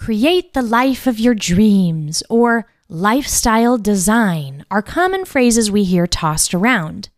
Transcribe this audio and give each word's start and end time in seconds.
create 0.00 0.54
the 0.54 0.62
life 0.62 1.06
of 1.06 1.20
your 1.20 1.34
dreams 1.34 2.22
or 2.30 2.66
lifestyle 2.88 3.76
design 3.76 4.64
are 4.70 4.80
common 4.80 5.26
phrases 5.26 5.70
we 5.70 5.84
hear 5.84 6.06
tossed 6.06 6.54
around. 6.54 7.10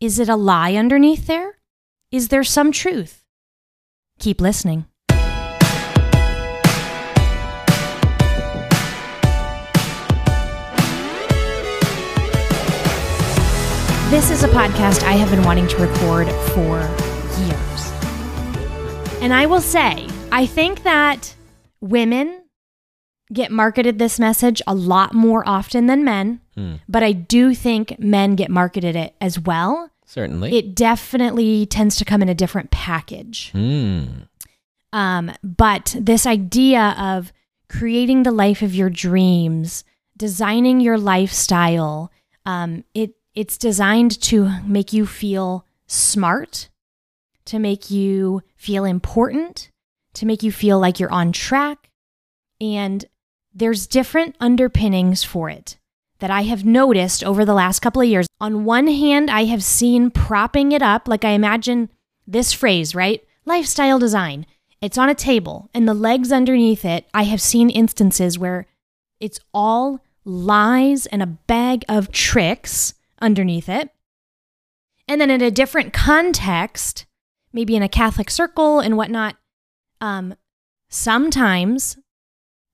Is 0.00 0.20
it 0.20 0.28
a 0.28 0.36
lie 0.36 0.76
underneath 0.76 1.26
there? 1.26 1.58
Is 2.12 2.28
there 2.28 2.44
some 2.44 2.70
truth? 2.70 3.24
Keep 4.20 4.40
listening. 4.40 4.86
This 14.10 14.30
is 14.30 14.44
a 14.44 14.48
podcast 14.54 15.02
I 15.02 15.14
have 15.14 15.32
been 15.32 15.42
wanting 15.42 15.66
to 15.66 15.76
record 15.78 16.28
for 16.54 16.78
years. 17.42 17.92
And 19.20 19.34
I 19.34 19.46
will 19.46 19.60
say, 19.60 20.06
I 20.30 20.46
think 20.46 20.84
that 20.84 21.35
women 21.90 22.42
get 23.32 23.50
marketed 23.50 23.98
this 23.98 24.20
message 24.20 24.62
a 24.66 24.74
lot 24.74 25.12
more 25.12 25.46
often 25.48 25.86
than 25.86 26.04
men, 26.04 26.40
Hmm. 26.54 26.74
but 26.88 27.02
I 27.02 27.12
do 27.12 27.54
think 27.54 27.98
men 27.98 28.36
get 28.36 28.50
marketed 28.50 28.94
it 28.94 29.14
as 29.20 29.38
well. 29.40 29.90
Certainly. 30.04 30.56
It 30.56 30.74
definitely 30.76 31.66
tends 31.66 31.96
to 31.96 32.04
come 32.04 32.22
in 32.22 32.28
a 32.28 32.34
different 32.34 32.70
package. 32.70 33.50
Hmm. 33.50 34.04
Um, 34.92 35.32
but 35.42 35.96
this 35.98 36.24
idea 36.26 36.94
of 36.98 37.32
creating 37.68 38.22
the 38.22 38.30
life 38.30 38.62
of 38.62 38.74
your 38.74 38.88
dreams, 38.88 39.82
designing 40.16 40.80
your 40.80 40.96
lifestyle, 40.96 42.12
um, 42.44 42.84
it 42.94 43.14
it's 43.34 43.58
designed 43.58 44.18
to 44.22 44.50
make 44.64 44.92
you 44.94 45.04
feel 45.04 45.66
smart, 45.86 46.70
to 47.44 47.58
make 47.58 47.90
you 47.90 48.42
feel 48.56 48.84
important, 48.84 49.70
to 50.16 50.26
make 50.26 50.42
you 50.42 50.52
feel 50.52 50.78
like 50.78 51.00
you're 51.00 51.12
on 51.12 51.32
track, 51.32 51.90
and 52.60 53.04
there's 53.54 53.86
different 53.86 54.36
underpinnings 54.40 55.24
for 55.24 55.48
it 55.48 55.78
that 56.18 56.30
I 56.30 56.42
have 56.42 56.64
noticed 56.64 57.22
over 57.22 57.44
the 57.44 57.54
last 57.54 57.80
couple 57.80 58.02
of 58.02 58.08
years. 58.08 58.26
On 58.40 58.64
one 58.64 58.86
hand, 58.86 59.30
I 59.30 59.44
have 59.44 59.62
seen 59.62 60.10
propping 60.10 60.72
it 60.72 60.82
up, 60.82 61.08
like 61.08 61.24
I 61.24 61.30
imagine 61.30 61.90
this 62.26 62.52
phrase, 62.52 62.94
right? 62.94 63.22
Lifestyle 63.44 63.98
design. 63.98 64.46
It's 64.80 64.98
on 64.98 65.08
a 65.08 65.14
table, 65.14 65.70
and 65.74 65.86
the 65.86 65.94
legs 65.94 66.32
underneath 66.32 66.84
it, 66.84 67.06
I 67.14 67.24
have 67.24 67.40
seen 67.40 67.70
instances 67.70 68.38
where 68.38 68.66
it's 69.20 69.40
all 69.52 70.00
lies 70.24 71.06
and 71.06 71.22
a 71.22 71.26
bag 71.26 71.84
of 71.88 72.12
tricks 72.12 72.94
underneath 73.20 73.68
it. 73.68 73.90
And 75.08 75.20
then 75.20 75.30
in 75.30 75.40
a 75.40 75.50
different 75.50 75.92
context, 75.92 77.06
maybe 77.52 77.76
in 77.76 77.82
a 77.82 77.88
Catholic 77.88 78.30
circle 78.30 78.80
and 78.80 78.96
whatnot, 78.96 79.36
um, 80.00 80.34
sometimes 80.88 81.96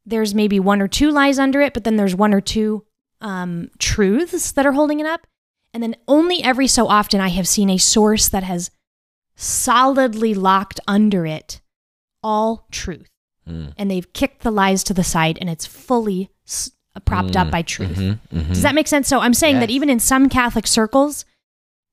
there's 0.04 0.34
maybe 0.34 0.58
one 0.60 0.80
or 0.82 0.88
two 0.88 1.10
lies 1.10 1.38
under 1.38 1.60
it, 1.60 1.74
but 1.74 1.84
then 1.84 1.96
there's 1.96 2.14
one 2.14 2.34
or 2.34 2.40
two 2.40 2.84
um, 3.20 3.70
truths 3.78 4.52
that 4.52 4.66
are 4.66 4.72
holding 4.72 5.00
it 5.00 5.06
up. 5.06 5.26
And 5.74 5.82
then 5.82 5.96
only 6.08 6.42
every 6.42 6.66
so 6.66 6.86
often 6.88 7.20
I 7.20 7.28
have 7.28 7.48
seen 7.48 7.70
a 7.70 7.78
source 7.78 8.28
that 8.28 8.42
has 8.42 8.70
solidly 9.36 10.34
locked 10.34 10.80
under 10.86 11.24
it 11.26 11.60
all 12.22 12.66
truth. 12.70 13.08
Hmm. 13.46 13.68
And 13.76 13.90
they've 13.90 14.12
kicked 14.12 14.42
the 14.42 14.50
lies 14.50 14.84
to 14.84 14.94
the 14.94 15.02
side 15.04 15.38
and 15.40 15.48
it's 15.50 15.66
fully 15.66 16.30
s- 16.46 16.70
propped 17.04 17.36
up 17.36 17.46
Hmm. 17.48 17.50
by 17.50 17.62
truth. 17.62 17.96
Mhm, 17.96 18.18
mhm. 18.32 18.48
Does 18.48 18.62
that 18.62 18.74
make 18.74 18.86
sense? 18.86 19.08
So 19.08 19.20
I'm 19.20 19.34
saying 19.34 19.60
that 19.60 19.70
even 19.70 19.88
in 19.88 19.98
some 19.98 20.28
Catholic 20.28 20.66
circles, 20.66 21.24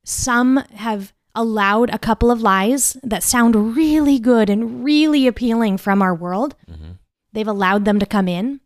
some 0.03 0.57
have 0.75 1.13
allowed 1.35 1.89
a 1.91 1.99
couple 1.99 2.31
of 2.31 2.41
lies 2.41 2.97
that 3.03 3.23
sound 3.23 3.75
really 3.75 4.19
good 4.19 4.49
and 4.49 4.83
really 4.83 5.27
appealing 5.27 5.77
from 5.77 6.01
our 6.01 6.13
world. 6.15 6.55
Mhm. 6.69 6.97
They've 7.33 7.47
allowed 7.47 7.85
them 7.85 7.99
to 7.99 8.05
come 8.05 8.27
in 8.27 8.61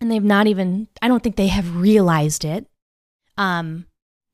and 0.00 0.10
they've 0.10 0.22
not 0.22 0.46
even, 0.46 0.88
I 1.00 1.08
don't 1.08 1.22
think 1.22 1.36
they 1.36 1.48
have 1.48 1.76
realized 1.76 2.44
it. 2.44 2.66
Um, 3.38 3.86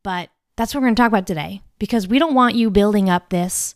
but 0.02 0.30
that's 0.56 0.74
what 0.74 0.80
we're 0.80 0.88
going 0.88 0.96
to 0.96 1.02
talk 1.02 1.08
about 1.08 1.26
today 1.26 1.62
because 1.78 2.08
we 2.08 2.18
don't 2.18 2.34
want 2.34 2.54
you 2.54 2.70
building 2.70 3.08
up 3.08 3.30
this 3.30 3.74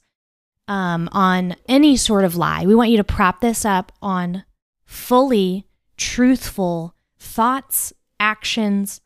um, 0.69 1.09
on 1.13 1.57
any 1.69 1.97
sort 1.97 2.25
of 2.25 2.37
lie. 2.37 2.67
We 2.67 2.75
want 2.75 2.91
you 2.91 2.97
to 2.97 3.05
prop 3.05 3.41
this 3.41 3.65
up 3.65 3.93
on 4.03 4.45
fully 4.85 5.67
truthful 5.97 6.95
thoughts, 7.19 7.93
actions, 8.19 9.01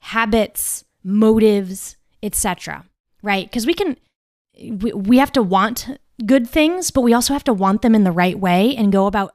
habits, 0.00 0.84
motives, 1.02 1.96
etc. 2.22 2.84
Right? 3.24 3.46
Because 3.50 3.66
we 3.66 3.72
can, 3.72 3.96
we, 4.60 4.92
we 4.92 5.16
have 5.18 5.32
to 5.32 5.42
want 5.42 5.98
good 6.26 6.48
things, 6.48 6.90
but 6.90 7.00
we 7.00 7.14
also 7.14 7.32
have 7.32 7.44
to 7.44 7.54
want 7.54 7.80
them 7.80 7.94
in 7.94 8.04
the 8.04 8.12
right 8.12 8.38
way 8.38 8.76
and 8.76 8.92
go 8.92 9.06
about 9.06 9.34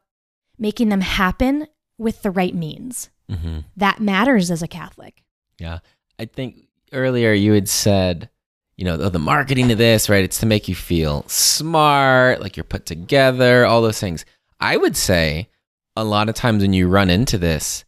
making 0.59 0.89
them 0.89 1.01
happen 1.01 1.67
with 1.97 2.22
the 2.22 2.29
right 2.31 2.53
means. 2.53 3.09
Mhm. 3.29 3.66
That 3.75 4.00
matters 4.00 4.51
as 4.51 4.61
a 4.61 4.67
Catholic. 4.67 5.23
Yeah. 5.57 5.79
I 6.19 6.25
think 6.25 6.67
earlier 6.94 7.33
you 7.33 7.53
had 7.53 7.67
said, 7.67 8.29
you 8.77 8.85
know, 8.85 8.95
the, 8.95 9.09
the 9.09 9.19
marketing 9.19 9.72
of 9.72 9.77
this, 9.79 10.07
right? 10.07 10.23
It's 10.23 10.39
to 10.39 10.45
make 10.45 10.67
you 10.67 10.75
feel 10.75 11.27
smart, 11.27 12.41
like 12.41 12.56
you're 12.56 12.63
put 12.63 12.85
together, 12.85 13.66
all 13.66 13.81
those 13.81 14.00
things. 14.00 14.23
I 14.59 14.77
would 14.77 14.95
say 14.95 15.50
a 15.95 16.03
lot 16.03 16.29
of 16.29 16.35
times 16.35 16.61
when 16.61 16.73
you 16.73 16.88
run 16.88 17.09
into 17.09 17.38
this, 17.38 17.83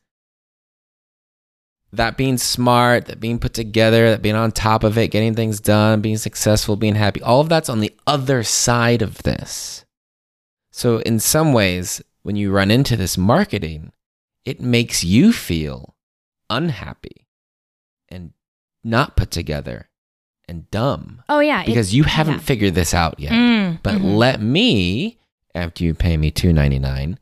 that 1.94 2.16
being 2.18 2.38
smart, 2.38 3.06
that 3.08 3.20
being 3.20 3.38
put 3.40 3.54
together, 3.54 4.12
that 4.12 4.22
being 4.22 4.36
on 4.36 4.52
top 4.52 4.84
of 4.84 4.98
it, 4.98 5.10
getting 5.10 5.36
things 5.36 5.60
done, 5.60 6.00
being 6.02 6.18
successful, 6.18 6.76
being 6.76 6.96
happy, 6.96 7.22
all 7.22 7.42
of 7.42 7.50
that's 7.50 7.70
on 7.70 7.80
the 7.82 7.94
other 8.08 8.44
side 8.44 9.02
of 9.02 9.24
this. 9.24 9.84
So, 10.72 11.00
in 11.00 11.20
some 11.20 11.52
ways, 11.52 12.02
when 12.24 12.36
you 12.38 12.52
run 12.52 12.72
into 12.72 12.96
this 12.96 13.18
marketing, 13.18 13.92
it 14.46 14.62
makes 14.62 15.04
you 15.04 15.34
feel 15.34 15.96
unhappy 16.50 17.28
and 18.10 18.32
not 18.84 19.16
put 19.16 19.32
together 19.32 19.90
and 20.48 20.70
dumb 20.72 21.22
Oh 21.30 21.40
yeah, 21.40 21.62
it- 21.62 21.66
because 21.68 21.94
you 21.94 22.04
haven't 22.04 22.36
yeah. 22.36 22.40
figured 22.40 22.76
this 22.76 22.94
out 22.94 23.20
yet. 23.20 23.32
Mm, 23.34 23.80
But 23.84 23.96
mhm. 23.96 24.18
let 24.18 24.42
me, 24.42 25.20
after 25.54 25.84
you 25.84 25.94
pay 25.94 26.18
me 26.18 26.32
two 26.32 26.52
ninety 26.54 26.80
nine, 26.80 27.20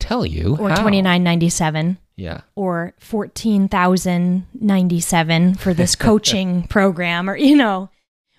tell 0.00 0.24
you 0.26 0.56
or 0.58 0.70
how. 0.70 0.80
twenty 0.82 1.00
nine 1.02 1.22
ninety 1.22 1.48
seven 1.48 1.98
Yeah, 2.16 2.42
or 2.54 2.94
fourteen 2.98 3.68
thousand 3.68 4.46
ninety 4.58 5.00
seven 5.00 5.54
for 5.54 5.74
this 5.74 5.94
coaching 6.06 6.66
program 6.68 7.28
or 7.28 7.36
you 7.36 7.56
know 7.56 7.90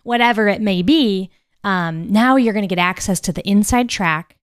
whatever 0.03 0.47
it 0.47 0.61
may 0.61 0.81
be. 0.81 1.29
Um, 1.63 2.11
now 2.11 2.37
you're 2.37 2.53
going 2.53 2.67
to 2.67 2.73
get 2.73 2.81
access 2.81 3.19
to 3.21 3.33
the 3.33 3.47
inside 3.47 3.89
track, 3.89 4.37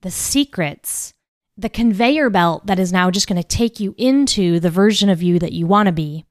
the 0.00 0.10
secrets, 0.10 1.12
the 1.56 1.68
conveyor 1.68 2.30
belt 2.30 2.66
that 2.66 2.78
is 2.78 2.92
now 2.92 3.10
just 3.10 3.28
going 3.28 3.40
to 3.40 3.46
take 3.46 3.80
you 3.80 3.94
into 3.98 4.58
the 4.60 4.70
version 4.70 5.10
of 5.10 5.22
you 5.22 5.38
that 5.38 5.52
you 5.52 5.66
want 5.66 5.86
to 5.86 5.92
be, 5.92 6.24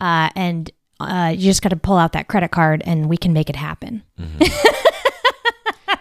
uh, 0.00 0.30
and 0.34 0.70
uh, 1.00 1.34
you 1.36 1.42
just 1.44 1.62
got 1.62 1.68
to 1.68 1.76
pull 1.76 1.98
out 1.98 2.12
that 2.12 2.28
credit 2.28 2.50
card 2.50 2.82
and 2.86 3.08
we 3.08 3.16
can 3.16 3.32
make 3.32 3.50
it 3.50 3.56
happen. 3.56 4.02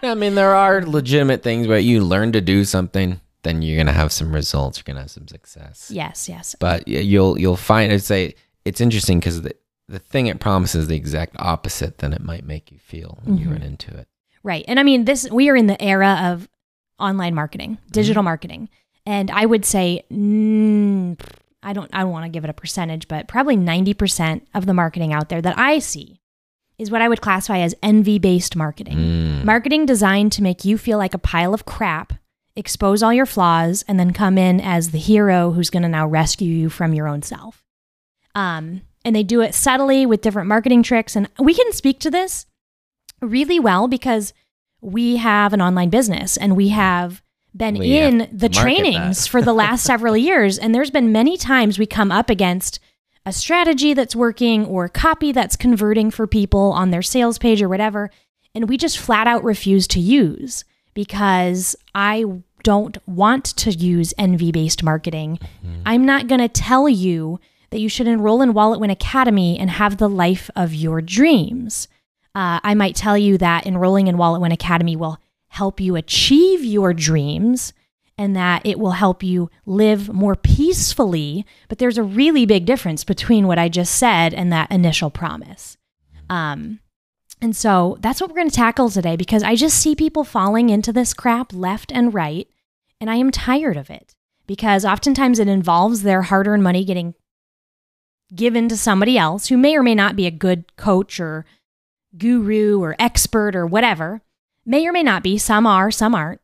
I 0.02 0.16
mean 0.16 0.36
there 0.36 0.54
are 0.56 0.86
legitimate 0.86 1.44
things 1.44 1.68
where 1.68 1.80
you 1.80 2.04
learn 2.04 2.34
to 2.34 2.42
do 2.42 2.66
something, 2.66 3.20
then 3.44 3.62
you're 3.62 3.78
gonna 3.78 3.92
have 3.94 4.12
some 4.12 4.34
results. 4.34 4.78
You're 4.78 4.84
gonna 4.94 5.02
have 5.02 5.12
some 5.12 5.28
success. 5.28 5.90
Yes, 5.94 6.28
yes. 6.30 6.56
But 6.60 6.88
you'll 6.88 7.40
you'll 7.40 7.56
find 7.58 7.92
it's 7.92 8.10
a 8.12 8.34
it's 8.66 8.82
interesting 8.82 9.20
because 9.20 9.42
the 9.42 9.54
the 9.88 10.00
thing 10.00 10.28
it 10.28 10.40
promises 10.40 10.88
the 10.88 10.96
exact 10.96 11.36
opposite 11.40 11.98
than 12.00 12.14
it 12.14 12.22
might 12.22 12.46
make 12.46 12.72
you 12.72 12.80
feel 12.80 13.20
when 13.24 13.38
you 13.38 13.48
Mhm. 13.48 13.52
run 13.52 13.62
into 13.62 13.96
it. 13.98 14.08
Right. 14.42 14.64
And 14.68 14.80
I 14.80 14.84
mean, 14.84 15.06
this 15.06 15.30
we 15.30 15.50
are 15.50 15.56
in 15.56 15.68
the 15.68 15.82
era 15.82 16.20
of 16.32 16.48
online 17.00 17.36
marketing, 17.36 17.78
digital 17.92 18.24
marketing. 18.24 18.70
And 19.06 19.30
I 19.32 19.46
would 19.46 19.66
say 19.66 20.04
mm, 20.12 21.20
I 21.62 21.74
don't 21.74 21.90
I 21.94 22.02
don't 22.02 22.12
want 22.12 22.26
to 22.26 22.30
give 22.30 22.44
it 22.44 22.50
a 22.50 22.54
percentage, 22.54 23.08
but 23.08 23.28
probably 23.28 23.56
90% 23.58 24.42
of 24.54 24.66
the 24.66 24.74
marketing 24.74 25.14
out 25.14 25.30
there 25.30 25.42
that 25.42 25.58
I 25.58 25.80
see 25.80 26.20
is 26.78 26.90
what 26.90 27.02
I 27.02 27.08
would 27.10 27.22
classify 27.22 27.60
as 27.60 27.76
envy-based 27.84 28.56
marketing. 28.56 28.98
Mm. 28.98 29.44
Marketing 29.46 29.86
designed 29.86 30.32
to 30.34 30.44
make 30.44 30.66
you 30.66 30.78
feel 30.78 30.98
like 30.98 31.14
a 31.14 31.20
pile 31.20 31.54
of 31.54 31.66
crap, 31.66 32.14
expose 32.56 33.02
all 33.02 33.14
your 33.14 33.26
flaws 33.26 33.84
and 33.88 34.00
then 34.00 34.14
come 34.14 34.38
in 34.38 34.60
as 34.62 34.92
the 34.92 35.00
hero 35.00 35.52
who's 35.52 35.70
going 35.70 35.84
to 35.84 35.90
now 35.90 36.08
rescue 36.08 36.52
you 36.52 36.70
from 36.70 36.94
your 36.94 37.08
own 37.08 37.22
self. 37.22 37.64
Um 38.36 38.82
and 39.06 39.16
they 39.16 39.24
do 39.24 39.42
it 39.42 39.54
subtly 39.54 40.06
with 40.06 40.22
different 40.22 40.48
marketing 40.48 40.84
tricks 40.84 41.16
and 41.16 41.30
we 41.40 41.54
can 41.54 41.72
speak 41.74 42.00
to 42.00 42.12
this 42.12 42.46
really 43.22 43.60
well 43.60 43.88
because 43.88 44.34
we 44.82 45.18
have 45.18 45.54
an 45.54 45.62
online 45.62 45.90
business 45.90 46.38
and 46.38 46.56
we 46.56 46.70
have 46.70 47.22
been 47.56 47.76
We 47.76 47.98
in 47.98 48.20
to 48.20 48.36
the 48.36 48.50
trainings 48.50 49.28
for 49.28 49.42
the 49.42 49.54
last 49.54 49.84
several 49.86 50.18
years 50.18 50.58
and 50.58 50.74
there's 50.74 50.92
been 50.92 51.12
many 51.12 51.38
times 51.38 51.78
we 51.78 51.86
come 51.86 52.12
up 52.12 52.30
against 52.30 52.80
a 53.26 53.32
strategy 53.32 53.94
that's 53.94 54.16
working 54.16 54.66
or 54.66 54.90
copy 54.90 55.32
that's 55.32 55.56
converting 55.56 56.12
for 56.12 56.28
people 56.28 56.72
on 56.72 56.92
their 56.92 57.02
sales 57.02 57.38
page 57.38 57.62
or 57.62 57.70
whatever 57.70 58.10
and 58.56 58.68
we 58.70 58.78
just 58.78 58.98
flat 58.98 59.28
out 59.28 59.44
refuse 59.44 59.88
to 59.88 60.00
use 60.00 60.66
because 60.94 61.76
I 61.94 62.26
don't 62.64 62.98
want 63.08 63.46
to 63.46 63.72
use 63.72 64.14
envy 64.18 64.52
based 64.52 64.84
marketing. 64.84 65.40
I'm 65.86 66.06
not 66.06 66.28
going 66.28 66.42
to 66.42 66.48
tell 66.48 66.88
you 66.88 67.40
that 67.72 67.80
you 67.80 67.90
should 67.90 68.08
enroll 68.08 68.42
in 68.42 68.54
Wallet 68.54 68.80
Win 68.80 68.90
Academy 68.90 69.58
and 69.60 69.70
have 69.70 69.98
the 69.98 70.10
life 70.10 70.50
of 70.56 70.74
your 70.74 71.02
dreams. 71.02 71.88
Uh, 72.36 72.60
I 72.64 72.74
might 72.74 72.96
tell 72.96 73.18
you 73.18 73.38
that 73.40 73.66
enrolling 73.66 74.08
in 74.08 74.18
Wallet 74.18 74.42
Win 74.42 74.52
Academy 74.52 74.96
will 74.96 75.20
help 75.50 75.80
you 75.80 75.96
achieve 75.96 76.64
your 76.64 76.94
dreams 76.94 77.74
and 78.18 78.36
that 78.36 78.66
it 78.66 78.80
will 78.80 78.92
help 78.92 79.24
you 79.24 79.50
live 79.66 80.12
more 80.14 80.36
peacefully. 80.36 81.46
But 81.68 81.80
there's 81.80 81.98
a 81.98 82.04
really 82.04 82.46
big 82.46 82.66
difference 82.66 83.04
between 83.04 83.48
what 83.48 83.60
I 83.60 83.70
just 83.70 83.96
said 83.96 84.34
and 84.34 84.52
that 84.52 84.72
initial 84.72 85.10
promise. 85.10 85.78
Um, 86.30 86.80
and 87.42 87.56
so 87.56 87.98
that's 88.00 88.22
what 88.22 88.30
we're 88.30 88.38
going 88.38 88.50
to 88.50 88.56
tackle 88.56 88.90
today 88.90 89.16
because 89.16 89.44
I 89.44 89.56
just 89.56 89.78
see 89.78 89.96
people 89.96 90.24
falling 90.24 90.70
into 90.70 90.94
this 90.94 91.14
crap 91.14 91.52
left 91.54 91.92
and 91.92 92.14
right. 92.14 92.48
And 93.02 93.10
I 93.10 93.16
am 93.16 93.32
tired 93.32 93.76
of 93.76 93.90
it 93.90 94.16
because 94.48 94.86
oftentimes 94.86 95.40
it 95.40 95.48
involves 95.48 96.04
their 96.04 96.22
hard 96.22 96.48
earned 96.48 96.64
money 96.64 96.86
getting 96.86 97.16
given 98.34 98.70
to 98.70 98.78
somebody 98.78 99.18
else 99.18 99.48
who 99.48 99.58
may 99.58 99.76
or 99.76 99.84
may 99.84 99.96
not 99.96 100.16
be 100.16 100.26
a 100.26 100.32
good 100.32 100.76
coach 100.78 101.20
or 101.20 101.46
guru 102.18 102.82
or 102.82 102.96
expert 102.98 103.56
or 103.56 103.66
whatever. 103.66 104.22
May 104.66 104.88
or 104.88 104.94
may 104.94 105.04
not 105.04 105.24
be. 105.24 105.38
Some 105.38 105.68
are, 105.68 105.92
some 105.92 106.16
aren't. 106.16 106.40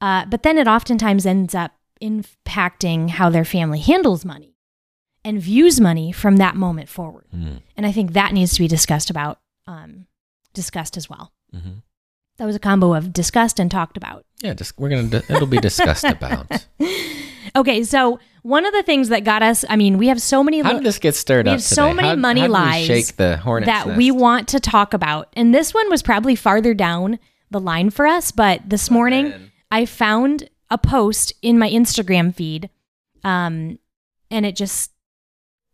Uh, 0.00 0.26
but 0.26 0.42
then 0.42 0.58
it 0.58 0.68
oftentimes 0.68 1.24
ends 1.24 1.54
up 1.54 1.72
impacting 2.02 3.10
how 3.10 3.30
their 3.30 3.44
family 3.44 3.78
handles 3.78 4.24
money 4.24 4.56
and 5.24 5.40
views 5.40 5.80
money 5.80 6.12
from 6.12 6.36
that 6.36 6.56
moment 6.56 6.88
forward. 6.88 7.26
Mm. 7.34 7.62
And 7.76 7.86
I 7.86 7.92
think 7.92 8.12
that 8.12 8.32
needs 8.32 8.54
to 8.54 8.60
be 8.60 8.68
discussed 8.68 9.08
about, 9.08 9.38
um, 9.66 10.06
discussed 10.54 10.96
as 10.96 11.08
well. 11.10 11.32
hmm 11.52 11.78
That 12.38 12.46
was 12.46 12.56
a 12.56 12.60
combo 12.60 12.94
of 12.94 13.12
discussed 13.12 13.58
and 13.60 13.70
talked 13.70 13.96
about. 13.96 14.24
Yeah, 14.42 14.54
just 14.54 14.78
we're 14.78 14.88
gonna. 14.90 15.22
It'll 15.28 15.46
be 15.46 15.58
discussed 15.60 16.04
about. 16.04 16.66
Okay, 17.54 17.82
so 17.84 18.18
one 18.42 18.64
of 18.64 18.72
the 18.72 18.82
things 18.82 19.10
that 19.10 19.24
got 19.24 19.42
us, 19.42 19.62
I 19.68 19.76
mean, 19.76 19.98
we 19.98 20.06
have 20.08 20.22
so 20.22 20.42
many 20.42 20.60
How 20.62 20.72
did 20.72 20.84
this 20.84 20.98
get 20.98 21.14
stirred 21.14 21.44
we 21.44 21.50
up 21.50 21.54
have 21.56 21.62
so 21.62 21.92
many 21.92 22.08
How- 22.08 22.16
money 22.16 22.40
how 22.42 22.48
lies 22.48 22.86
shake 22.86 23.16
the 23.16 23.36
hornet's 23.36 23.66
that 23.66 23.86
nest? 23.88 23.98
we 23.98 24.10
want 24.10 24.48
to 24.48 24.60
talk 24.60 24.94
about. 24.94 25.28
And 25.34 25.54
this 25.54 25.74
one 25.74 25.90
was 25.90 26.02
probably 26.02 26.34
farther 26.34 26.72
down 26.72 27.18
the 27.50 27.60
line 27.60 27.90
for 27.90 28.06
us, 28.06 28.30
but 28.30 28.62
this 28.70 28.90
morning 28.90 29.30
man. 29.30 29.52
I 29.70 29.84
found 29.84 30.48
a 30.70 30.78
post 30.78 31.34
in 31.42 31.58
my 31.58 31.68
Instagram 31.68 32.34
feed 32.34 32.70
um, 33.22 33.78
and 34.30 34.46
it 34.46 34.56
just 34.56 34.92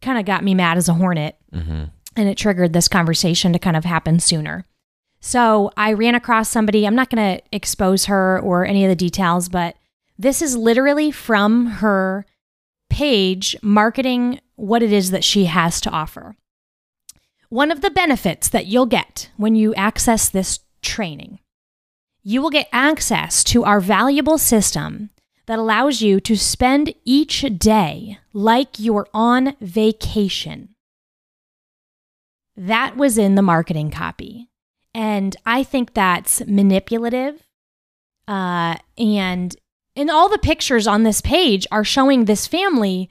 kind 0.02 0.18
of 0.18 0.24
got 0.24 0.42
me 0.42 0.54
mad 0.54 0.78
as 0.78 0.88
a 0.88 0.94
hornet 0.94 1.36
Mhm. 1.54 1.90
and 2.16 2.28
it 2.28 2.36
triggered 2.36 2.72
this 2.72 2.88
conversation 2.88 3.52
to 3.52 3.58
kind 3.60 3.76
of 3.76 3.84
happen 3.84 4.18
sooner. 4.18 4.64
So 5.20 5.72
I 5.76 5.92
ran 5.92 6.14
across 6.14 6.48
somebody. 6.48 6.86
I'm 6.86 6.94
not 6.94 7.10
going 7.10 7.36
to 7.36 7.44
expose 7.52 8.06
her 8.06 8.40
or 8.40 8.64
any 8.64 8.84
of 8.84 8.88
the 8.88 8.96
details, 8.96 9.48
but 9.48 9.76
this 10.18 10.42
is 10.42 10.56
literally 10.56 11.10
from 11.10 11.66
her 11.66 12.24
page 12.90 13.56
marketing 13.62 14.40
what 14.56 14.82
it 14.82 14.92
is 14.92 15.10
that 15.10 15.24
she 15.24 15.44
has 15.46 15.80
to 15.82 15.90
offer. 15.90 16.36
One 17.48 17.70
of 17.70 17.80
the 17.80 17.90
benefits 17.90 18.48
that 18.48 18.66
you'll 18.66 18.86
get 18.86 19.30
when 19.36 19.54
you 19.54 19.74
access 19.74 20.28
this 20.28 20.60
training, 20.82 21.38
you 22.22 22.42
will 22.42 22.50
get 22.50 22.68
access 22.72 23.42
to 23.44 23.64
our 23.64 23.80
valuable 23.80 24.38
system 24.38 25.10
that 25.46 25.58
allows 25.58 26.02
you 26.02 26.20
to 26.20 26.36
spend 26.36 26.92
each 27.04 27.44
day 27.56 28.18
like 28.32 28.78
you're 28.78 29.08
on 29.14 29.56
vacation. 29.60 30.74
That 32.54 32.96
was 32.96 33.16
in 33.16 33.34
the 33.34 33.42
marketing 33.42 33.90
copy. 33.90 34.47
And 34.98 35.36
I 35.46 35.62
think 35.62 35.94
that's 35.94 36.44
manipulative. 36.46 37.46
Uh, 38.26 38.76
and 38.98 39.54
and 39.94 40.10
all 40.10 40.28
the 40.28 40.38
pictures 40.38 40.88
on 40.88 41.04
this 41.04 41.20
page 41.20 41.68
are 41.70 41.84
showing 41.84 42.24
this 42.24 42.48
family 42.48 43.08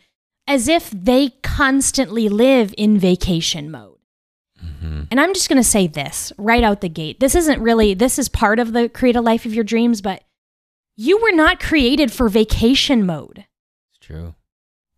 as 0.47 0.67
if 0.67 0.89
they 0.91 1.29
constantly 1.43 2.27
live 2.27 2.73
in 2.77 2.97
vacation 2.99 3.71
mode. 3.71 3.99
Mhm. 4.61 5.07
And 5.11 5.19
I'm 5.19 5.33
just 5.33 5.47
going 5.49 5.61
to 5.61 5.67
say 5.67 5.87
this 5.87 6.33
right 6.37 6.63
out 6.63 6.81
the 6.81 6.89
gate. 6.89 7.19
This 7.21 7.35
isn't 7.35 7.61
really, 7.61 7.93
this 7.93 8.19
is 8.19 8.27
part 8.29 8.59
of 8.59 8.73
the 8.73 8.89
create 8.89 9.15
a 9.15 9.21
life 9.21 9.45
of 9.45 9.53
your 9.53 9.63
dreams, 9.63 10.01
but 10.01 10.23
you 10.97 11.21
were 11.21 11.31
not 11.35 11.59
created 11.61 12.11
for 12.11 12.27
vacation 12.27 13.05
mode. 13.05 13.45
It's 13.91 14.05
true. 14.05 14.35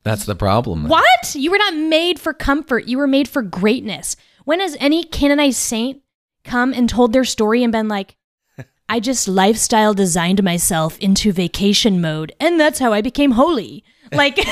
That's 0.03 0.25
the 0.25 0.35
problem. 0.35 0.83
then. 0.83 0.89
What? 0.89 1.35
You 1.35 1.51
were 1.51 1.57
not 1.57 1.75
made 1.75 2.19
for 2.19 2.33
comfort. 2.33 2.85
You 2.85 2.97
were 2.97 3.07
made 3.07 3.27
for 3.27 3.41
greatness. 3.43 4.15
When 4.45 4.59
has 4.59 4.75
any 4.79 5.03
canonized 5.03 5.57
saint 5.57 6.01
come 6.49 6.73
and 6.73 6.89
told 6.89 7.13
their 7.13 7.23
story 7.23 7.63
and 7.63 7.71
been 7.71 7.87
like, 7.87 8.15
I 8.89 8.99
just 8.99 9.27
lifestyle 9.27 9.93
designed 9.93 10.43
myself 10.43 10.97
into 10.99 11.31
vacation 11.31 12.01
mode, 12.01 12.33
and 12.39 12.59
that's 12.59 12.79
how 12.79 12.91
I 12.91 13.01
became 13.01 13.31
holy? 13.31 13.83
Like, 14.11 14.33
it's 14.37 14.49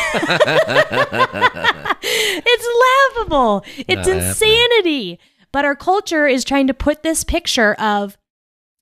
laughable. 3.16 3.66
It's 3.78 3.88
Not 3.88 3.98
happening. 4.06 4.28
insanity. 4.28 5.20
But 5.52 5.66
our 5.66 5.76
culture 5.76 6.28
is 6.28 6.44
trying 6.44 6.68
to 6.68 6.74
put 6.74 7.02
this 7.02 7.24
picture 7.24 7.74
of 7.76 8.18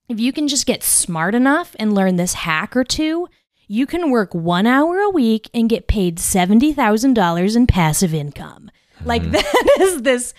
if 0.09 0.19
you 0.19 0.33
can 0.33 0.47
just 0.47 0.65
get 0.65 0.83
smart 0.83 1.33
enough 1.33 1.75
and 1.79 1.93
learn 1.95 2.17
this 2.17 2.33
hack 2.33 2.75
or 2.75 2.83
two, 2.83 3.27
you 3.67 3.85
can 3.85 4.11
work 4.11 4.35
one 4.35 4.67
hour 4.67 4.99
a 4.99 5.09
week 5.09 5.49
and 5.53 5.69
get 5.69 5.87
paid 5.87 6.17
$70,000 6.17 7.55
in 7.55 7.67
passive 7.67 8.13
income. 8.13 8.69
Like, 9.03 9.23
hmm. 9.23 9.31
that 9.31 9.77
is 9.79 10.01
this 10.01 10.33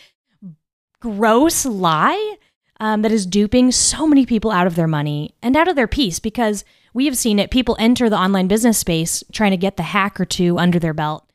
gross 1.01 1.65
lie 1.65 2.37
um, 2.81 3.03
that 3.03 3.13
is 3.13 3.27
duping 3.27 3.73
so 3.73 4.07
many 4.07 4.27
people 4.27 4.51
out 4.51 4.67
of 4.67 4.75
their 4.75 4.87
money 4.87 5.35
and 5.43 5.57
out 5.57 5.69
of 5.69 5.77
their 5.77 5.87
peace 5.89 6.19
because 6.19 6.65
we 6.95 7.05
have 7.07 7.17
seen 7.17 7.39
it. 7.39 7.51
People 7.51 7.77
enter 7.79 8.09
the 8.11 8.19
online 8.19 8.49
business 8.49 8.79
space 8.79 9.23
trying 9.33 9.51
to 9.53 9.57
get 9.57 9.77
the 9.77 9.83
hack 9.83 10.19
or 10.21 10.25
two 10.25 10.59
under 10.59 10.79
their 10.79 10.95
belt, 10.95 11.29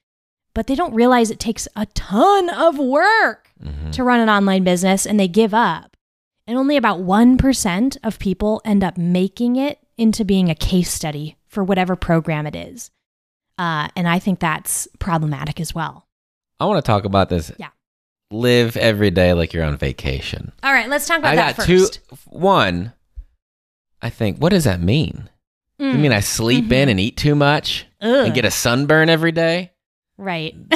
but 0.54 0.68
they 0.68 0.76
don't 0.76 0.94
realize 0.94 1.30
it 1.32 1.40
takes 1.40 1.68
a 1.76 1.86
ton 1.88 2.50
of 2.50 2.78
work 2.78 3.50
Mhm. 3.64 3.92
to 3.94 4.04
run 4.04 4.20
an 4.20 4.30
online 4.30 4.64
business 4.64 5.06
and 5.06 5.20
they 5.20 5.28
give 5.28 5.54
up. 5.54 5.96
And 6.48 6.58
only 6.58 6.76
about 6.78 7.00
1% 7.02 7.98
of 8.04 8.18
people 8.20 8.62
end 8.66 8.84
up 8.84 8.98
making 8.98 9.56
it 9.56 9.80
into 9.98 10.26
being 10.26 10.50
a 10.50 10.56
case 10.56 10.92
study 10.92 11.38
for 11.48 11.64
whatever 11.64 11.96
program 11.96 12.48
it 12.48 12.56
is. 12.56 12.90
Uh, 13.60 13.88
and 13.96 14.08
I 14.08 14.18
think 14.18 14.40
that's 14.40 14.88
problematic 15.00 15.60
as 15.60 15.76
well. 15.76 16.08
I 16.60 16.66
want 16.66 16.84
to 16.84 16.88
talk 16.90 17.06
about 17.06 17.30
this. 17.30 17.52
Yeah. 17.58 17.70
Live 18.32 18.78
every 18.78 19.12
day 19.12 19.34
like 19.34 19.54
you're 19.54 19.64
on 19.66 19.76
vacation. 19.78 20.52
All 20.64 20.72
right, 20.74 20.90
let's 20.90 21.06
talk 21.08 21.20
about 21.20 21.34
I 21.34 21.36
that 21.36 21.58
got 21.58 21.66
first. 21.68 22.00
two. 22.10 22.16
One, 22.30 22.94
I 24.02 24.10
think, 24.10 24.38
what 24.38 24.50
does 24.50 24.64
that 24.64 24.82
mean? 24.82 25.30
You 25.78 25.88
Mm. 25.94 26.00
mean 26.00 26.12
I 26.14 26.20
sleep 26.22 26.72
in 26.72 26.90
and 26.90 27.00
eat 27.00 27.18
too 27.18 27.34
much 27.36 27.86
Ugh. 28.02 28.26
and 28.28 28.34
get 28.36 28.46
a 28.46 28.52
sunburn 28.52 29.10
every 29.10 29.32
day? 29.32 29.72
right. 30.18 30.56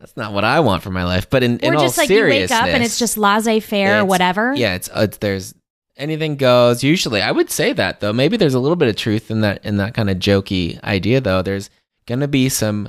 That's 0.00 0.16
not 0.16 0.32
what 0.32 0.42
I 0.42 0.58
want 0.60 0.82
for 0.82 0.90
my 0.90 1.04
life. 1.04 1.30
But 1.30 1.44
in, 1.44 1.58
in 1.60 1.74
or 1.74 1.76
all 1.76 1.82
just 1.84 1.96
like 1.96 2.08
you 2.08 2.16
seriousness, 2.16 2.50
wake 2.50 2.60
up 2.60 2.66
and 2.68 2.82
it's 2.82 2.98
just 2.98 3.16
laissez 3.16 3.60
faire 3.60 4.00
or 4.00 4.04
whatever. 4.04 4.52
Yeah, 4.52 4.74
it's, 4.74 4.90
it's 4.96 5.18
there's 5.18 5.54
anything 5.96 6.34
goes. 6.34 6.82
Usually, 6.82 7.22
I 7.22 7.30
would 7.30 7.50
say 7.52 7.72
that 7.74 8.00
though. 8.00 8.12
Maybe 8.12 8.36
there's 8.36 8.54
a 8.54 8.58
little 8.58 8.74
bit 8.74 8.88
of 8.88 8.96
truth 8.96 9.30
in 9.30 9.42
that 9.42 9.64
in 9.64 9.76
that 9.76 9.94
kind 9.94 10.10
of 10.10 10.16
jokey 10.16 10.82
idea 10.82 11.20
though. 11.20 11.42
There's 11.42 11.70
gonna 12.06 12.26
be 12.26 12.48
some 12.48 12.88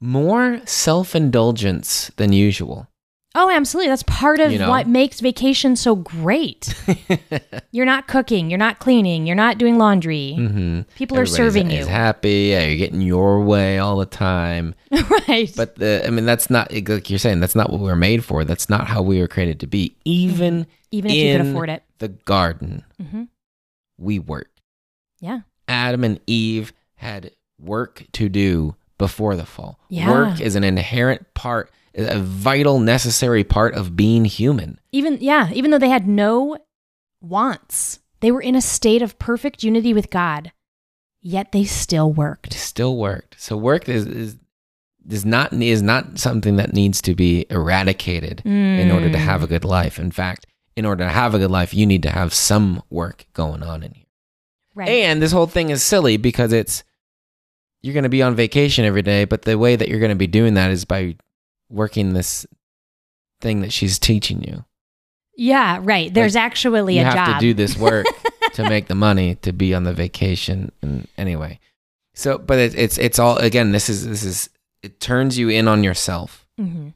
more 0.00 0.60
self 0.66 1.14
indulgence 1.14 2.10
than 2.16 2.32
usual. 2.32 2.86
Oh, 3.36 3.48
absolutely. 3.48 3.90
That's 3.90 4.02
part 4.02 4.40
of 4.40 4.50
You 4.50 4.58
know? 4.58 4.68
what 4.68 4.88
makes 4.88 5.20
vacation 5.20 5.76
so 5.76 5.94
great. 5.94 6.74
you're 7.70 7.86
not 7.86 8.08
cooking, 8.08 8.50
you're 8.50 8.58
not 8.58 8.80
cleaning, 8.80 9.24
you're 9.24 9.36
not 9.36 9.56
doing 9.56 9.78
laundry. 9.78 10.34
hmm 10.34 10.80
People 10.96 11.16
are 11.16 11.26
serving 11.26 11.70
you. 11.70 11.78
Is 11.78 11.86
happy. 11.86 12.48
Yeah, 12.50 12.64
you're 12.66 12.76
getting 12.76 13.00
your 13.02 13.40
way 13.44 13.78
all 13.78 13.98
the 13.98 14.06
time. 14.06 14.74
right. 15.28 15.52
But 15.56 15.76
the, 15.76 16.02
I 16.04 16.10
mean, 16.10 16.24
that's 16.26 16.50
not 16.50 16.72
like 16.72 17.08
you're 17.08 17.20
saying. 17.20 17.38
That's 17.38 17.54
not 17.54 17.70
what 17.70 17.78
we 17.80 17.86
were 17.86 17.94
made 17.94 18.24
for. 18.24 18.44
That's 18.44 18.68
not 18.68 18.88
how 18.88 19.00
we 19.00 19.20
were 19.20 19.28
created 19.28 19.60
to 19.60 19.68
be. 19.68 19.96
Even 20.04 20.66
even 20.90 21.12
if 21.12 21.16
you 21.16 21.38
could 21.38 21.46
afford 21.46 21.68
it. 21.70 21.84
the 21.98 22.08
garden, 22.08 22.84
hmm 23.00 23.24
we 23.96 24.18
work. 24.18 24.50
Yeah. 25.20 25.40
Adam 25.68 26.02
and 26.02 26.18
Eve 26.26 26.72
had 26.96 27.32
work 27.60 28.04
to 28.12 28.28
do 28.30 28.74
before 29.00 29.34
the 29.34 29.44
fall. 29.46 29.80
Yeah. 29.88 30.08
Work 30.10 30.40
is 30.40 30.54
an 30.54 30.62
inherent 30.62 31.32
part, 31.34 31.72
a 31.96 32.20
vital, 32.20 32.78
necessary 32.78 33.42
part 33.42 33.74
of 33.74 33.96
being 33.96 34.24
human. 34.24 34.78
Even 34.92 35.18
yeah, 35.20 35.50
even 35.52 35.72
though 35.72 35.78
they 35.78 35.88
had 35.88 36.06
no 36.06 36.56
wants, 37.20 37.98
they 38.20 38.30
were 38.30 38.40
in 38.42 38.54
a 38.54 38.60
state 38.60 39.02
of 39.02 39.18
perfect 39.18 39.62
unity 39.64 39.92
with 39.92 40.10
God. 40.10 40.52
Yet 41.22 41.52
they 41.52 41.64
still 41.64 42.12
worked. 42.12 42.52
still 42.54 42.96
worked. 42.96 43.40
So 43.40 43.56
work 43.56 43.88
is 43.88 44.06
is 44.06 44.36
is 45.08 45.24
not 45.24 45.52
is 45.52 45.82
not 45.82 46.18
something 46.18 46.56
that 46.56 46.72
needs 46.72 47.02
to 47.02 47.14
be 47.14 47.46
eradicated 47.50 48.42
in 48.44 48.90
order 48.90 49.10
to 49.10 49.18
Mm. 49.18 49.24
have 49.24 49.42
a 49.42 49.46
good 49.46 49.64
life. 49.64 49.98
In 49.98 50.10
fact, 50.10 50.46
in 50.76 50.86
order 50.86 51.04
to 51.04 51.10
have 51.10 51.34
a 51.34 51.38
good 51.38 51.50
life, 51.50 51.74
you 51.74 51.84
need 51.86 52.02
to 52.04 52.10
have 52.10 52.32
some 52.32 52.82
work 52.90 53.26
going 53.34 53.62
on 53.62 53.82
in 53.82 53.92
here. 53.94 54.04
right. 54.74 54.88
And 54.88 55.20
this 55.20 55.32
whole 55.32 55.46
thing 55.48 55.70
is 55.70 55.82
silly 55.82 56.16
because 56.16 56.52
it's 56.52 56.84
you're 57.82 57.94
going 57.94 58.04
to 58.04 58.08
be 58.10 58.22
on 58.22 58.34
vacation 58.34 58.84
every 58.84 59.02
day, 59.02 59.24
but 59.24 59.42
the 59.42 59.56
way 59.58 59.76
that 59.76 59.88
you're 59.88 60.00
going 60.00 60.10
to 60.10 60.14
be 60.16 60.26
doing 60.26 60.54
that 60.54 60.70
is 60.70 60.84
by 60.84 61.16
working 61.68 62.12
this 62.12 62.46
thing 63.40 63.60
that 63.62 63.72
she's 63.72 63.98
teaching 63.98 64.42
you. 64.42 64.64
yeah, 65.36 65.78
right. 65.82 66.12
There's 66.12 66.36
actually 66.36 66.98
a 66.98 67.04
job. 67.04 67.14
you 67.14 67.18
have 67.20 67.40
to 67.40 67.46
do 67.46 67.54
this 67.54 67.76
work 67.76 68.06
to 68.54 68.68
make 68.68 68.88
the 68.88 68.94
money 68.94 69.36
to 69.36 69.52
be 69.52 69.72
on 69.74 69.84
the 69.84 69.94
vacation. 69.94 70.72
And 70.82 71.08
anyway, 71.16 71.58
so 72.14 72.36
but 72.38 72.58
it, 72.58 72.74
it's 72.74 72.98
it's 72.98 73.18
all 73.18 73.38
again. 73.38 73.72
This 73.72 73.88
is 73.88 74.06
this 74.06 74.24
is 74.24 74.50
it 74.82 75.00
turns 75.00 75.38
you 75.38 75.48
in 75.48 75.68
on 75.68 75.82
yourself. 75.84 76.46
Mhm. 76.60 76.92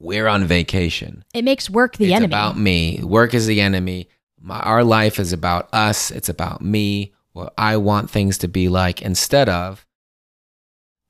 We're 0.00 0.28
on 0.28 0.44
vacation. 0.46 1.24
It 1.34 1.42
makes 1.44 1.68
work 1.68 1.96
the 1.96 2.04
enemy. 2.04 2.14
it's 2.14 2.16
enemy. 2.18 2.32
about 2.32 2.58
me. 2.58 3.00
Work 3.02 3.34
is 3.34 3.46
the 3.46 3.60
enemy. 3.60 4.08
My, 4.40 4.60
our 4.60 4.84
life 4.84 5.18
is 5.18 5.32
about 5.32 5.68
us. 5.74 6.10
It's 6.12 6.28
about 6.28 6.62
me. 6.62 7.12
what 7.32 7.52
I 7.58 7.76
want 7.76 8.08
things 8.10 8.38
to 8.38 8.48
be 8.48 8.68
like 8.68 9.02
instead 9.02 9.48
of 9.48 9.84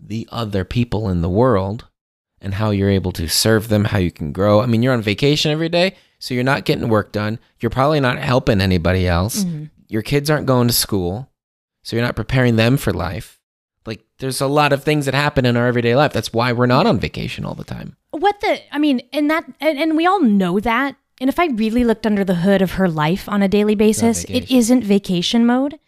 the 0.00 0.28
other 0.30 0.64
people 0.64 1.08
in 1.08 1.22
the 1.22 1.28
world 1.28 1.86
and 2.40 2.54
how 2.54 2.70
you're 2.70 2.90
able 2.90 3.12
to 3.12 3.28
serve 3.28 3.68
them, 3.68 3.86
how 3.86 3.98
you 3.98 4.10
can 4.12 4.32
grow. 4.32 4.60
I 4.60 4.66
mean, 4.66 4.82
you're 4.82 4.92
on 4.92 5.02
vacation 5.02 5.50
every 5.50 5.68
day, 5.68 5.96
so 6.18 6.34
you're 6.34 6.44
not 6.44 6.64
getting 6.64 6.88
work 6.88 7.10
done. 7.12 7.38
You're 7.60 7.70
probably 7.70 8.00
not 8.00 8.18
helping 8.18 8.60
anybody 8.60 9.06
else. 9.08 9.44
Mhm. 9.44 9.70
Your 9.88 10.02
kids 10.02 10.30
aren't 10.30 10.46
going 10.46 10.68
to 10.68 10.74
school, 10.74 11.28
so 11.82 11.96
you're 11.96 12.04
not 12.04 12.16
preparing 12.16 12.56
them 12.56 12.76
for 12.76 12.92
life. 12.92 13.40
Like, 13.86 14.04
there's 14.18 14.40
a 14.40 14.46
lot 14.46 14.72
of 14.72 14.84
things 14.84 15.06
that 15.06 15.14
happen 15.14 15.46
in 15.46 15.56
our 15.56 15.66
everyday 15.66 15.96
life. 15.96 16.12
That's 16.12 16.32
why 16.32 16.52
we're 16.52 16.66
not 16.66 16.86
on 16.86 17.00
vacation 17.00 17.44
all 17.44 17.54
the 17.54 17.64
time. 17.64 17.96
What 18.10 18.40
the? 18.40 18.60
I 18.72 18.78
mean, 18.78 19.00
and 19.12 19.30
that, 19.30 19.44
and, 19.60 19.78
and 19.78 19.96
we 19.96 20.06
all 20.06 20.20
know 20.20 20.60
that. 20.60 20.96
And 21.20 21.28
if 21.28 21.40
I 21.40 21.46
really 21.46 21.82
looked 21.84 22.06
under 22.06 22.22
the 22.24 22.36
hood 22.36 22.62
of 22.62 22.72
her 22.72 22.88
life 22.88 23.28
on 23.28 23.42
a 23.42 23.48
daily 23.48 23.74
basis, 23.74 24.24
it 24.24 24.48
isn't 24.50 24.84
vacation 24.84 25.44
mode. 25.44 25.80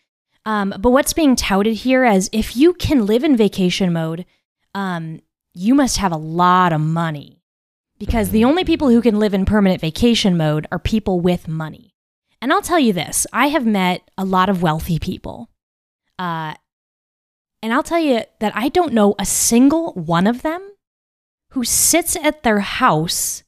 Um, 0.47 0.75
but 0.79 0.91
what's 0.91 1.13
being 1.13 1.37
touted 1.37 1.75
here 1.75 2.05
as 2.05 2.31
if 2.33 2.57
you 2.57 2.73
can 2.75 3.07
live 3.07 3.25
in 3.25 3.37
vacation 3.37 3.93
mode, 3.93 4.25
um, 4.75 5.21
you 5.53 5.75
must 5.75 5.99
have 5.99 6.13
a 6.13 6.17
lot 6.17 6.73
of 6.73 6.81
money. 6.81 7.43
Because 7.99 8.31
the 8.31 8.45
only 8.45 8.65
people 8.65 8.89
who 8.89 9.03
can 9.03 9.19
live 9.19 9.35
in 9.35 9.45
permanent 9.45 9.81
vacation 9.81 10.37
mode 10.37 10.67
are 10.73 10.79
people 10.79 11.21
with 11.21 11.47
money. 11.47 11.95
And 12.41 12.51
I'll 12.53 12.63
tell 12.63 12.79
you 12.79 12.95
this 12.95 13.27
I 13.33 13.49
have 13.49 13.67
met 13.67 14.11
a 14.17 14.25
lot 14.25 14.49
of 14.49 14.63
wealthy 14.63 14.99
people. 14.99 15.51
Uh, 16.19 16.55
and 17.63 17.75
I'll 17.75 17.83
tell 17.83 17.99
you 17.99 18.23
that 18.39 18.57
I 18.57 18.71
don't 18.71 18.95
know 18.95 19.15
a 19.19 19.27
single 19.27 19.93
one 19.93 20.27
of 20.27 20.41
them 20.43 20.67
who 21.51 21.65
sits 21.65 22.17
at 22.17 22.43
their 22.43 22.61
house 22.61 23.43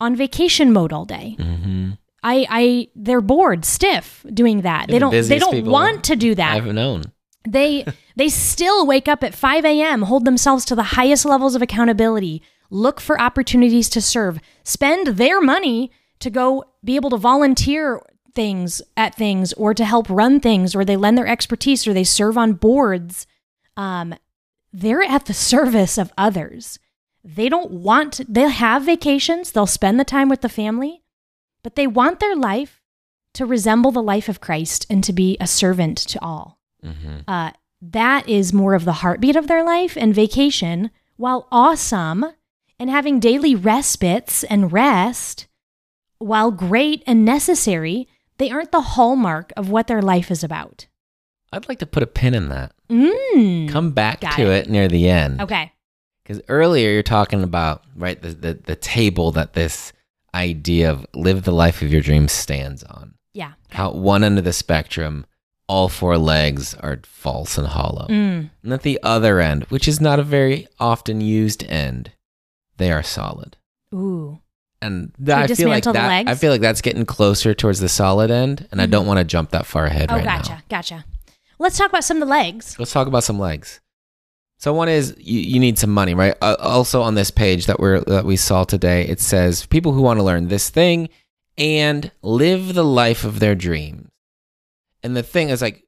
on 0.00 0.16
vacation 0.16 0.72
mode 0.72 0.92
all 0.92 1.04
day. 1.04 1.36
Mm-hmm. 1.38 1.90
I, 2.22 2.46
I, 2.48 2.88
they're 2.94 3.20
bored, 3.20 3.64
stiff 3.64 4.24
doing 4.32 4.62
that. 4.62 4.88
They 4.88 4.98
don't, 4.98 5.12
they 5.12 5.38
don't 5.38 5.64
want 5.64 6.04
to 6.04 6.16
do 6.16 6.34
that. 6.34 6.56
I've 6.56 6.66
known. 6.66 7.04
They 7.46 7.86
they 8.16 8.28
still 8.28 8.84
wake 8.84 9.08
up 9.08 9.22
at 9.22 9.34
5 9.34 9.64
a.m., 9.64 10.02
hold 10.02 10.24
themselves 10.24 10.64
to 10.66 10.74
the 10.74 10.82
highest 10.82 11.24
levels 11.24 11.54
of 11.54 11.62
accountability, 11.62 12.42
look 12.68 13.00
for 13.00 13.20
opportunities 13.20 13.88
to 13.90 14.00
serve, 14.00 14.40
spend 14.64 15.06
their 15.18 15.40
money 15.40 15.92
to 16.18 16.30
go 16.30 16.64
be 16.82 16.96
able 16.96 17.10
to 17.10 17.16
volunteer 17.16 18.02
things 18.34 18.82
at 18.96 19.14
things 19.14 19.52
or 19.54 19.72
to 19.72 19.84
help 19.84 20.10
run 20.10 20.40
things, 20.40 20.74
or 20.74 20.84
they 20.84 20.96
lend 20.96 21.16
their 21.16 21.26
expertise 21.26 21.86
or 21.86 21.92
they 21.92 22.04
serve 22.04 22.36
on 22.36 22.54
boards. 22.54 23.26
Um, 23.76 24.14
they're 24.72 25.02
at 25.02 25.26
the 25.26 25.34
service 25.52 25.96
of 25.96 26.12
others. 26.18 26.78
They 27.24 27.48
don't 27.48 27.70
want, 27.70 28.20
they'll 28.28 28.48
have 28.48 28.84
vacations, 28.84 29.52
they'll 29.52 29.66
spend 29.66 29.98
the 29.98 30.04
time 30.04 30.28
with 30.28 30.40
the 30.40 30.48
family, 30.48 31.02
but 31.68 31.74
they 31.76 31.86
want 31.86 32.18
their 32.18 32.34
life 32.34 32.80
to 33.34 33.44
resemble 33.44 33.90
the 33.90 34.02
life 34.02 34.26
of 34.30 34.40
Christ 34.40 34.86
and 34.88 35.04
to 35.04 35.12
be 35.12 35.36
a 35.38 35.46
servant 35.46 35.98
to 35.98 36.18
all 36.24 36.58
Mm-hmm. 36.82 37.18
uh, 37.28 37.50
that 37.82 38.26
is 38.26 38.54
more 38.54 38.72
of 38.72 38.86
the 38.86 38.94
heartbeat 39.04 39.36
of 39.36 39.48
their 39.48 39.62
life 39.62 39.98
and 39.98 40.14
vacation 40.14 40.90
while 41.18 41.46
awesome 41.52 42.24
and 42.78 42.88
having 42.88 43.20
daily 43.20 43.54
respites 43.54 44.44
and 44.44 44.72
rest 44.72 45.46
while 46.18 46.50
great 46.50 47.02
and 47.06 47.22
necessary 47.26 48.08
they 48.38 48.50
aren't 48.50 48.72
the 48.72 48.80
hallmark 48.80 49.52
of 49.58 49.68
what 49.68 49.88
their 49.88 50.00
life 50.00 50.30
is 50.30 50.42
about 50.42 50.86
I'd 51.52 51.68
like 51.68 51.80
to 51.80 51.86
put 51.86 52.02
a 52.02 52.06
pin 52.06 52.32
in 52.34 52.48
that. 52.48 52.72
mm. 52.88 53.68
Come 53.68 53.90
back 53.90 54.20
to 54.20 54.42
it. 54.50 54.66
it. 54.66 54.70
near 54.70 54.88
the 54.88 55.08
end. 55.10 55.42
okay 55.42 55.72
Because 56.22 56.40
earlier 56.48 56.90
you're 56.92 57.02
talking 57.02 57.42
about 57.42 57.82
right 57.96 58.22
the, 58.22 58.28
the 58.28 58.54
the 58.54 58.76
table 58.76 59.32
that 59.32 59.52
this 59.52 59.92
idea 60.34 60.90
of 60.90 61.06
live 61.14 61.44
the 61.44 61.52
life 61.52 61.82
of 61.82 61.90
your 61.92 62.02
dreams 62.02 62.32
stands 62.32 62.82
on. 62.84 63.14
yeah 63.34 63.52
How 63.70 63.92
one 63.92 64.22
end 64.24 64.38
of 64.38 64.44
the 64.44 64.52
spectrum, 64.52 65.26
all 65.68 65.88
four 65.88 66.16
legs 66.18 66.74
are 66.74 67.00
false 67.04 67.58
and 67.58 67.66
hollow, 67.68 68.06
mm. 68.08 68.50
and 68.62 68.72
at 68.72 68.82
the 68.82 68.98
other 69.02 69.40
end, 69.40 69.64
which 69.64 69.86
is 69.88 70.00
not 70.00 70.18
a 70.18 70.22
very 70.22 70.66
often 70.80 71.20
used 71.20 71.64
end, 71.64 72.12
they 72.76 72.90
are 72.92 73.02
solid. 73.02 73.56
ooh 73.94 74.40
And 74.80 75.12
we 75.18 75.26
th- 75.26 75.38
I 75.50 75.54
feel 75.54 75.68
like 75.68 75.84
that. 75.84 75.94
legs? 75.94 76.30
I 76.30 76.34
feel 76.34 76.52
like 76.52 76.60
that's 76.60 76.80
getting 76.82 77.04
closer 77.06 77.52
towards 77.54 77.80
the 77.80 77.88
solid 77.88 78.30
end, 78.30 78.68
and 78.70 78.80
I 78.80 78.86
Mhm. 78.86 78.90
don't 78.90 79.06
want 79.06 79.18
to 79.18 79.24
jump 79.24 79.50
that 79.50 79.66
far 79.66 79.86
ahead 79.86 80.10
oh 80.10 80.14
right 80.16 80.24
gotcha 80.24 80.52
now. 80.52 80.62
gotcha 80.68 81.04
let's 81.58 81.76
talk 81.76 81.88
about 81.90 82.04
some 82.04 82.18
of 82.18 82.20
the 82.28 82.30
legs 82.30 82.76
Let's 82.78 82.92
talk 82.92 83.06
about 83.08 83.24
some 83.24 83.38
legs. 83.38 83.80
So 84.58 84.74
one 84.74 84.88
is 84.88 85.14
you, 85.18 85.40
you 85.40 85.60
need 85.60 85.78
some 85.78 85.90
money, 85.90 86.14
right? 86.14 86.34
Uh, 86.42 86.56
also 86.58 87.00
on 87.00 87.14
this 87.14 87.30
page 87.30 87.66
that 87.66 87.78
we're 87.80 88.00
that 88.02 88.24
we 88.24 88.36
saw 88.36 88.64
today, 88.64 89.06
it 89.06 89.20
says 89.20 89.66
people 89.66 89.92
who 89.92 90.02
want 90.02 90.18
to 90.18 90.24
learn 90.24 90.48
this 90.48 90.68
thing 90.68 91.08
and 91.56 92.10
live 92.22 92.74
the 92.74 92.84
life 92.84 93.24
of 93.24 93.40
their 93.40 93.54
dreams. 93.54 94.08
And 95.02 95.16
the 95.16 95.22
thing 95.22 95.48
is 95.48 95.62
like 95.62 95.84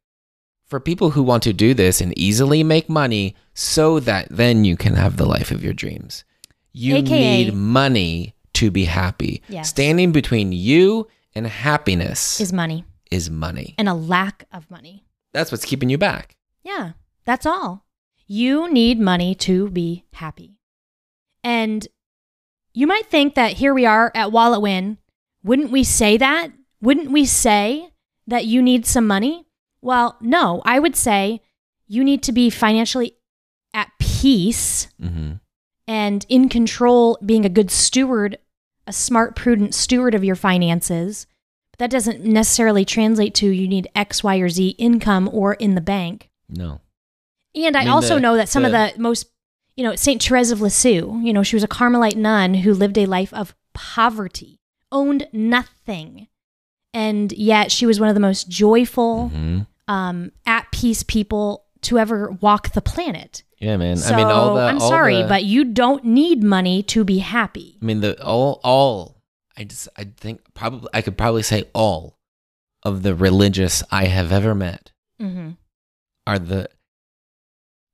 for 0.66 0.78
people 0.78 1.10
who 1.10 1.22
want 1.22 1.42
to 1.42 1.52
do 1.52 1.74
this 1.74 2.00
and 2.00 2.16
easily 2.16 2.62
make 2.62 2.88
money 2.88 3.34
so 3.54 3.98
that 4.00 4.28
then 4.30 4.64
you 4.64 4.76
can 4.76 4.94
have 4.94 5.16
the 5.16 5.26
life 5.26 5.50
of 5.50 5.64
your 5.64 5.72
dreams. 5.72 6.24
You 6.72 6.96
AKA 6.96 7.44
need 7.44 7.54
money 7.54 8.34
to 8.54 8.70
be 8.70 8.84
happy. 8.84 9.42
Yes. 9.48 9.68
Standing 9.68 10.12
between 10.12 10.52
you 10.52 11.08
and 11.34 11.46
happiness 11.46 12.40
is 12.40 12.52
money 12.52 12.84
is 13.10 13.28
money. 13.28 13.74
and 13.78 13.88
a 13.88 13.94
lack 13.94 14.44
of 14.52 14.70
money 14.70 15.04
That's 15.32 15.50
what's 15.50 15.64
keeping 15.64 15.90
you 15.90 15.98
back. 15.98 16.36
Yeah, 16.62 16.92
that's 17.24 17.46
all. 17.46 17.84
You 18.32 18.72
need 18.72 19.00
money 19.00 19.34
to 19.34 19.68
be 19.70 20.04
happy. 20.12 20.60
And 21.42 21.88
you 22.72 22.86
might 22.86 23.06
think 23.06 23.34
that 23.34 23.54
here 23.54 23.74
we 23.74 23.84
are 23.86 24.12
at 24.14 24.30
Wallet 24.30 24.60
Win. 24.60 24.98
Wouldn't 25.42 25.72
we 25.72 25.82
say 25.82 26.16
that? 26.16 26.52
Wouldn't 26.80 27.10
we 27.10 27.24
say 27.24 27.90
that 28.28 28.44
you 28.46 28.62
need 28.62 28.86
some 28.86 29.04
money? 29.04 29.48
Well, 29.82 30.16
no, 30.20 30.62
I 30.64 30.78
would 30.78 30.94
say 30.94 31.40
you 31.88 32.04
need 32.04 32.22
to 32.22 32.30
be 32.30 32.50
financially 32.50 33.16
at 33.74 33.90
peace 33.98 34.86
Mm-hmm. 35.02 35.32
and 35.88 36.24
in 36.28 36.48
control, 36.48 37.18
being 37.26 37.44
a 37.44 37.48
good 37.48 37.72
steward, 37.72 38.38
a 38.86 38.92
smart, 38.92 39.34
prudent 39.34 39.74
steward 39.74 40.14
of 40.14 40.22
your 40.22 40.36
finances. 40.36 41.26
But 41.72 41.80
that 41.80 41.90
doesn't 41.90 42.24
necessarily 42.24 42.84
translate 42.84 43.34
to 43.34 43.48
you 43.48 43.66
need 43.66 43.88
X, 43.96 44.22
Y, 44.22 44.36
or 44.36 44.48
Z 44.48 44.68
income 44.78 45.28
or 45.32 45.54
in 45.54 45.74
the 45.74 45.80
bank. 45.80 46.30
No. 46.48 46.80
And 47.54 47.76
I, 47.76 47.80
I 47.80 47.84
mean, 47.84 47.92
also 47.92 48.14
the- 48.14 48.20
know 48.20 48.36
that 48.36 48.48
some 48.48 48.64
of 48.64 48.72
the- 48.72 48.92
the 48.94 49.00
most, 49.02 49.26
you 49.76 49.84
know, 49.84 49.94
St. 49.96 50.22
Therese 50.22 50.50
of 50.50 50.60
Lisieux, 50.60 51.20
you 51.22 51.32
know, 51.32 51.42
she 51.42 51.56
was 51.56 51.64
a 51.64 51.68
Carmelite 51.68 52.16
nun 52.16 52.54
who 52.54 52.72
lived 52.74 52.96
a 52.98 53.06
life 53.06 53.32
of 53.34 53.54
poverty, 53.74 54.60
owned 54.92 55.26
nothing. 55.32 56.28
And 56.92 57.32
yet 57.32 57.70
she 57.70 57.86
was 57.86 58.00
one 58.00 58.08
of 58.08 58.14
the 58.14 58.20
most 58.20 58.48
joyful, 58.48 59.30
Mhm. 59.34 59.66
um, 59.88 60.32
at 60.46 60.70
peace 60.72 61.02
people 61.02 61.64
to 61.82 61.98
ever 61.98 62.30
walk 62.40 62.72
the 62.72 62.82
planet. 62.82 63.42
Yeah, 63.58 63.76
man. 63.76 63.96
So 63.96 64.14
I 64.14 64.16
mean, 64.16 64.26
all 64.26 64.54
the. 64.54 64.60
I'm 64.62 64.80
all 64.80 64.88
sorry, 64.88 65.22
the- 65.22 65.28
but 65.28 65.44
you 65.44 65.64
don't 65.64 66.04
need 66.04 66.42
money 66.42 66.82
to 66.84 67.04
be 67.04 67.18
happy. 67.18 67.78
I 67.80 67.84
mean, 67.84 68.00
the 68.00 68.20
all 68.24 68.60
all. 68.64 69.16
I 69.56 69.64
just 69.64 69.88
I 69.96 70.04
think 70.04 70.40
probably 70.54 70.88
I 70.94 71.02
could 71.02 71.16
probably 71.18 71.42
say 71.42 71.64
all 71.74 72.16
of 72.82 73.02
the 73.02 73.14
religious 73.14 73.82
I 73.90 74.06
have 74.06 74.32
ever 74.32 74.54
met 74.54 74.92
Mm-hmm. 75.20 75.50
are 76.26 76.38
the. 76.38 76.68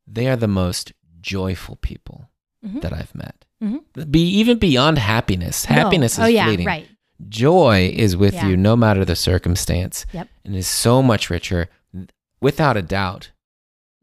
They 0.06 0.28
are 0.28 0.36
the 0.36 0.48
most 0.48 0.92
joyful 1.20 1.76
people 1.76 2.30
Mhm. 2.64 2.80
that 2.82 2.92
I've 2.92 3.14
met. 3.14 3.44
Mhm. 3.62 4.10
Be 4.10 4.22
even 4.28 4.58
beyond 4.58 4.98
happiness. 4.98 5.64
Happiness 5.64 6.18
no. 6.18 6.24
is 6.24 6.28
oh, 6.28 6.30
yeah, 6.32 6.46
fleeting. 6.46 6.66
right. 6.66 6.86
Joy 7.28 7.92
is 7.94 8.16
with 8.16 8.34
Yeah. 8.34 8.48
you 8.48 8.56
no 8.56 8.76
matter 8.76 9.04
the 9.04 9.16
circumstance. 9.16 10.04
Yep. 10.12 10.28
and 10.44 10.54
is 10.54 10.68
so 10.68 11.02
much 11.02 11.28
richer, 11.30 11.68
without 12.40 12.76
a 12.76 12.82
doubt, 12.82 13.30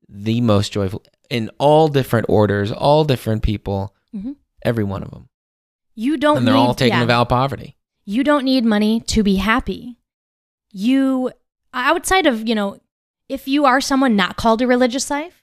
the 0.09 0.41
most 0.41 0.71
joyful 0.73 1.03
in 1.29 1.49
all 1.57 1.87
different 1.87 2.25
orders, 2.29 2.71
all 2.71 3.05
different 3.05 3.41
people, 3.43 3.95
Mhm. 4.15 4.35
every 4.63 4.83
one 4.83 5.03
of 5.03 5.11
them, 5.11 5.29
You 5.95 6.17
don't 6.17 6.37
and 6.39 6.47
they're 6.47 6.53
need, 6.53 6.59
all 6.59 6.73
taking 6.75 7.07
yeah. 7.07 7.21
of 7.21 7.29
poverty. 7.29 7.77
You 8.05 8.23
don't 8.23 8.43
need 8.43 8.65
money 8.65 8.99
to 9.01 9.23
be 9.23 9.35
happy. 9.35 9.99
You, 10.71 11.31
outside 11.73 12.25
of, 12.25 12.47
you 12.47 12.55
know, 12.55 12.79
if 13.29 13.47
you 13.47 13.65
are 13.65 13.79
someone 13.79 14.15
not 14.15 14.35
called 14.35 14.61
a 14.61 14.67
religious 14.67 15.09
life, 15.09 15.42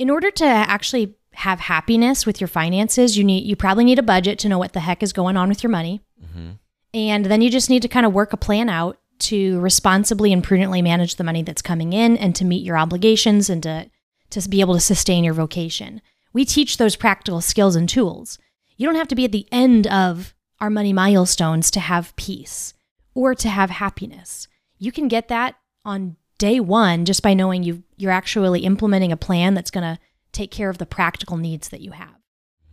in 0.00 0.08
order 0.08 0.30
to 0.30 0.46
actually 0.46 1.14
have 1.34 1.60
happiness 1.60 2.24
with 2.24 2.40
your 2.40 2.48
finances, 2.48 3.18
you 3.18 3.22
need, 3.22 3.44
you 3.44 3.54
probably 3.54 3.84
need 3.84 3.98
a 3.98 4.02
budget 4.02 4.38
to 4.38 4.48
know 4.48 4.58
what 4.58 4.72
the 4.72 4.80
heck 4.80 5.02
is 5.02 5.12
going 5.12 5.36
on 5.36 5.50
with 5.50 5.62
your 5.62 5.70
money. 5.70 6.00
hmm 6.32 6.52
And 6.94 7.26
then 7.26 7.42
you 7.42 7.50
just 7.50 7.68
need 7.68 7.82
to 7.82 7.88
kind 7.88 8.06
of 8.06 8.14
work 8.14 8.32
a 8.32 8.38
plan 8.38 8.70
out 8.70 8.98
to 9.28 9.60
responsibly 9.60 10.32
and 10.32 10.42
prudently 10.42 10.80
manage 10.80 11.16
the 11.16 11.24
money 11.24 11.42
that's 11.42 11.60
coming 11.60 11.92
in 11.92 12.16
and 12.16 12.34
to 12.34 12.46
meet 12.46 12.64
your 12.64 12.78
obligations 12.78 13.50
and 13.50 13.62
to, 13.62 13.90
to 14.30 14.48
be 14.48 14.62
able 14.62 14.72
to 14.72 14.80
sustain 14.80 15.22
your 15.22 15.34
vocation. 15.34 16.00
We 16.32 16.46
teach 16.46 16.78
those 16.78 16.96
practical 16.96 17.42
skills 17.42 17.76
and 17.76 17.86
tools. 17.86 18.38
You 18.78 18.86
don't 18.86 18.96
have 18.96 19.08
to 19.08 19.14
be 19.14 19.26
at 19.26 19.32
the 19.32 19.46
end 19.52 19.86
of 19.86 20.34
our 20.60 20.70
money 20.70 20.94
milestones 20.94 21.70
to 21.72 21.80
have 21.80 22.16
peace 22.16 22.72
or 23.14 23.34
to 23.34 23.50
have 23.50 23.68
happiness. 23.68 24.48
You 24.78 24.92
can 24.92 25.08
get 25.08 25.28
that 25.28 25.56
on 25.84 26.16
day 26.40 26.58
one 26.58 27.04
just 27.04 27.22
by 27.22 27.34
knowing 27.34 27.62
you 27.62 27.84
you're 27.96 28.10
actually 28.10 28.60
implementing 28.60 29.12
a 29.12 29.16
plan 29.16 29.54
that's 29.54 29.70
going 29.70 29.84
to 29.84 30.00
take 30.32 30.50
care 30.50 30.70
of 30.70 30.78
the 30.78 30.86
practical 30.86 31.36
needs 31.36 31.68
that 31.68 31.82
you 31.82 31.92
have. 31.92 32.16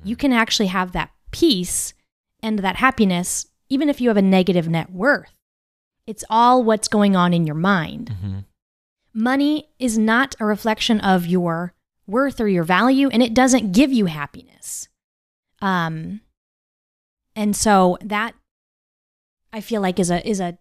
You 0.03 0.15
can 0.15 0.33
actually 0.33 0.67
have 0.67 0.93
that 0.93 1.11
peace 1.31 1.93
and 2.41 2.59
that 2.59 2.77
happiness 2.77 3.45
even 3.69 3.89
if 3.89 3.99
you 3.99 4.07
have 4.07 4.17
a 4.17 4.21
negative 4.21 4.69
net 4.69 4.91
worth. 4.91 5.35
It's 6.07 6.23
all 6.29 6.63
what's 6.63 6.87
going 6.87 7.15
on 7.15 7.33
in 7.33 7.45
your 7.45 7.55
mind. 7.55 8.09
hmm 8.09 8.39
money 9.17 9.67
is 9.79 9.97
not 9.97 10.35
a 10.39 10.45
reflection 10.45 10.99
of 11.01 11.25
your 11.25 11.73
worth 12.05 12.39
or 12.39 12.47
your 12.47 12.63
value, 12.63 13.09
and 13.09 13.23
it 13.23 13.33
doesn't 13.33 13.71
give 13.71 13.91
you 13.91 14.05
happiness. 14.05 14.87
Um, 15.59 16.21
and 17.35 17.55
so 17.55 17.97
that 18.03 18.35
I 19.51 19.59
feel 19.59 19.81
like 19.81 19.99
is 19.99 20.11
a 20.11 20.25
is 20.27 20.39
a 20.39 20.57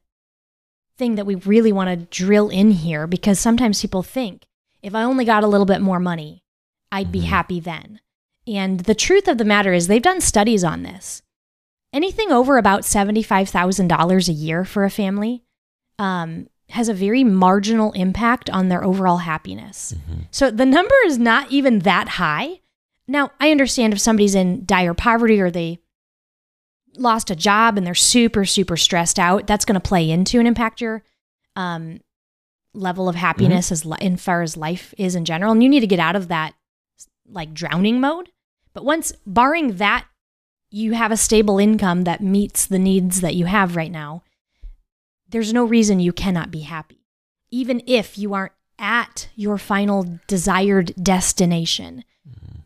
thing 0.97 1.15
that 1.17 1.27
we 1.27 1.35
really 1.35 1.73
want 1.73 1.91
to 1.91 2.07
drill 2.07 2.49
in 2.49 2.71
here 2.71 3.07
because 3.07 3.39
sometimes 3.39 3.81
people 3.81 4.03
think 4.03 4.45
if 4.83 4.95
I 4.95 5.03
only 5.03 5.25
got 5.25 5.45
a 5.45 5.49
little 5.49 5.67
bit 5.67 5.81
more 5.81 6.01
money, 6.01 6.43
I'd 6.93 7.13
be 7.13 7.21
Mhm. 7.23 7.25
happy 7.25 7.61
then. 7.61 8.01
And 8.47 8.81
the 8.81 8.95
truth 8.95 9.27
of 9.29 9.39
the 9.39 9.45
matter 9.45 9.73
is 9.73 9.87
they've 9.89 10.01
done 10.03 10.21
studies 10.21 10.63
on 10.63 10.83
this. 10.85 11.23
Anything 11.93 12.31
over 12.31 12.57
about 12.59 12.85
$75,000 12.85 14.29
a 14.29 14.33
year 14.33 14.65
for 14.65 14.85
a 14.85 14.91
family 14.91 15.43
um, 15.99 16.49
has 16.71 16.89
a 16.89 16.95
very 16.95 17.25
marginal 17.25 17.93
impact 17.93 18.51
on 18.51 18.69
their 18.69 18.85
overall 18.85 19.19
happiness. 19.19 19.95
So 20.31 20.51
the 20.51 20.67
number 20.67 20.95
is 21.07 21.19
not 21.19 21.51
even 21.51 21.81
that 21.81 22.09
high. 22.11 22.61
Now, 23.09 23.31
I 23.41 23.51
understand 23.51 23.93
if 23.93 24.01
somebody's 24.01 24.35
in 24.35 24.65
dire 24.67 24.95
poverty 24.95 25.41
or 25.41 25.51
they 25.51 25.79
lost 26.97 27.31
a 27.31 27.37
job 27.37 27.77
and 27.77 27.87
they're 27.87 27.95
super, 27.95 28.45
super 28.45 28.77
stressed 28.77 29.19
out, 29.19 29.47
that's 29.47 29.65
going 29.65 29.81
to 29.81 29.89
play 29.89 30.11
into 30.11 30.39
and 30.39 30.49
impact 30.49 30.81
your 30.81 31.03
um, 31.55 32.01
level 32.75 33.09
of 33.09 33.15
happiness 33.15 33.71
as 33.73 33.85
li- 33.85 33.99
in 34.01 34.17
far 34.17 34.43
as 34.43 34.57
life 34.57 34.95
is 34.99 35.15
in 35.15 35.25
general. 35.25 35.53
And 35.53 35.63
you 35.63 35.69
need 35.69 35.81
to 35.81 35.87
get 35.87 35.99
out 35.99 36.17
of 36.17 36.29
that 36.29 36.55
like 37.29 37.55
drowning 37.55 38.01
mode. 38.01 38.31
But 38.75 38.85
once, 38.85 39.13
barring 39.27 39.77
that, 39.77 40.07
you 40.71 40.93
have 40.93 41.13
a 41.13 41.17
stable 41.17 41.59
income 41.59 42.05
that 42.05 42.21
meets 42.21 42.67
the 42.67 42.79
needs 42.79 43.21
that 43.21 43.35
you 43.35 43.47
have 43.47 43.77
right 43.77 43.91
now, 43.91 44.23
there's 45.29 45.53
no 45.53 45.65
reason 45.65 46.01
you 46.01 46.13
cannot 46.13 46.51
be 46.51 46.61
happy, 46.61 47.07
even 47.51 47.83
if 47.87 48.19
you 48.19 48.35
aren't 48.35 48.53
at 48.79 49.29
your 49.35 49.59
final 49.59 50.19
desired 50.27 50.93
destination. 51.03 52.05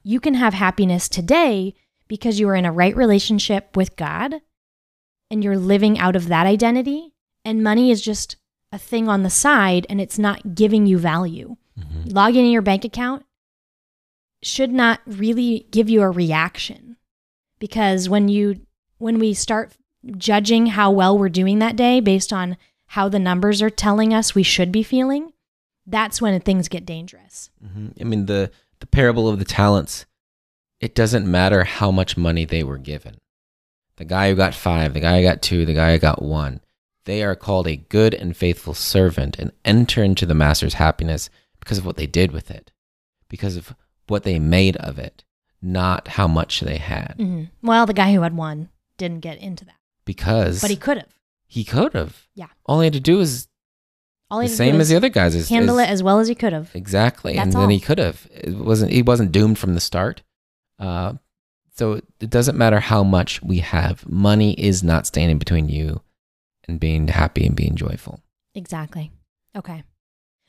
You 0.02 0.18
can 0.18 0.34
have 0.34 0.54
happiness 0.54 1.08
today 1.08 1.74
because 2.10 2.40
you 2.40 2.48
are 2.48 2.56
in 2.56 2.66
a 2.66 2.72
right 2.72 2.96
relationship 2.96 3.76
with 3.76 3.94
God 3.94 4.34
and 5.30 5.44
you're 5.44 5.56
living 5.56 5.96
out 5.96 6.16
of 6.16 6.26
that 6.26 6.44
identity. 6.44 7.14
And 7.44 7.62
money 7.62 7.92
is 7.92 8.02
just 8.02 8.34
a 8.72 8.78
thing 8.78 9.08
on 9.08 9.22
the 9.22 9.30
side 9.30 9.86
and 9.88 10.00
it's 10.00 10.18
not 10.18 10.56
giving 10.56 10.86
you 10.86 10.98
value. 10.98 11.56
Logging 12.06 12.46
in 12.46 12.50
your 12.50 12.62
bank 12.62 12.84
account 12.84 13.24
should 14.42 14.72
not 14.72 15.00
really 15.06 15.68
give 15.70 15.88
you 15.88 16.02
a 16.02 16.10
reaction 16.10 16.96
because 17.60 18.08
when 18.08 18.28
you 18.28 18.60
when 18.98 19.18
we 19.20 19.32
start 19.32 19.76
judging 20.16 20.66
how 20.66 20.90
well 20.90 21.16
we're 21.16 21.28
doing 21.28 21.60
that 21.60 21.76
day 21.76 22.00
based 22.00 22.32
on 22.32 22.56
how 22.86 23.08
the 23.08 23.18
numbers 23.18 23.62
are 23.62 23.70
telling 23.70 24.12
us 24.12 24.34
we 24.34 24.42
should 24.42 24.72
be 24.72 24.82
feeling 24.82 25.32
that's 25.86 26.20
when 26.20 26.38
things 26.40 26.68
get 26.68 26.84
dangerous 26.84 27.50
Mhm. 27.64 27.92
I 28.00 28.04
mean 28.04 28.26
the 28.26 28.50
the 28.80 28.86
parable 28.86 29.28
of 29.28 29.38
the 29.38 29.44
talents. 29.44 30.06
It 30.80 30.94
doesn't 30.94 31.30
matter 31.30 31.64
how 31.64 31.90
much 31.90 32.16
money 32.16 32.44
they 32.44 32.62
were 32.64 32.78
given. 32.78 33.16
The 33.96 34.04
guy 34.06 34.30
who 34.30 34.36
got 34.36 34.54
five, 34.54 34.94
the 34.94 35.00
guy 35.00 35.18
who 35.18 35.22
got 35.28 35.42
two, 35.42 35.66
the 35.66 35.74
guy 35.74 35.92
who 35.92 35.98
got 35.98 36.22
one. 36.22 36.60
They 37.04 37.22
are 37.22 37.36
called 37.36 37.66
a 37.66 37.76
good 37.76 38.14
and 38.14 38.36
faithful 38.36 38.72
servant 38.74 39.38
and 39.38 39.52
enter 39.64 40.02
into 40.02 40.24
the 40.26 40.34
master's 40.34 40.74
happiness 40.74 41.28
because 41.58 41.76
of 41.78 41.84
what 41.84 41.96
they 41.96 42.06
did 42.06 42.32
with 42.32 42.50
it, 42.50 42.70
because 43.28 43.56
of 43.56 43.74
what 44.08 44.22
they 44.22 44.38
made 44.38 44.76
of 44.76 44.98
it, 44.98 45.24
not 45.60 46.08
how 46.08 46.26
much 46.26 46.60
they 46.60 46.78
had. 46.78 47.16
Mhm. 47.18 47.50
well 47.62 47.84
the 47.84 47.92
guy 47.92 48.12
who 48.14 48.22
had 48.22 48.34
one 48.36 48.70
didn't 48.96 49.20
get 49.20 49.38
into 49.38 49.64
that 49.66 49.74
Because 50.06 50.60
but 50.62 50.70
he 50.70 50.76
could 50.76 50.96
have 50.96 51.14
he 51.46 51.64
could 51.64 51.92
have. 51.94 52.26
Yeah. 52.34 52.46
All 52.64 52.80
he 52.80 52.86
had 52.86 52.92
to 52.94 53.00
do 53.00 53.16
was 53.18 53.48
all 54.30 54.38
the 54.38 54.44
he 54.44 54.48
had 54.48 54.52
to 54.52 54.56
same 54.56 54.80
as 54.80 54.88
the 54.88 54.96
other 54.96 55.08
guys. 55.08 55.34
Is, 55.34 55.48
handle 55.48 55.78
is- 55.78 55.86
it 55.88 55.90
as 55.90 56.02
well 56.02 56.20
as 56.20 56.28
he 56.28 56.34
could 56.34 56.52
have 56.52 56.70
Exactly, 56.74 57.34
That's 57.34 57.44
and 57.46 57.52
then 57.52 57.62
all. 57.62 57.68
he 57.68 57.80
could 57.80 57.98
have. 57.98 58.26
It 58.32 58.56
wasn't. 58.56 58.92
He 58.92 59.02
wasn't 59.02 59.32
doomed 59.32 59.58
from 59.58 59.74
the 59.74 59.80
start. 59.80 60.22
Uh, 60.80 61.14
so 61.74 62.00
it 62.20 62.30
doesn't 62.30 62.58
matter 62.58 62.80
how 62.80 63.04
much 63.04 63.42
we 63.42 63.58
have. 63.58 64.08
Money 64.08 64.54
is 64.54 64.82
not 64.82 65.06
standing 65.06 65.38
between 65.38 65.68
you 65.68 66.00
and 66.66 66.80
being 66.80 67.08
happy 67.08 67.46
and 67.46 67.54
being 67.54 67.76
joyful. 67.76 68.20
Exactly. 68.54 69.12
Okay. 69.56 69.84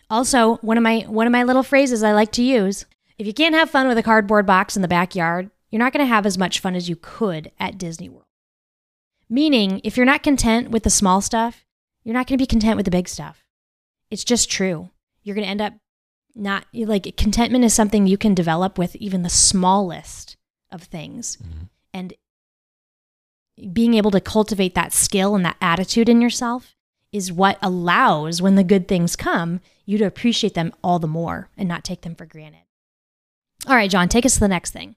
Also, 0.10 0.58
one 0.58 0.77
of 0.77 0.84
my 0.84 1.01
one 1.08 1.27
of 1.27 1.32
my 1.32 1.43
little 1.43 1.63
phrases 1.63 2.03
I 2.03 2.12
like 2.12 2.32
to 2.34 2.43
use, 2.43 2.86
if 3.17 3.27
you 3.27 3.34
can't 3.34 3.56
have 3.56 3.69
fun 3.69 3.88
with 3.88 3.97
a 3.97 4.03
cardboard 4.03 4.45
box 4.45 4.75
in 4.75 4.82
the 4.82 4.88
backyard, 4.88 5.51
you're 5.69 5.79
not 5.79 5.93
going 5.93 6.06
to 6.06 6.13
have 6.13 6.25
as 6.25 6.38
much 6.38 6.60
fun 6.60 6.75
as 6.75 6.89
you 6.89 6.95
could 6.95 7.51
at 7.60 7.77
Disney 7.77 8.10
World. 8.10 8.25
Meaning, 9.29 9.79
if 9.84 9.95
you're 9.95 10.06
not 10.06 10.23
content 10.23 10.69
with 10.69 10.84
the 10.84 10.89
small 10.89 11.21
stuff, 11.21 11.65
you're 12.03 12.13
not 12.13 12.27
going 12.27 12.38
to 12.38 12.41
be 12.41 12.47
content 12.47 12.75
with 12.75 12.86
the 12.86 12.91
big 12.91 13.08
stuff. 13.08 13.45
It's 14.10 14.25
just 14.25 14.51
true. 14.51 14.89
You're 15.23 15.36
going 15.36 15.45
to 15.45 15.51
end 15.51 15.62
up 15.62 15.73
not 16.36 16.65
like 16.74 17.15
contentment 17.17 17.63
is 17.63 17.74
something 17.74 18.08
you 18.08 18.17
can 18.17 18.34
develop 18.34 18.78
with 18.78 18.96
even 18.96 19.24
the 19.24 19.30
smallest 19.30 20.38
of 20.72 20.84
things. 20.84 21.38
And 21.94 22.13
being 23.74 23.94
able 23.94 24.12
to 24.12 24.22
cultivate 24.22 24.76
that 24.76 24.94
skill 24.94 25.36
and 25.36 25.46
that 25.46 25.58
attitude 25.62 26.10
in 26.10 26.22
yourself 26.22 26.76
is 27.12 27.32
what 27.32 27.58
allows 27.62 28.41
when 28.41 28.56
the 28.56 28.63
good 28.63 28.88
things 28.88 29.15
come 29.15 29.60
you 29.86 29.98
to 29.98 30.06
appreciate 30.06 30.54
them 30.54 30.74
all 30.84 31.00
the 31.00 31.08
more 31.08 31.50
and 31.58 31.67
not 31.67 31.84
take 31.84 32.02
them 32.02 32.15
for 32.15 32.26
granted. 32.26 32.62
All 33.67 33.76
right, 33.76 33.91
John, 33.91 34.08
take 34.08 34.26
us 34.26 34.36
to 34.36 34.39
the 34.39 34.48
next 34.48 34.72
thing. 34.72 34.96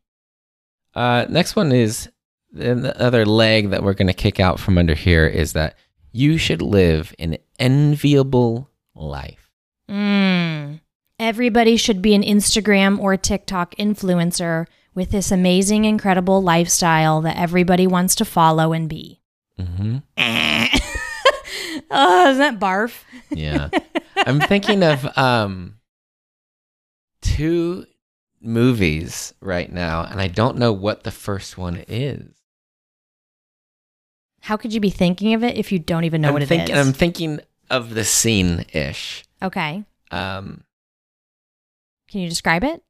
Uh, 0.95 1.27
next 1.29 1.57
one 1.57 1.73
is 1.73 2.09
the 2.53 2.95
other 3.01 3.27
leg 3.27 3.71
that 3.71 3.83
we're 3.83 3.95
going 3.95 4.07
to 4.07 4.15
kick 4.15 4.39
out 4.39 4.61
from 4.61 4.79
under 4.79 4.95
here 4.95 5.27
is 5.27 5.55
that 5.55 5.77
you 6.13 6.39
should 6.39 6.63
live 6.63 7.13
an 7.19 7.37
enviable 7.59 8.71
life. 8.95 9.51
Mm. 9.91 10.81
Everybody 11.25 11.79
should 11.79 12.03
be 12.03 12.15
an 12.15 12.23
Instagram 12.23 12.99
or 12.99 13.17
TikTok 13.17 13.75
influencer 13.77 14.67
with 14.95 15.11
this 15.11 15.33
amazing, 15.33 15.87
incredible 15.87 16.43
lifestyle 16.43 17.23
that 17.23 17.39
everybody 17.39 17.87
wants 17.87 18.15
to 18.17 18.27
follow 18.27 18.75
and 18.75 18.91
be. 18.91 19.23
Mm-hmm. 19.59 19.97
oh, 21.91 22.31
isn't 22.31 22.39
that 22.39 22.61
barf? 22.61 23.05
Yeah. 23.31 23.71
I'm 24.19 24.39
thinking 24.39 24.83
of 24.83 25.17
um 25.17 25.77
two 27.23 27.87
movies 28.43 29.33
right 29.41 29.73
now, 29.73 30.05
and 30.05 30.21
I 30.21 30.29
don't 30.29 30.59
know 30.59 30.75
what 30.75 31.05
the 31.05 31.11
first 31.11 31.57
one 31.57 31.83
is. 31.89 32.35
How 34.41 34.59
could 34.59 34.75
you 34.75 34.81
be 34.81 34.91
thinking 34.91 35.33
of 35.33 35.43
it 35.43 35.57
if 35.57 35.73
you 35.73 35.79
don't 35.79 36.05
even 36.05 36.21
know 36.21 36.29
I'm 36.29 36.35
what 36.35 36.43
it 36.43 36.45
is? 36.45 36.49
thinking, 36.51 36.77
I'm 36.77 36.93
thinking 36.93 37.41
of 37.71 37.95
the 37.95 38.05
scene 38.05 38.67
ish. 38.75 39.25
okay. 39.43 39.85
Um, 40.11 40.65
Can 42.15 42.21
you 42.21 42.29
describe 42.29 42.63
it? 42.63 42.81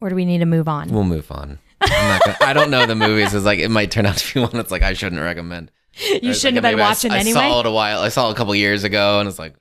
Or 0.00 0.08
do 0.08 0.14
we 0.14 0.24
need 0.24 0.38
to 0.38 0.46
move 0.46 0.68
on? 0.68 0.88
we'll 0.90 1.02
move 1.02 1.32
on. 1.32 1.58
I'm 1.80 1.90
not 1.90 2.24
gonna, 2.24 2.36
I 2.42 2.52
don't 2.52 2.70
know 2.70 2.86
the 2.86 2.94
movies. 2.94 3.34
It's 3.34 3.44
like 3.44 3.58
it 3.58 3.70
might 3.70 3.90
turn 3.90 4.06
out 4.06 4.16
to 4.18 4.34
be 4.34 4.38
one 4.38 4.52
that's 4.52 4.70
like 4.70 4.82
I 4.82 4.92
shouldn't 4.92 5.20
recommend. 5.20 5.72
you 6.22 6.32
shouldn't 6.32 6.62
like 6.62 6.64
have 6.66 6.76
been 6.76 6.78
I- 6.78 6.88
watching 6.88 7.10
I, 7.10 7.18
anyway. 7.18 7.40
I 7.40 7.50
saw 7.50 7.58
it 7.58 7.66
a 7.66 7.72
while. 7.72 8.00
I 8.02 8.08
saw 8.08 8.28
it 8.28 8.34
a 8.34 8.34
couple 8.36 8.54
years 8.54 8.84
ago, 8.84 9.18
and 9.18 9.28
it's 9.28 9.36
like 9.40 9.56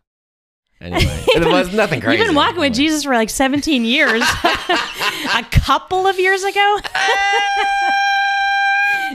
anyway, 0.80 1.02
it 1.30 1.48
was 1.52 1.74
nothing 1.74 2.00
crazy. 2.00 2.20
You've 2.20 2.28
been 2.28 2.36
walking 2.36 2.60
with 2.60 2.76
Jesus 2.76 3.06
for 3.06 3.16
like 3.16 3.32
17 3.32 3.86
years. 3.86 4.22
a 5.34 5.44
couple 5.50 6.06
of 6.06 6.20
years 6.20 6.44
ago? 6.44 6.78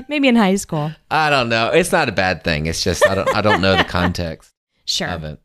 Maybe 0.09 0.27
in 0.27 0.35
high 0.35 0.57
school. 0.57 0.91
I 1.13 1.31
don't 1.31 1.49
know. 1.49 1.69
It's 1.69 1.93
not 1.93 2.09
a 2.09 2.13
bad 2.13 2.43
thing. 2.43 2.67
It's 2.67 2.83
just 2.83 3.07
I 3.07 3.15
don't 3.15 3.33
I 3.37 3.41
don't 3.41 3.61
know 3.61 3.77
the 3.77 3.85
context 3.85 4.53
Sure. 4.85 5.07
of 5.07 5.23
it. 5.23 5.41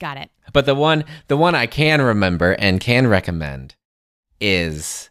Got 0.00 0.16
it. 0.16 0.30
But 0.52 0.66
the 0.66 0.74
one 0.74 1.04
the 1.28 1.36
one 1.36 1.54
I 1.54 1.68
can 1.68 2.02
remember 2.02 2.56
and 2.58 2.80
can 2.80 3.06
recommend 3.06 3.76
is 4.40 5.10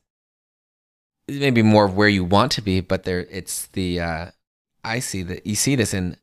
maybe 1.28 1.62
more 1.62 1.86
of 1.86 1.96
where 1.96 2.08
you 2.08 2.24
want 2.24 2.52
to 2.54 2.62
be, 2.62 2.82
but 2.82 3.04
there 3.04 3.20
it's 3.30 3.68
the 3.68 4.00
uh 4.02 4.26
I 4.84 5.00
see 5.00 5.24
that 5.24 5.46
you 5.46 5.56
see 5.56 5.76
this 5.76 5.94
in 5.94 6.16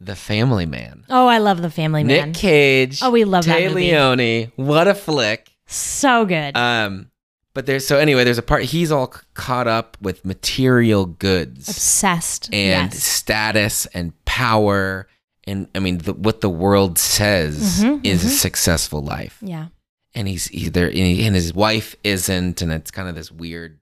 The 0.00 0.16
Family 0.16 0.66
Man. 0.66 1.04
Oh, 1.10 1.26
I 1.26 1.38
love 1.38 1.60
The 1.62 1.70
Family 1.70 2.02
Man. 2.04 2.28
Nick 2.32 2.34
Cage. 2.36 3.00
Oh, 3.02 3.10
we 3.10 3.24
love 3.24 3.44
that 3.46 3.60
Téa 3.60 3.68
movie. 3.68 3.90
Leoni. 3.92 4.50
What 4.56 4.88
a 4.88 4.94
flick. 4.94 5.50
So 5.66 6.24
good. 6.24 6.56
Um 6.56 7.08
but 7.54 7.66
there's 7.66 7.86
so 7.86 7.98
anyway, 7.98 8.24
there's 8.24 8.38
a 8.38 8.42
part 8.42 8.64
he's 8.64 8.90
all 8.90 9.12
c- 9.12 9.20
caught 9.34 9.68
up 9.68 9.96
with 10.00 10.24
material 10.24 11.04
goods 11.04 11.68
Obsessed. 11.68 12.46
and 12.52 12.92
yes. 12.94 13.02
status 13.04 13.84
and 13.86 14.12
power 14.24 15.06
and 15.44 15.68
I 15.74 15.78
mean 15.80 15.98
the, 15.98 16.14
what 16.14 16.40
the 16.40 16.48
world 16.50 16.98
says 16.98 17.82
Mhm, 17.84 18.00
is 18.04 18.24
a 18.24 18.28
mhm. 18.28 18.30
successful 18.30 19.02
life. 19.02 19.36
Yeah. 19.42 19.66
And 20.14 20.28
he's 20.28 20.48
there 20.72 20.88
and, 20.88 21.34
his 21.34 21.54
wife 21.54 21.96
isn't 22.04 22.60
and 22.60 22.70
it's 22.70 22.90
kind 22.90 23.08
of 23.08 23.14
this 23.14 23.30
weird 23.32 23.78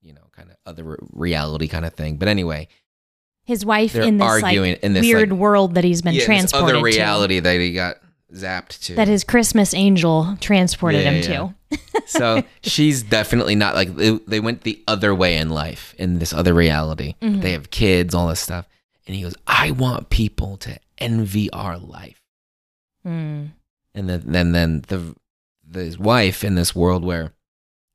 you 0.00 0.12
know 0.14 0.22
kind 0.32 0.50
of 0.50 0.56
other 0.66 0.98
reality 1.12 1.68
kind 1.68 1.84
of 1.84 1.92
thing. 1.94 2.16
But 2.16 2.28
anyway, 2.28 2.68
His 3.44 3.64
wife 3.64 3.94
in 3.94 4.16
this 4.18 4.26
arguing 4.26 4.72
like 4.72 4.82
in 4.82 4.94
this 4.94 5.02
weird 5.04 5.30
like, 5.30 5.38
world 5.40 5.74
that 5.74 5.84
he's 5.84 6.00
been 6.02 6.14
yeah, 6.14 6.20
this 6.20 6.26
transported 6.26 6.76
other 6.76 6.78
to. 6.78 6.84
reality 6.84 7.40
that 7.40 7.60
he 7.60 7.72
got 7.72 7.96
zapped 8.32 8.80
to. 8.86 8.94
That 8.94 9.06
his 9.08 9.22
Christmas 9.22 9.74
angel 9.74 10.36
transported 10.40 11.02
Yeah, 11.02 11.10
him 11.10 11.30
yeah. 11.30 11.52
to. 11.78 12.02
so 12.06 12.42
she's 12.62 13.02
definitely 13.02 13.54
not 13.54 13.74
like 13.74 13.94
they, 13.96 14.12
they 14.26 14.40
went 14.40 14.62
the 14.62 14.82
other 14.88 15.14
way 15.14 15.36
in 15.36 15.50
life 15.50 15.94
in 15.98 16.18
this 16.20 16.32
other 16.32 16.54
reality. 16.54 17.14
Mhm. 17.20 17.42
They 17.42 17.52
have 17.52 17.70
kids, 17.70 18.14
all 18.14 18.28
this 18.28 18.40
stuff, 18.40 18.66
and 19.06 19.14
he 19.14 19.22
goes, 19.22 19.34
"I 19.46 19.72
want 19.72 20.08
people 20.08 20.56
to 20.58 20.78
envy 20.98 21.50
our 21.50 21.76
life." 21.76 22.20
Mm. 23.06 23.50
And 23.94 24.08
then 24.08 24.22
then 24.24 24.52
then 24.52 24.84
the 24.88 25.14
his 25.74 25.98
wife 25.98 26.44
in 26.44 26.54
this 26.54 26.74
world 26.74 27.04
where 27.04 27.32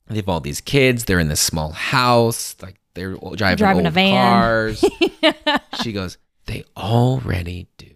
they 0.07 0.15
have 0.17 0.29
all 0.29 0.39
these 0.39 0.61
kids. 0.61 1.05
They're 1.05 1.19
in 1.19 1.27
this 1.29 1.39
small 1.41 1.71
house, 1.71 2.55
like 2.61 2.79
they're 2.95 3.15
driving, 3.35 3.57
Driving 3.57 3.85
a 3.85 3.89
old 3.89 3.93
van. 3.93 4.13
cars. 4.41 4.85
she 5.83 5.91
goes, 5.91 6.17
they 6.45 6.63
already 6.75 7.67
do 7.77 7.91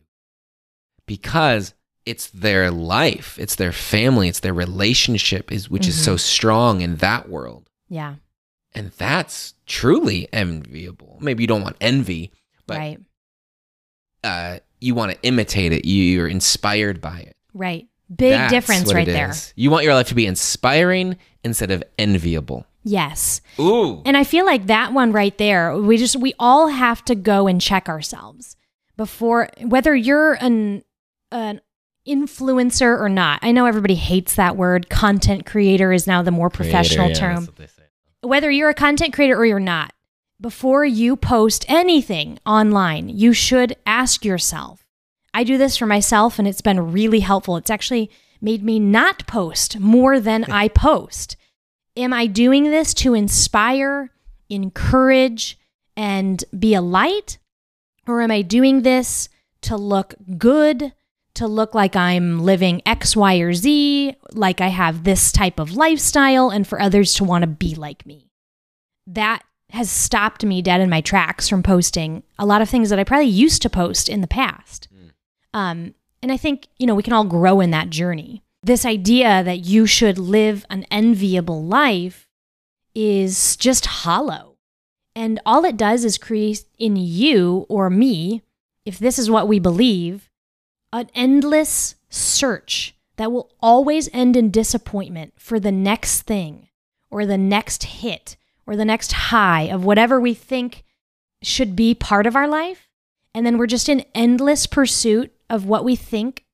because 1.07 1.73
it's 2.05 2.27
their 2.29 2.69
life, 2.71 3.37
it's 3.39 3.55
their 3.55 3.71
family, 3.71 4.27
it's 4.27 4.41
their 4.41 4.53
relationship, 4.53 5.51
is 5.51 5.69
which 5.69 5.87
is 5.87 5.95
Mm-hmm. 5.95 6.03
so 6.05 6.17
strong 6.17 6.81
in 6.81 6.97
that 6.97 7.29
world, 7.29 7.69
yeah. 7.89 8.15
and 8.75 8.91
that's 8.91 9.53
truly 9.65 10.27
enviable. 10.33 11.17
Maybe 11.21 11.43
you 11.43 11.47
don't 11.47 11.63
want 11.63 11.77
envy, 11.81 12.31
but 12.67 12.77
right. 12.77 12.99
uh, 14.23 14.59
you 14.81 14.95
want 14.95 15.13
to 15.13 15.17
imitate 15.23 15.71
it. 15.71 15.85
You, 15.85 16.03
you're 16.03 16.27
inspired 16.27 16.99
by 17.01 17.19
it. 17.19 17.35
Right. 17.53 17.87
Big 18.13 18.33
That's 18.33 18.51
difference 18.51 18.87
what 18.87 18.95
right 18.95 19.07
it 19.07 19.13
there. 19.13 19.29
is. 19.29 19.53
You 19.55 19.71
want 19.71 19.85
your 19.85 19.93
life 19.93 20.07
to 20.09 20.15
be 20.15 20.25
inspiring 20.25 21.17
instead 21.43 21.71
of 21.71 21.83
enviable. 21.97 22.65
Yes. 22.83 23.41
Ooh. 23.59 24.01
And 24.05 24.17
I 24.17 24.23
feel 24.23 24.45
like 24.45 24.67
that 24.67 24.93
one 24.93 25.11
right 25.11 25.37
there, 25.37 25.75
we 25.77 25.97
just 25.97 26.17
we 26.17 26.33
all 26.37 26.67
have 26.67 27.03
to 27.05 27.15
go 27.15 27.47
and 27.47 27.61
check 27.61 27.87
ourselves 27.87 28.57
before 28.97 29.49
whether 29.61 29.95
you're 29.95 30.33
an 30.33 30.83
an 31.31 31.61
influencer 32.07 32.99
or 32.99 33.09
not. 33.09 33.39
I 33.41 33.51
know 33.51 33.65
everybody 33.65 33.95
hates 33.95 34.35
that 34.35 34.57
word. 34.57 34.89
Content 34.89 35.45
creator 35.45 35.93
is 35.93 36.05
now 36.05 36.21
the 36.21 36.31
more 36.31 36.49
professional 36.49 37.13
term. 37.13 37.47
Whether 38.21 38.51
you're 38.51 38.69
a 38.69 38.73
content 38.73 39.13
creator 39.13 39.37
or 39.37 39.45
you're 39.45 39.59
not, 39.59 39.93
before 40.39 40.85
you 40.85 41.15
post 41.15 41.65
anything 41.69 42.39
online, 42.45 43.09
you 43.09 43.33
should 43.33 43.75
ask 43.85 44.25
yourself. 44.25 44.82
I 45.33 45.43
do 45.43 45.57
this 45.57 45.77
for 45.77 45.85
myself 45.85 46.37
and 46.37 46.47
it's 46.47 46.61
been 46.61 46.91
really 46.91 47.21
helpful. 47.21 47.57
It's 47.57 47.71
actually 47.71 48.09
made 48.41 48.63
me 48.63 48.79
not 48.79 49.25
post 49.25 49.79
more 49.79 50.19
than 50.19 50.43
I 50.45 50.67
post. 50.67 51.37
Am 51.95 52.13
I 52.13 52.27
doing 52.27 52.65
this 52.65 52.93
to 52.95 53.13
inspire, 53.13 54.11
encourage, 54.49 55.57
and 55.95 56.43
be 56.57 56.73
a 56.73 56.81
light? 56.81 57.37
Or 58.07 58.21
am 58.21 58.31
I 58.31 58.41
doing 58.41 58.81
this 58.81 59.29
to 59.61 59.77
look 59.77 60.13
good, 60.37 60.93
to 61.35 61.47
look 61.47 61.73
like 61.73 61.95
I'm 61.95 62.39
living 62.39 62.81
X, 62.85 63.15
Y, 63.15 63.37
or 63.37 63.53
Z, 63.53 64.15
like 64.33 64.59
I 64.59 64.67
have 64.67 65.03
this 65.03 65.31
type 65.31 65.59
of 65.59 65.75
lifestyle, 65.75 66.49
and 66.49 66.67
for 66.67 66.81
others 66.81 67.13
to 67.15 67.23
want 67.23 67.43
to 67.43 67.47
be 67.47 67.75
like 67.75 68.05
me? 68.05 68.29
That 69.07 69.43
has 69.69 69.89
stopped 69.89 70.43
me 70.43 70.61
dead 70.61 70.81
in 70.81 70.89
my 70.89 71.01
tracks 71.01 71.47
from 71.47 71.63
posting 71.63 72.23
a 72.37 72.45
lot 72.45 72.61
of 72.61 72.69
things 72.69 72.89
that 72.89 72.99
I 72.99 73.03
probably 73.03 73.27
used 73.27 73.61
to 73.61 73.69
post 73.69 74.09
in 74.09 74.21
the 74.21 74.27
past. 74.27 74.87
Um, 75.53 75.93
and 76.21 76.31
I 76.31 76.37
think, 76.37 76.67
you 76.77 76.87
know, 76.87 76.95
we 76.95 77.03
can 77.03 77.13
all 77.13 77.25
grow 77.25 77.59
in 77.59 77.71
that 77.71 77.89
journey. 77.89 78.43
This 78.61 78.85
idea 78.85 79.43
that 79.43 79.65
you 79.65 79.85
should 79.85 80.17
live 80.17 80.65
an 80.69 80.85
enviable 80.89 81.63
life 81.63 82.29
is 82.95 83.55
just 83.57 83.85
hollow. 83.85 84.57
And 85.15 85.39
all 85.45 85.65
it 85.65 85.77
does 85.77 86.05
is 86.05 86.17
create 86.17 86.65
in 86.77 86.95
you 86.95 87.65
or 87.69 87.89
me, 87.89 88.41
if 88.85 88.97
this 88.97 89.19
is 89.19 89.29
what 89.29 89.47
we 89.47 89.59
believe, 89.59 90.29
an 90.91 91.09
endless 91.13 91.95
search 92.09 92.95
that 93.17 93.31
will 93.31 93.51
always 93.61 94.09
end 94.13 94.35
in 94.35 94.49
disappointment 94.49 95.33
for 95.37 95.59
the 95.59 95.71
next 95.71 96.21
thing 96.21 96.69
or 97.11 97.25
the 97.25 97.37
next 97.37 97.83
hit 97.83 98.37
or 98.65 98.75
the 98.75 98.85
next 98.85 99.11
high 99.11 99.63
of 99.63 99.85
whatever 99.85 100.19
we 100.19 100.33
think 100.33 100.83
should 101.41 101.75
be 101.75 101.93
part 101.93 102.25
of 102.25 102.35
our 102.35 102.47
life. 102.47 102.89
And 103.35 103.45
then 103.45 103.57
we're 103.57 103.67
just 103.67 103.89
in 103.89 104.05
endless 104.15 104.65
pursuit 104.67 105.32
of 105.53 105.67
what 105.67 105.85
we 105.85 105.95
think 105.95 106.45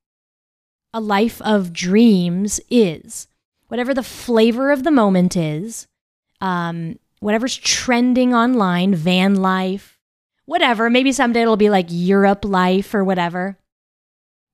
a 0.92 1.00
life 1.00 1.40
of 1.40 1.72
dreams 1.72 2.60
is. 2.68 3.26
Whatever 3.68 3.94
the 3.94 4.02
flavor 4.02 4.70
of 4.70 4.84
the 4.84 4.90
moment 4.90 5.38
is, 5.38 5.88
um, 6.42 6.98
whatever's 7.20 7.56
trending 7.56 8.34
online, 8.34 8.94
van 8.94 9.36
life, 9.36 9.98
whatever. 10.44 10.90
Maybe 10.90 11.12
someday 11.12 11.40
it'll 11.40 11.56
be 11.56 11.70
like 11.70 11.86
Europe 11.88 12.44
life 12.44 12.94
or 12.94 13.02
whatever. 13.02 13.56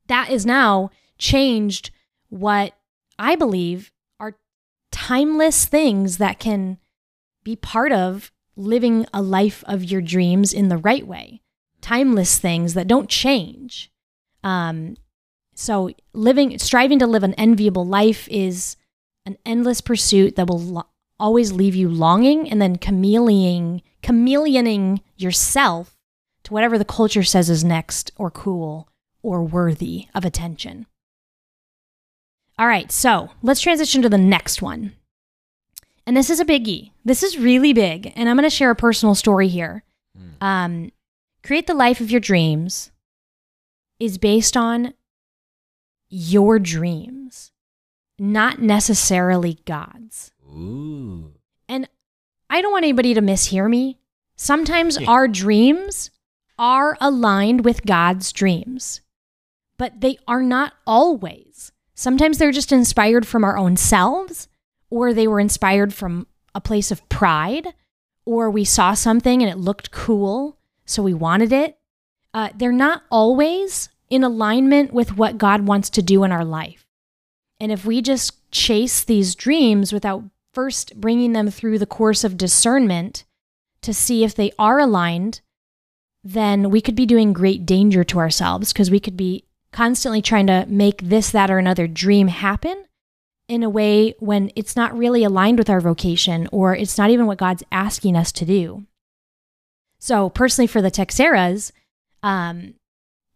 That 0.06 0.30
is 0.30 0.46
now 0.46 0.90
changed 1.18 1.90
what 2.28 2.72
I 3.18 3.34
believe 3.34 3.90
are 4.20 4.36
timeless 4.92 5.64
things 5.64 6.18
that 6.18 6.38
can 6.38 6.78
be 7.42 7.56
part 7.56 7.90
of 7.90 8.30
living 8.54 9.06
a 9.12 9.22
life 9.22 9.64
of 9.66 9.82
your 9.82 10.02
dreams 10.02 10.52
in 10.52 10.68
the 10.68 10.78
right 10.78 11.04
way. 11.04 11.40
Timeless 11.80 12.38
things 12.38 12.74
that 12.74 12.86
don't 12.86 13.08
change. 13.08 13.90
Um, 14.46 14.96
so 15.56 15.90
living, 16.12 16.56
striving 16.60 17.00
to 17.00 17.06
live 17.06 17.24
an 17.24 17.34
enviable 17.34 17.84
life 17.84 18.28
is 18.28 18.76
an 19.26 19.36
endless 19.44 19.80
pursuit 19.80 20.36
that 20.36 20.46
will 20.46 20.60
lo- 20.60 20.86
always 21.18 21.50
leave 21.50 21.74
you 21.74 21.88
longing 21.88 22.48
and 22.48 22.62
then 22.62 22.76
chameleoning, 22.76 23.80
chameleoning 24.04 25.00
yourself 25.16 25.96
to 26.44 26.52
whatever 26.52 26.78
the 26.78 26.84
culture 26.84 27.24
says 27.24 27.50
is 27.50 27.64
next 27.64 28.12
or 28.16 28.30
cool 28.30 28.88
or 29.20 29.42
worthy 29.42 30.06
of 30.14 30.24
attention. 30.24 30.86
All 32.56 32.68
right, 32.68 32.92
so 32.92 33.30
let's 33.42 33.60
transition 33.60 34.00
to 34.02 34.08
the 34.08 34.16
next 34.16 34.62
one. 34.62 34.92
And 36.06 36.16
this 36.16 36.30
is 36.30 36.38
a 36.38 36.44
biggie. 36.44 36.92
This 37.04 37.24
is 37.24 37.36
really 37.36 37.72
big. 37.72 38.12
And 38.14 38.28
I'm 38.28 38.36
going 38.36 38.48
to 38.48 38.50
share 38.50 38.70
a 38.70 38.76
personal 38.76 39.16
story 39.16 39.48
here. 39.48 39.82
Um, 40.40 40.92
create 41.42 41.66
the 41.66 41.74
life 41.74 42.00
of 42.00 42.12
your 42.12 42.20
dreams 42.20 42.92
is 43.98 44.18
based 44.18 44.56
on 44.56 44.94
your 46.08 46.58
dreams, 46.58 47.50
not 48.18 48.60
necessarily 48.60 49.58
God's. 49.64 50.30
Ooh. 50.48 51.32
And 51.68 51.88
I 52.48 52.62
don't 52.62 52.72
want 52.72 52.84
anybody 52.84 53.14
to 53.14 53.20
mishear 53.22 53.68
me. 53.68 53.98
Sometimes 54.36 55.00
Yeah. 55.00 55.08
our 55.10 55.26
dreams 55.28 56.10
are 56.58 56.96
aligned 57.00 57.64
with 57.64 57.84
God's 57.84 58.32
dreams, 58.32 59.00
but 59.78 60.00
they 60.00 60.18
are 60.28 60.42
not 60.42 60.74
always. 60.86 61.72
Sometimes 61.94 62.38
they're 62.38 62.52
just 62.52 62.72
inspired 62.72 63.26
from 63.26 63.44
our 63.44 63.56
own 63.56 63.76
selves, 63.76 64.48
or 64.90 65.12
they 65.12 65.26
were 65.26 65.40
inspired 65.40 65.92
from 65.92 66.26
a 66.54 66.60
place 66.60 66.90
of 66.90 67.06
pride, 67.08 67.74
or 68.24 68.50
we 68.50 68.64
saw 68.64 68.94
something 68.94 69.42
and 69.42 69.50
it 69.50 69.58
looked 69.58 69.90
cool, 69.90 70.58
so 70.84 71.02
we 71.02 71.14
wanted 71.14 71.52
it. 71.52 71.78
Uh, 72.36 72.50
they're 72.54 72.70
not 72.70 73.02
always 73.10 73.88
in 74.10 74.22
alignment 74.22 74.92
with 74.92 75.16
what 75.16 75.38
God 75.38 75.66
wants 75.66 75.88
to 75.88 76.02
do 76.02 76.22
in 76.22 76.30
our 76.30 76.44
life. 76.44 76.86
And 77.58 77.72
if 77.72 77.86
we 77.86 78.02
just 78.02 78.50
chase 78.52 79.02
these 79.02 79.34
dreams 79.34 79.90
without 79.90 80.22
first 80.52 81.00
bringing 81.00 81.32
them 81.32 81.50
through 81.50 81.78
the 81.78 81.86
course 81.86 82.24
of 82.24 82.36
discernment 82.36 83.24
to 83.80 83.94
see 83.94 84.22
if 84.22 84.34
they 84.34 84.52
are 84.58 84.78
aligned, 84.78 85.40
then 86.22 86.68
we 86.68 86.82
could 86.82 86.94
be 86.94 87.06
doing 87.06 87.32
great 87.32 87.64
danger 87.64 88.04
to 88.04 88.18
ourselves 88.18 88.70
because 88.70 88.90
we 88.90 89.00
could 89.00 89.16
be 89.16 89.44
constantly 89.72 90.20
trying 90.20 90.46
to 90.46 90.66
make 90.68 91.00
this, 91.00 91.30
that, 91.30 91.50
or 91.50 91.56
another 91.56 91.86
dream 91.86 92.28
happen 92.28 92.84
in 93.48 93.62
a 93.62 93.70
way 93.70 94.14
when 94.18 94.52
it's 94.54 94.76
not 94.76 94.94
really 94.94 95.24
aligned 95.24 95.56
with 95.56 95.70
our 95.70 95.80
vocation 95.80 96.50
or 96.52 96.76
it's 96.76 96.98
not 96.98 97.08
even 97.08 97.24
what 97.24 97.38
God's 97.38 97.62
asking 97.72 98.14
us 98.14 98.30
to 98.32 98.44
do. 98.44 98.84
So, 99.98 100.28
personally, 100.28 100.66
for 100.66 100.82
the 100.82 100.90
Texeras, 100.90 101.72
um, 102.26 102.74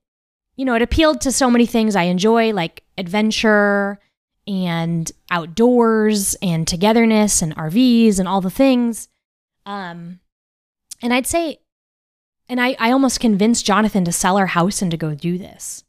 you 0.55 0.63
know, 0.63 0.75
it 0.75 0.83
appealed 0.83 1.21
to 1.21 1.31
so 1.31 1.49
many 1.49 1.65
things 1.65 1.95
I 1.95 2.03
enjoy, 2.03 2.53
like 2.53 2.83
adventure 2.99 3.99
and 4.45 5.11
outdoors 5.31 6.35
and 6.41 6.67
togetherness 6.67 7.41
and 7.41 7.55
RVs 7.55 8.19
and 8.19 8.27
all 8.27 8.41
the 8.41 8.51
things. 8.51 9.07
Um, 9.65 10.19
and 11.01 11.13
I'd 11.13 11.25
say, 11.25 11.61
and 12.49 12.59
I, 12.59 12.75
I 12.79 12.91
almost 12.91 13.19
convinced 13.19 13.65
Jonathan 13.65 14.03
to 14.05 14.11
sell 14.11 14.37
our 14.37 14.47
house 14.47 14.81
and 14.81 14.89
to 14.91 14.97
go 14.97 15.13
do 15.13 15.37
this. 15.37 15.83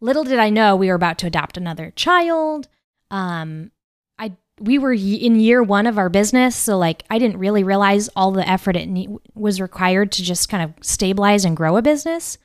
Little 0.00 0.24
did 0.24 0.38
I 0.38 0.48
know 0.50 0.74
we 0.74 0.88
were 0.88 0.94
about 0.94 1.18
to 1.18 1.26
adopt 1.26 1.56
another 1.56 1.92
child. 1.94 2.68
Um, 3.10 3.70
I 4.18 4.32
we 4.60 4.78
were 4.78 4.94
y- 4.94 5.18
in 5.20 5.38
year 5.38 5.62
one 5.62 5.86
of 5.86 5.98
our 5.98 6.08
business, 6.08 6.56
so 6.56 6.78
like 6.78 7.04
I 7.10 7.18
didn't 7.18 7.38
really 7.38 7.62
realize 7.62 8.08
all 8.16 8.32
the 8.32 8.48
effort 8.48 8.76
it 8.76 8.88
ne- 8.88 9.08
was 9.34 9.60
required 9.60 10.10
to 10.12 10.22
just 10.22 10.48
kind 10.48 10.62
of 10.64 10.84
stabilize 10.84 11.44
and 11.44 11.56
grow 11.56 11.76
a 11.76 11.82
business. 11.82 12.38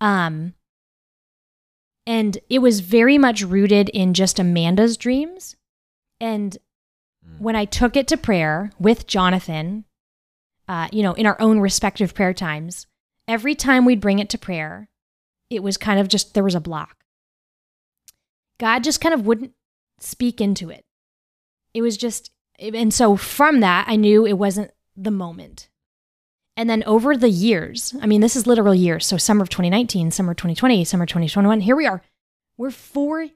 Um, 0.00 0.54
and 2.06 2.38
it 2.48 2.60
was 2.60 2.80
very 2.80 3.18
much 3.18 3.42
rooted 3.42 3.88
in 3.90 4.14
just 4.14 4.38
Amanda's 4.38 4.96
dreams. 4.96 5.56
And 6.20 6.56
when 7.38 7.56
I 7.56 7.64
took 7.64 7.96
it 7.96 8.06
to 8.08 8.16
prayer 8.16 8.70
with 8.78 9.06
Jonathan, 9.06 9.84
uh, 10.68 10.88
you 10.92 11.02
know, 11.02 11.12
in 11.14 11.26
our 11.26 11.40
own 11.40 11.58
respective 11.60 12.14
prayer 12.14 12.32
times, 12.32 12.86
every 13.28 13.54
time 13.54 13.84
we'd 13.84 14.00
bring 14.00 14.18
it 14.18 14.28
to 14.30 14.38
prayer, 14.38 14.88
it 15.50 15.62
was 15.62 15.76
kind 15.76 16.00
of 16.00 16.08
just 16.08 16.34
there 16.34 16.44
was 16.44 16.54
a 16.54 16.60
block. 16.60 17.04
God 18.58 18.84
just 18.84 19.00
kind 19.00 19.14
of 19.14 19.26
wouldn't 19.26 19.52
speak 20.00 20.40
into 20.40 20.70
it. 20.70 20.84
It 21.74 21.82
was 21.82 21.96
just, 21.96 22.30
and 22.58 22.92
so 22.92 23.16
from 23.16 23.60
that, 23.60 23.86
I 23.88 23.96
knew 23.96 24.26
it 24.26 24.38
wasn't 24.38 24.70
the 24.96 25.10
moment. 25.10 25.68
And 26.56 26.70
then 26.70 26.82
over 26.84 27.16
the 27.16 27.28
years, 27.28 27.94
I 28.00 28.06
mean, 28.06 28.22
this 28.22 28.34
is 28.34 28.46
literal 28.46 28.74
years. 28.74 29.06
So 29.06 29.18
summer 29.18 29.42
of 29.42 29.50
2019, 29.50 30.10
summer 30.10 30.32
of 30.32 30.38
2020, 30.38 30.84
summer 30.84 31.04
2021, 31.04 31.60
here 31.60 31.76
we 31.76 31.86
are. 31.86 32.02
We're 32.56 32.70
four 32.70 33.26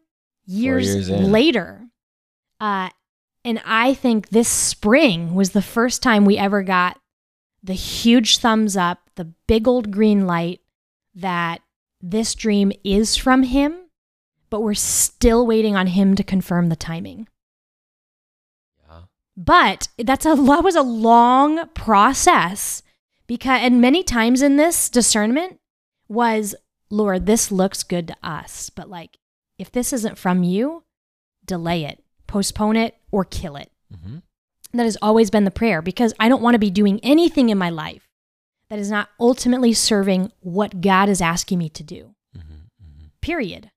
years, 0.46 0.86
years 0.94 1.10
later. 1.10 1.82
Uh, 2.58 2.88
and 3.44 3.60
I 3.66 3.92
think 3.92 4.30
this 4.30 4.48
spring 4.48 5.34
was 5.34 5.50
the 5.50 5.62
first 5.62 6.02
time 6.02 6.24
we 6.24 6.38
ever 6.38 6.62
got 6.62 6.98
the 7.62 7.74
huge 7.74 8.38
thumbs 8.38 8.76
up, 8.76 9.10
the 9.16 9.26
big 9.46 9.68
old 9.68 9.90
green 9.90 10.26
light 10.26 10.60
that 11.14 11.60
this 12.00 12.34
dream 12.34 12.72
is 12.84 13.16
from 13.16 13.42
him, 13.42 13.76
but 14.48 14.60
we're 14.60 14.74
still 14.74 15.46
waiting 15.46 15.76
on 15.76 15.88
him 15.88 16.14
to 16.14 16.24
confirm 16.24 16.68
the 16.68 16.76
timing. 16.76 17.28
Yeah. 18.88 19.02
But 19.36 19.88
that's 19.98 20.24
a 20.24 20.34
that 20.34 20.64
was 20.64 20.76
a 20.76 20.82
long 20.82 21.68
process 21.74 22.82
because 23.26 23.60
and 23.62 23.80
many 23.80 24.02
times 24.02 24.42
in 24.42 24.56
this 24.56 24.88
discernment 24.88 25.60
was 26.08 26.54
Lord, 26.92 27.26
this 27.26 27.52
looks 27.52 27.84
good 27.84 28.08
to 28.08 28.16
us, 28.22 28.70
but 28.70 28.88
like 28.88 29.18
if 29.58 29.70
this 29.70 29.92
isn't 29.92 30.18
from 30.18 30.42
you, 30.42 30.84
delay 31.44 31.84
it, 31.84 32.02
postpone 32.26 32.76
it, 32.76 32.96
or 33.10 33.24
kill 33.24 33.56
it. 33.56 33.70
Mm-hmm. 33.94 34.18
That 34.72 34.84
has 34.84 34.96
always 35.02 35.30
been 35.30 35.44
the 35.44 35.50
prayer 35.50 35.82
because 35.82 36.14
I 36.20 36.28
don't 36.28 36.42
want 36.42 36.54
to 36.54 36.58
be 36.60 36.70
doing 36.70 37.00
anything 37.02 37.48
in 37.48 37.58
my 37.58 37.70
life 37.70 38.08
that 38.68 38.78
is 38.78 38.90
not 38.90 39.08
ultimately 39.18 39.72
serving 39.72 40.30
what 40.40 40.80
God 40.80 41.08
is 41.08 41.20
asking 41.20 41.58
me 41.58 41.68
to 41.70 41.82
do. 41.82 42.14
Mm-hmm. 42.36 43.06
Period. 43.20 43.70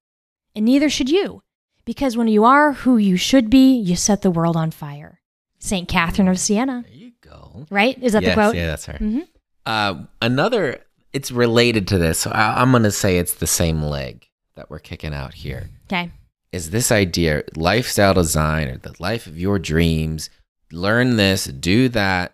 And 0.55 0.65
neither 0.65 0.89
should 0.89 1.09
you. 1.09 1.41
Because 1.85 2.15
when 2.15 2.27
you 2.27 2.43
are 2.45 2.73
who 2.73 2.97
you 2.97 3.17
should 3.17 3.49
be, 3.49 3.75
you 3.75 3.95
set 3.95 4.21
the 4.21 4.31
world 4.31 4.55
on 4.55 4.69
fire. 4.71 5.19
St. 5.59 5.87
Catherine 5.87 6.27
of 6.27 6.39
Siena, 6.39 6.83
There 6.87 6.93
you 6.95 7.11
go. 7.21 7.65
right? 7.71 7.97
Is 8.01 8.13
that 8.13 8.21
yes, 8.21 8.31
the 8.31 8.41
quote? 8.41 8.55
Yeah, 8.55 8.67
that's 8.67 8.85
her. 8.85 8.93
Mhm. 8.99 9.27
Uh, 9.65 10.03
another, 10.21 10.79
it's 11.11 11.31
related 11.31 11.87
to 11.89 11.97
this. 11.97 12.19
So 12.19 12.31
I, 12.31 12.61
I'm 12.61 12.71
going 12.71 12.83
to 12.83 12.91
say 12.91 13.17
it's 13.17 13.33
the 13.35 13.47
same 13.47 13.81
leg 13.81 14.27
that 14.55 14.69
we're 14.69 14.79
kicking 14.79 15.13
out 15.13 15.33
here. 15.33 15.69
Okay. 15.87 16.11
Is 16.51 16.69
this 16.69 16.91
idea 16.91 17.43
lifestyle 17.55 18.13
design 18.13 18.67
or 18.67 18.77
the 18.77 18.93
life 18.99 19.25
of 19.25 19.39
your 19.39 19.57
dreams? 19.57 20.29
Learn 20.73 21.17
this, 21.17 21.45
do 21.45 21.87
that, 21.89 22.33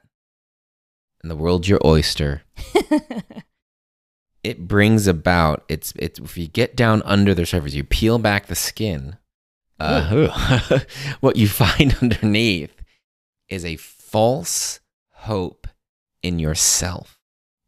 and 1.22 1.30
the 1.30 1.36
world's 1.36 1.70
your 1.70 1.82
oyster. 1.86 2.44
It 4.44 4.68
brings 4.68 5.06
about 5.06 5.66
it's 5.68 5.94
it's 5.98 6.20
if 6.20 6.38
you 6.38 6.48
get 6.48 6.76
down 6.76 7.02
under 7.04 7.34
the 7.34 7.46
surface, 7.46 7.74
you 7.74 7.84
peel 7.84 8.20
back 8.20 8.48
the 8.48 8.56
skin. 8.56 9.18
Uh, 9.80 10.80
what 11.20 11.36
you 11.36 11.48
find 11.48 11.98
underneath 12.02 12.84
is 13.48 13.66
a 13.66 13.76
false 13.76 14.80
hope 15.12 15.68
in 16.22 16.40
yourself. 16.40 17.20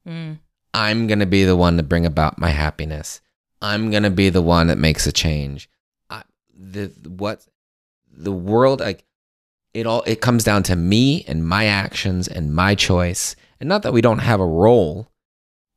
Mm. 0.08 0.40
I'm 0.74 1.08
going 1.08 1.20
to 1.20 1.26
be 1.26 1.44
the 1.44 1.56
one 1.56 1.78
to 1.78 1.84
bring 1.84 2.06
about 2.06 2.40
my 2.40 2.50
happiness. 2.50 3.22
I'm 3.62 3.92
going 3.92 4.04
to 4.04 4.10
be 4.10 4.30
the 4.30 4.42
one 4.42 4.68
that 4.68 4.78
makes 4.78 5.06
a 5.06 5.12
change. 5.12 5.70
I, 6.10 6.24
the 6.58 6.88
what 7.06 7.46
the 8.10 8.32
world 8.32 8.80
like 8.80 9.04
it 9.74 9.86
all 9.86 10.04
it 10.06 10.22
comes 10.22 10.44
down 10.44 10.64
to 10.64 10.76
me 10.76 11.24
and 11.28 11.48
my 11.48 11.66
actions 11.66 12.28
and 12.28 12.54
my 12.54 12.76
choice. 12.76 13.36
And 13.60 13.70
not 13.70 13.84
that 13.84 13.94
we 13.94 14.02
don't 14.02 14.20
have 14.20 14.40
a 14.40 14.46
role 14.46 15.08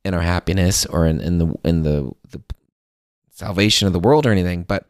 in 0.03 0.13
our 0.13 0.21
happiness 0.21 0.85
or 0.85 1.05
in, 1.05 1.21
in 1.21 1.37
the 1.37 1.53
in 1.63 1.83
the 1.83 2.11
the 2.29 2.41
salvation 3.31 3.87
of 3.87 3.93
the 3.93 3.99
world 3.99 4.25
or 4.25 4.31
anything, 4.31 4.63
but 4.63 4.87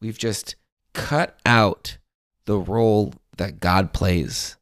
we've 0.00 0.18
just 0.18 0.56
cut 0.92 1.38
out 1.46 1.96
the 2.46 2.58
role 2.58 3.14
that 3.36 3.60
God 3.60 3.92
plays 3.92 4.56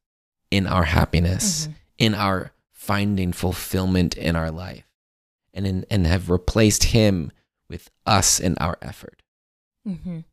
in 0.50 0.66
our 0.66 0.84
happiness 0.84 1.66
Mhm. 1.66 1.74
in 1.98 2.14
our 2.14 2.52
finding 2.72 3.32
fulfillment 3.32 4.16
in 4.16 4.34
our 4.36 4.50
life 4.50 4.84
and 5.54 5.66
in, 5.66 5.84
and 5.90 6.06
have 6.06 6.30
replaced 6.30 6.84
him 6.84 7.30
with 7.68 7.90
us 8.06 8.40
in 8.40 8.56
our 8.58 8.76
effort 8.82 9.22
Mhm. 9.86 10.24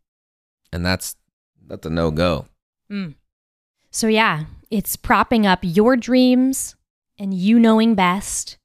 and 0.71 0.85
that's 0.85 1.15
that's 1.67 1.85
a 1.85 1.89
no-go 1.89 2.47
Mm. 2.91 3.15
So, 3.91 4.07
yeah, 4.07 4.45
it's 4.69 4.95
propping 4.95 5.45
up 5.45 5.59
your 5.61 5.95
dreams 5.95 6.75
and 7.17 7.33
you 7.33 7.59
knowing 7.59 7.95
best, 7.95 8.57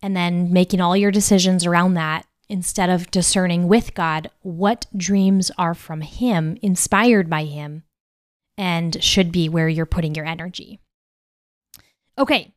and 0.00 0.16
then 0.16 0.52
making 0.52 0.80
all 0.80 0.96
your 0.96 1.10
decisions 1.10 1.66
around 1.66 1.94
that 1.94 2.26
instead 2.48 2.88
of 2.90 3.10
discerning 3.10 3.68
with 3.68 3.94
God 3.94 4.30
what 4.40 4.86
dreams 4.96 5.50
are 5.58 5.74
from 5.74 6.00
Him, 6.00 6.56
inspired 6.62 7.28
by 7.28 7.44
Him, 7.44 7.84
and 8.56 9.02
should 9.02 9.30
be 9.30 9.48
where 9.48 9.68
you're 9.68 9.86
putting 9.86 10.14
your 10.14 10.26
energy. 10.26 10.80
Okay, 12.18 12.54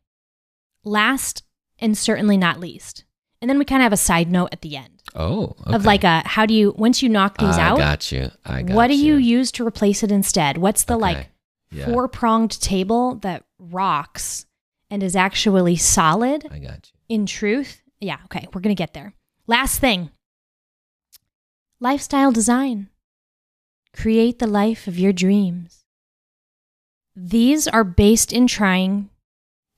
last 0.84 1.44
and 1.80 1.98
certainly 1.98 2.38
not 2.38 2.60
least. 2.60 3.04
And 3.44 3.50
then 3.50 3.60
we 3.60 3.66
kind 3.66 3.82
of 3.82 3.84
have 3.84 3.92
a 3.92 3.98
side 3.98 4.32
note 4.32 4.50
at 4.54 4.62
the 4.62 4.78
end 4.78 5.04
oh 5.16 5.54
of 5.66 5.84
like 5.84 6.06
a 6.06 6.26
how 6.26 6.46
do 6.46 6.54
you, 6.54 6.74
once 6.78 7.04
you 7.04 7.10
knock 7.10 7.40
these 7.40 7.58
I 7.58 7.62
out, 7.62 7.78
got 7.78 8.10
you 8.10 8.32
i 8.46 8.62
got 8.62 8.74
what 8.74 8.88
do 8.88 8.96
you 8.96 9.16
use 9.16 9.52
to 9.52 9.68
replace 9.68 10.02
it 10.02 10.14
instead? 10.14 10.58
What's 10.58 10.86
the 10.86 10.96
like 10.96 11.28
yeah, 11.70 11.88
four 11.88 12.08
pronged 12.08 12.62
table 12.62 13.16
that 13.16 13.44
rocks 13.60 14.46
and 14.90 15.04
is 15.04 15.14
actually 15.18 15.76
solid 15.76 16.48
i 16.52 16.58
got 16.58 16.90
you 16.90 17.16
in 17.16 17.26
truth. 17.26 17.82
Yeah, 18.00 18.20
okay, 18.26 18.48
we're 18.54 18.62
going 18.62 18.74
to 18.74 18.82
get 18.82 18.94
there. 18.94 19.14
Last 19.46 19.80
thing 19.80 20.10
lifestyle 21.82 22.32
design. 22.32 22.88
Create 23.94 24.40
the 24.40 24.48
life 24.48 24.88
of 24.88 24.98
your 24.98 25.12
dreams. 25.12 25.84
These 27.14 27.68
are 27.68 27.84
based 27.84 28.32
in 28.32 28.48
trying 28.48 29.10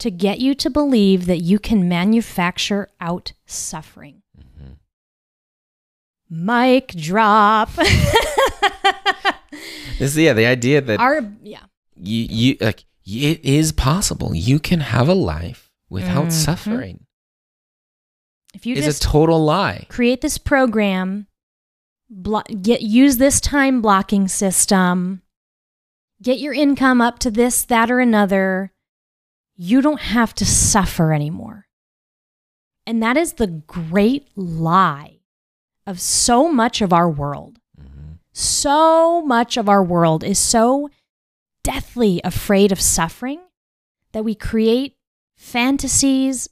to 0.06 0.12
get 0.12 0.40
you 0.40 0.54
to 0.56 0.70
believe 0.70 1.26
that 1.26 1.40
you 1.40 1.58
can 1.60 1.90
manufacture 1.90 2.88
out 3.02 3.34
suffering. 3.48 4.22
Mhm. 4.38 4.78
Mic 6.30 6.88
drop. 6.90 7.70
this 10.00 10.16
yeah 10.16 10.34
the 10.34 10.46
idea 10.46 10.82
that 10.82 11.00
Our, 11.00 11.22
yeah. 11.42 11.64
you 11.96 12.28
you 12.30 12.58
like 12.62 12.86
it 13.06 13.44
is 13.46 13.72
possible 13.72 14.36
you 14.36 14.60
can 14.60 14.80
have 14.82 15.08
a 15.08 15.14
life 15.14 15.70
without 15.90 16.28
Mhm. 16.28 16.32
suffering 16.32 17.06
If 18.54 18.66
you 18.66 18.76
is 18.76 18.86
just 18.86 19.04
a 19.04 19.08
total 19.08 19.44
lie 19.44 19.86
create 19.90 20.22
this 20.22 20.38
program, 20.38 21.28
blo- 22.10 22.44
get 22.62 22.82
use 22.82 23.18
this 23.18 23.40
time 23.42 23.82
blocking 23.82 24.28
system, 24.28 25.22
get 26.22 26.40
your 26.40 26.54
income 26.54 27.02
up 27.02 27.20
to 27.20 27.32
this, 27.32 27.64
that, 27.66 27.92
or 27.92 28.00
another. 28.00 28.72
You 29.56 29.82
don't 29.82 30.02
have 30.02 30.34
to 30.36 30.46
suffer 30.46 31.14
anymore. 31.14 31.68
And 32.86 33.02
that 33.02 33.18
is 33.18 33.34
the 33.34 33.48
great 33.48 34.28
lie 34.36 35.20
of 35.88 36.00
so 36.00 36.52
much 36.52 36.82
of 36.82 36.92
our 36.92 37.10
world. 37.10 37.60
Mhm. 37.80 38.20
So 38.34 39.22
much 39.22 39.58
of 39.58 39.70
our 39.70 39.84
world 39.84 40.24
is 40.24 40.38
so 40.40 40.90
deathly 41.64 42.22
afraid 42.24 42.72
of 42.72 42.82
suffering 42.82 43.40
that 44.12 44.24
we 44.24 44.36
create 44.36 44.98
fantasies 45.36 46.48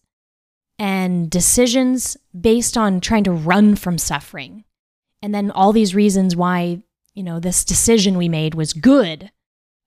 and 0.79 1.29
decisions 1.29 2.17
based 2.39 2.77
on 2.77 2.99
trying 2.99 3.23
to 3.25 3.31
run 3.31 3.75
from 3.75 3.97
suffering. 3.97 4.63
And 5.21 5.33
then 5.35 5.51
all 5.51 5.71
these 5.71 5.95
reasons 5.95 6.35
why, 6.35 6.81
you 7.13 7.23
know, 7.23 7.39
this 7.39 7.63
decision 7.63 8.17
we 8.17 8.27
made 8.27 8.55
was 8.55 8.73
good, 8.73 9.31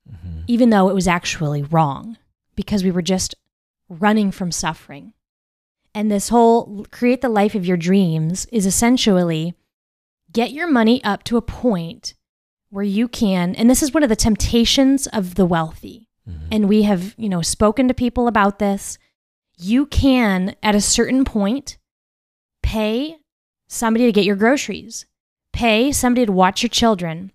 Mhm. 0.08 0.44
even 0.46 0.70
though 0.70 0.88
it 0.88 0.94
was 0.94 1.08
actually 1.08 1.62
wrong 1.62 2.16
because 2.56 2.82
we 2.82 2.90
were 2.90 3.02
just 3.02 3.34
running 3.88 4.30
from 4.32 4.50
suffering. 4.50 5.12
And 5.94 6.10
this 6.10 6.28
whole 6.28 6.86
create 6.90 7.20
the 7.20 7.28
life 7.28 7.54
of 7.54 7.64
your 7.64 7.76
dreams 7.76 8.46
is 8.46 8.66
essentially 8.66 9.54
get 10.32 10.50
your 10.50 10.66
money 10.66 11.02
up 11.04 11.22
to 11.24 11.36
a 11.36 11.42
point 11.42 12.14
where 12.68 12.84
you 12.84 13.08
can, 13.08 13.54
and 13.54 13.70
this 13.70 13.82
is 13.82 13.94
one 13.94 14.02
of 14.02 14.08
the 14.08 14.16
temptations 14.16 15.06
of 15.06 15.36
the 15.36 15.46
wealthy. 15.46 16.08
Mhm. 16.28 16.48
And 16.50 16.68
we 16.68 16.82
have, 16.82 17.14
you 17.16 17.28
know, 17.28 17.40
spoken 17.40 17.86
to 17.88 17.94
people 17.94 18.26
about 18.26 18.58
this. 18.58 18.98
You 19.56 19.86
can, 19.86 20.56
at 20.62 20.74
a 20.74 20.80
certain 20.80 21.24
point, 21.24 21.78
pay 22.62 23.16
somebody 23.68 24.04
to 24.06 24.12
get 24.12 24.24
your 24.24 24.36
groceries, 24.36 25.06
pay 25.52 25.92
somebody 25.92 26.26
to 26.26 26.32
watch 26.32 26.62
your 26.62 26.68
children, 26.68 27.32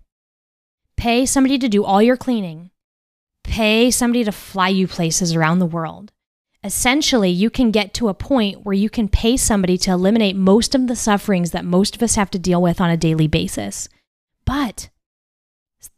pay 0.96 1.26
somebody 1.26 1.58
to 1.58 1.68
do 1.68 1.82
all 1.82 2.02
your 2.02 2.16
cleaning, 2.16 2.70
pay 3.44 3.90
somebody 3.90 4.24
to 4.24 4.32
fly 4.32 4.68
you 4.68 4.86
places 4.86 5.34
around 5.34 5.58
the 5.58 5.66
world. 5.66 6.12
Essentially, 6.64 7.30
you 7.30 7.50
can 7.50 7.70
get 7.72 7.92
to 7.94 8.08
a 8.08 8.14
point 8.14 8.64
where 8.64 8.72
you 8.72 8.88
can 8.88 9.08
pay 9.08 9.36
somebody 9.36 9.76
to 9.78 9.90
eliminate 9.90 10.36
most 10.36 10.74
of 10.74 10.86
the 10.86 10.94
sufferings 10.94 11.50
that 11.50 11.64
most 11.64 11.96
of 11.96 12.02
us 12.02 12.14
have 12.14 12.30
to 12.30 12.38
deal 12.38 12.62
with 12.62 12.80
on 12.80 12.88
a 12.88 12.96
daily 12.96 13.26
basis. 13.26 13.88
But 14.44 14.88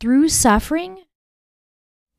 through 0.01 0.31
suffering, 0.31 0.99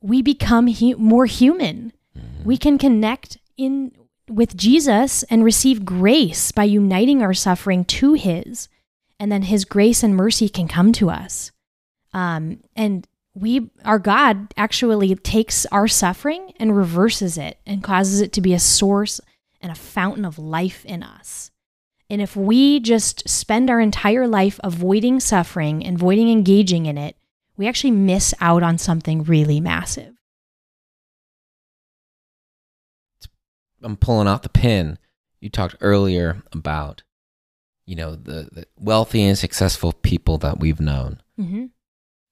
we 0.02 0.22
become 0.22 0.68
hu- 0.68 0.98
more 0.98 1.26
human. 1.26 1.92
Mhm. 2.16 2.46
We 2.46 2.58
can 2.58 2.78
connect 2.78 3.38
in 3.58 3.92
with 4.30 4.56
Jesus 4.56 5.24
and 5.24 5.44
receive 5.44 5.86
grace 5.86 6.52
by 6.52 6.64
uniting 6.64 7.22
our 7.22 7.34
suffering 7.34 7.86
to 7.86 8.14
his. 8.14 8.68
And 9.20 9.32
then 9.32 9.44
his 9.44 9.66
grace 9.66 10.04
and 10.04 10.16
mercy 10.16 10.50
can 10.50 10.68
come 10.68 10.92
to 10.94 11.10
us. 11.10 11.52
Um, 12.14 12.60
and 12.76 13.08
we, 13.36 13.70
our 13.84 14.00
God 14.00 14.54
actually 14.56 15.14
takes 15.16 15.66
our 15.68 15.88
suffering 15.88 16.54
and 16.58 16.76
reverses 16.76 17.38
it 17.38 17.60
and 17.66 17.84
causes 17.84 18.22
it 18.22 18.32
to 18.34 18.42
be 18.42 18.54
a 18.54 18.60
source 18.60 19.20
and 19.60 19.72
a 19.72 19.76
fountain 19.76 20.24
of 20.24 20.40
life 20.40 20.86
in 20.86 21.04
us. 21.04 21.52
And 22.10 22.22
if 22.22 22.36
we 22.36 22.80
just 22.80 23.28
spend 23.28 23.70
our 23.70 23.82
entire 23.82 24.28
life 24.28 24.60
avoiding 24.64 25.20
suffering 25.20 25.84
and 25.86 25.98
avoiding 25.98 26.32
engaging 26.32 26.86
in 26.86 26.98
it, 26.98 27.18
we 27.58 27.68
actually 27.68 27.92
miss 27.92 28.34
out 28.40 28.64
on 28.64 28.78
something 28.78 29.24
really 29.24 29.60
massive. 29.60 30.14
I'm 33.82 33.98
pulling 33.98 34.28
out 34.28 34.44
the 34.44 34.50
pin. 34.50 34.98
You 35.42 35.50
talked 35.50 35.76
earlier 35.82 36.42
about, 36.54 37.04
you 37.86 37.96
know, 37.96 38.16
the, 38.16 38.50
the 38.52 38.66
wealthy 38.80 39.24
and 39.24 39.38
successful 39.38 39.94
people 39.94 40.38
that 40.40 40.60
we've 40.60 40.80
known. 40.80 41.22
Mm-hmm. 41.40 41.66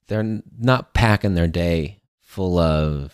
They're 0.08 0.42
not 0.60 0.94
packing 0.94 1.34
their 1.36 1.48
day 1.48 2.00
full 2.20 2.58
of 2.58 3.13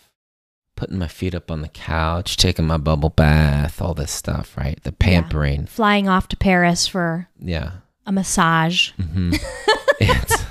putting 0.76 0.98
my 0.98 1.08
feet 1.08 1.34
up 1.34 1.50
on 1.50 1.60
the 1.60 1.68
couch, 1.68 2.36
taking 2.36 2.66
my 2.66 2.78
bubble 2.78 3.10
bath, 3.10 3.82
all 3.82 3.92
this 3.94 4.10
stuff, 4.10 4.56
right? 4.56 4.82
The 4.82 4.92
pampering. 4.92 5.66
Flying 5.66 6.08
off 6.08 6.26
to 6.28 6.36
Paris 6.36 6.86
for 6.86 7.28
Yeah. 7.38 7.72
a 8.06 8.12
massage. 8.12 8.90
hmm 8.92 9.32
it's 10.00 10.44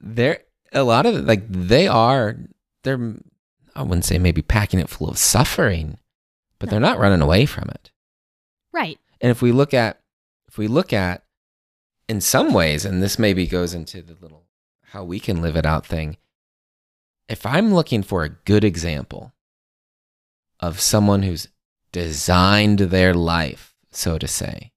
they're 0.00 0.40
a 0.72 0.82
lot 0.82 1.06
of 1.06 1.14
it, 1.16 1.24
like 1.26 1.42
they 1.48 1.86
are 1.86 2.36
they're 2.82 3.14
I 3.74 3.82
wouldn't 3.82 4.04
say 4.06 4.18
maybe 4.18 4.40
packing 4.42 4.80
it 4.80 4.88
full 4.88 5.08
of 5.10 5.18
suffering, 5.18 5.98
but 6.58 6.70
they're 6.70 6.80
not 6.80 6.98
running 6.98 7.20
away 7.20 7.44
from 7.44 7.68
it. 7.70 7.90
Right. 8.72 8.98
And 9.20 9.30
if 9.30 9.42
we 9.42 9.52
look 9.52 9.74
at 9.74 10.00
if 10.48 10.56
we 10.58 10.66
look 10.66 10.92
at 10.92 11.22
in 12.08 12.20
some 12.20 12.52
ways, 12.54 12.84
and 12.84 13.02
this 13.02 13.18
maybe 13.18 13.46
goes 13.46 13.74
into 13.74 14.00
the 14.00 14.14
little 14.20 14.45
how 14.90 15.04
we 15.04 15.20
can 15.20 15.42
live 15.42 15.56
it 15.56 15.66
out 15.66 15.86
thing. 15.86 16.16
If 17.28 17.44
I'm 17.44 17.74
looking 17.74 18.02
for 18.02 18.22
a 18.22 18.28
good 18.28 18.64
example 18.64 19.32
of 20.60 20.80
someone 20.80 21.22
who's 21.22 21.48
designed 21.92 22.78
their 22.78 23.12
life, 23.14 23.74
so 23.90 24.18
to 24.18 24.28
say, 24.28 24.72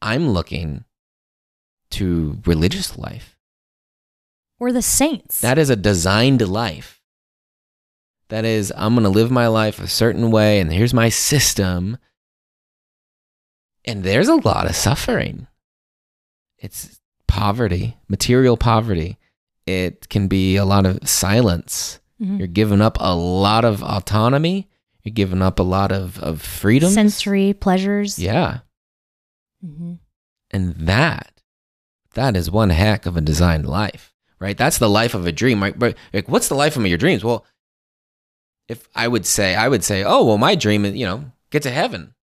I'm 0.00 0.30
looking 0.30 0.84
to 1.90 2.38
religious 2.44 2.96
life. 2.96 3.36
Or 4.60 4.72
the 4.72 4.82
saints. 4.82 5.40
That 5.40 5.58
is 5.58 5.70
a 5.70 5.76
designed 5.76 6.46
life. 6.46 7.00
That 8.28 8.44
is, 8.44 8.72
I'm 8.76 8.94
going 8.94 9.04
to 9.04 9.10
live 9.10 9.30
my 9.30 9.46
life 9.46 9.80
a 9.80 9.88
certain 9.88 10.30
way, 10.30 10.60
and 10.60 10.72
here's 10.72 10.94
my 10.94 11.08
system. 11.08 11.98
And 13.84 14.04
there's 14.04 14.28
a 14.28 14.34
lot 14.34 14.66
of 14.66 14.76
suffering. 14.76 15.46
It's 16.58 16.97
poverty, 17.28 17.96
material 18.08 18.56
poverty. 18.56 19.16
It 19.66 20.08
can 20.08 20.26
be 20.26 20.56
a 20.56 20.64
lot 20.64 20.84
of 20.86 21.08
silence. 21.08 22.00
Mhm. 22.20 22.38
You're 22.38 22.48
giving 22.48 22.80
up 22.80 22.96
a 23.00 23.14
lot 23.14 23.64
of 23.64 23.82
autonomy. 23.82 24.68
You're 25.04 25.12
giving 25.14 25.42
up 25.42 25.58
a 25.60 25.62
lot 25.62 25.92
of, 25.92 26.18
of 26.18 26.42
freedom. 26.42 26.90
sensory 26.90 27.52
pleasures. 27.52 28.18
Yeah. 28.18 28.60
hmm 29.64 29.94
And 30.50 30.74
that, 30.76 31.42
that 32.14 32.34
is 32.36 32.50
one 32.50 32.70
heck 32.70 33.06
of 33.06 33.16
a 33.16 33.20
designed 33.20 33.66
life, 33.66 34.14
right? 34.40 34.56
That's 34.56 34.78
the 34.78 34.88
life 34.88 35.14
of 35.14 35.26
a 35.26 35.32
dream, 35.32 35.62
right? 35.62 35.78
But 35.78 35.96
like, 36.12 36.28
what's 36.28 36.48
the 36.48 36.54
life 36.56 36.76
of 36.76 36.86
your 36.86 36.98
dreams? 36.98 37.22
Well, 37.22 37.44
if 38.68 38.88
I 38.94 39.06
would 39.08 39.24
say, 39.26 39.54
I 39.54 39.68
would 39.68 39.84
say, 39.84 40.02
oh, 40.04 40.24
well, 40.24 40.38
my 40.38 40.54
dream 40.54 40.84
is, 40.84 40.94
you 40.94 41.06
know, 41.06 41.30
get 41.50 41.62
to 41.62 41.70
heaven. 41.70 42.14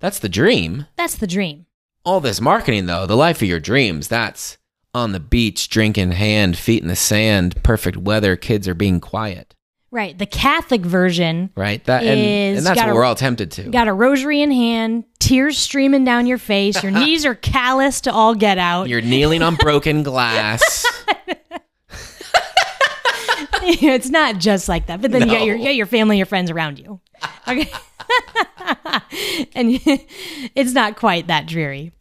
That's 0.00 0.18
the 0.20 0.28
dream. 0.28 0.86
That's 0.96 1.16
the 1.16 1.26
dream. 1.26 1.66
All 2.08 2.20
this 2.20 2.40
marketing, 2.40 2.86
though, 2.86 3.04
the 3.04 3.18
life 3.18 3.42
of 3.42 3.48
your 3.48 3.60
dreams, 3.60 4.08
that's 4.08 4.56
on 4.94 5.12
the 5.12 5.20
beach, 5.20 5.68
drink 5.68 5.98
in 5.98 6.12
hand, 6.12 6.56
feet 6.56 6.80
in 6.80 6.88
the 6.88 6.96
sand, 6.96 7.62
perfect 7.62 7.98
weather, 7.98 8.34
kids 8.34 8.66
are 8.66 8.72
being 8.72 8.98
quiet, 8.98 9.54
Right. 9.90 10.16
The 10.18 10.24
Catholic 10.24 10.80
version 10.82 11.50
right? 11.54 11.84
That 11.84 12.04
is, 12.04 12.08
and, 12.08 12.56
and 12.58 12.66
that's 12.66 12.80
what 12.80 12.94
we're 12.94 13.04
all 13.04 13.14
tempted 13.14 13.50
to. 13.52 13.64
got 13.64 13.88
a 13.88 13.92
rosary 13.92 14.40
in 14.40 14.50
hand, 14.50 15.04
tears 15.18 15.58
streaming 15.58 16.04
down 16.04 16.26
your 16.26 16.38
face, 16.38 16.82
your 16.82 16.92
knees 16.98 17.26
are 17.26 17.34
calloused 17.34 18.04
to 18.04 18.12
all 18.12 18.34
get 18.34 18.56
out. 18.56 18.88
You're 18.88 19.02
kneeling 19.02 19.42
on 19.42 19.56
broken 19.56 20.02
glass. 20.10 20.86
it's 23.82 24.08
not 24.10 24.38
just 24.38 24.68
like 24.68 24.86
that, 24.86 25.02
but 25.02 25.10
then 25.12 25.22
you 25.28 25.34
got 25.36 25.44
your 25.44 25.56
you 25.56 25.64
got 25.64 25.74
your 25.76 25.86
family, 25.86 26.16
your 26.16 26.26
friends 26.26 26.50
around 26.50 26.78
you. 26.78 27.00
Okay. 27.46 27.70
and 29.54 29.78
it's 30.54 30.72
not 30.72 30.96
quite 30.96 31.26
that 31.26 31.46
dreary. 31.46 31.92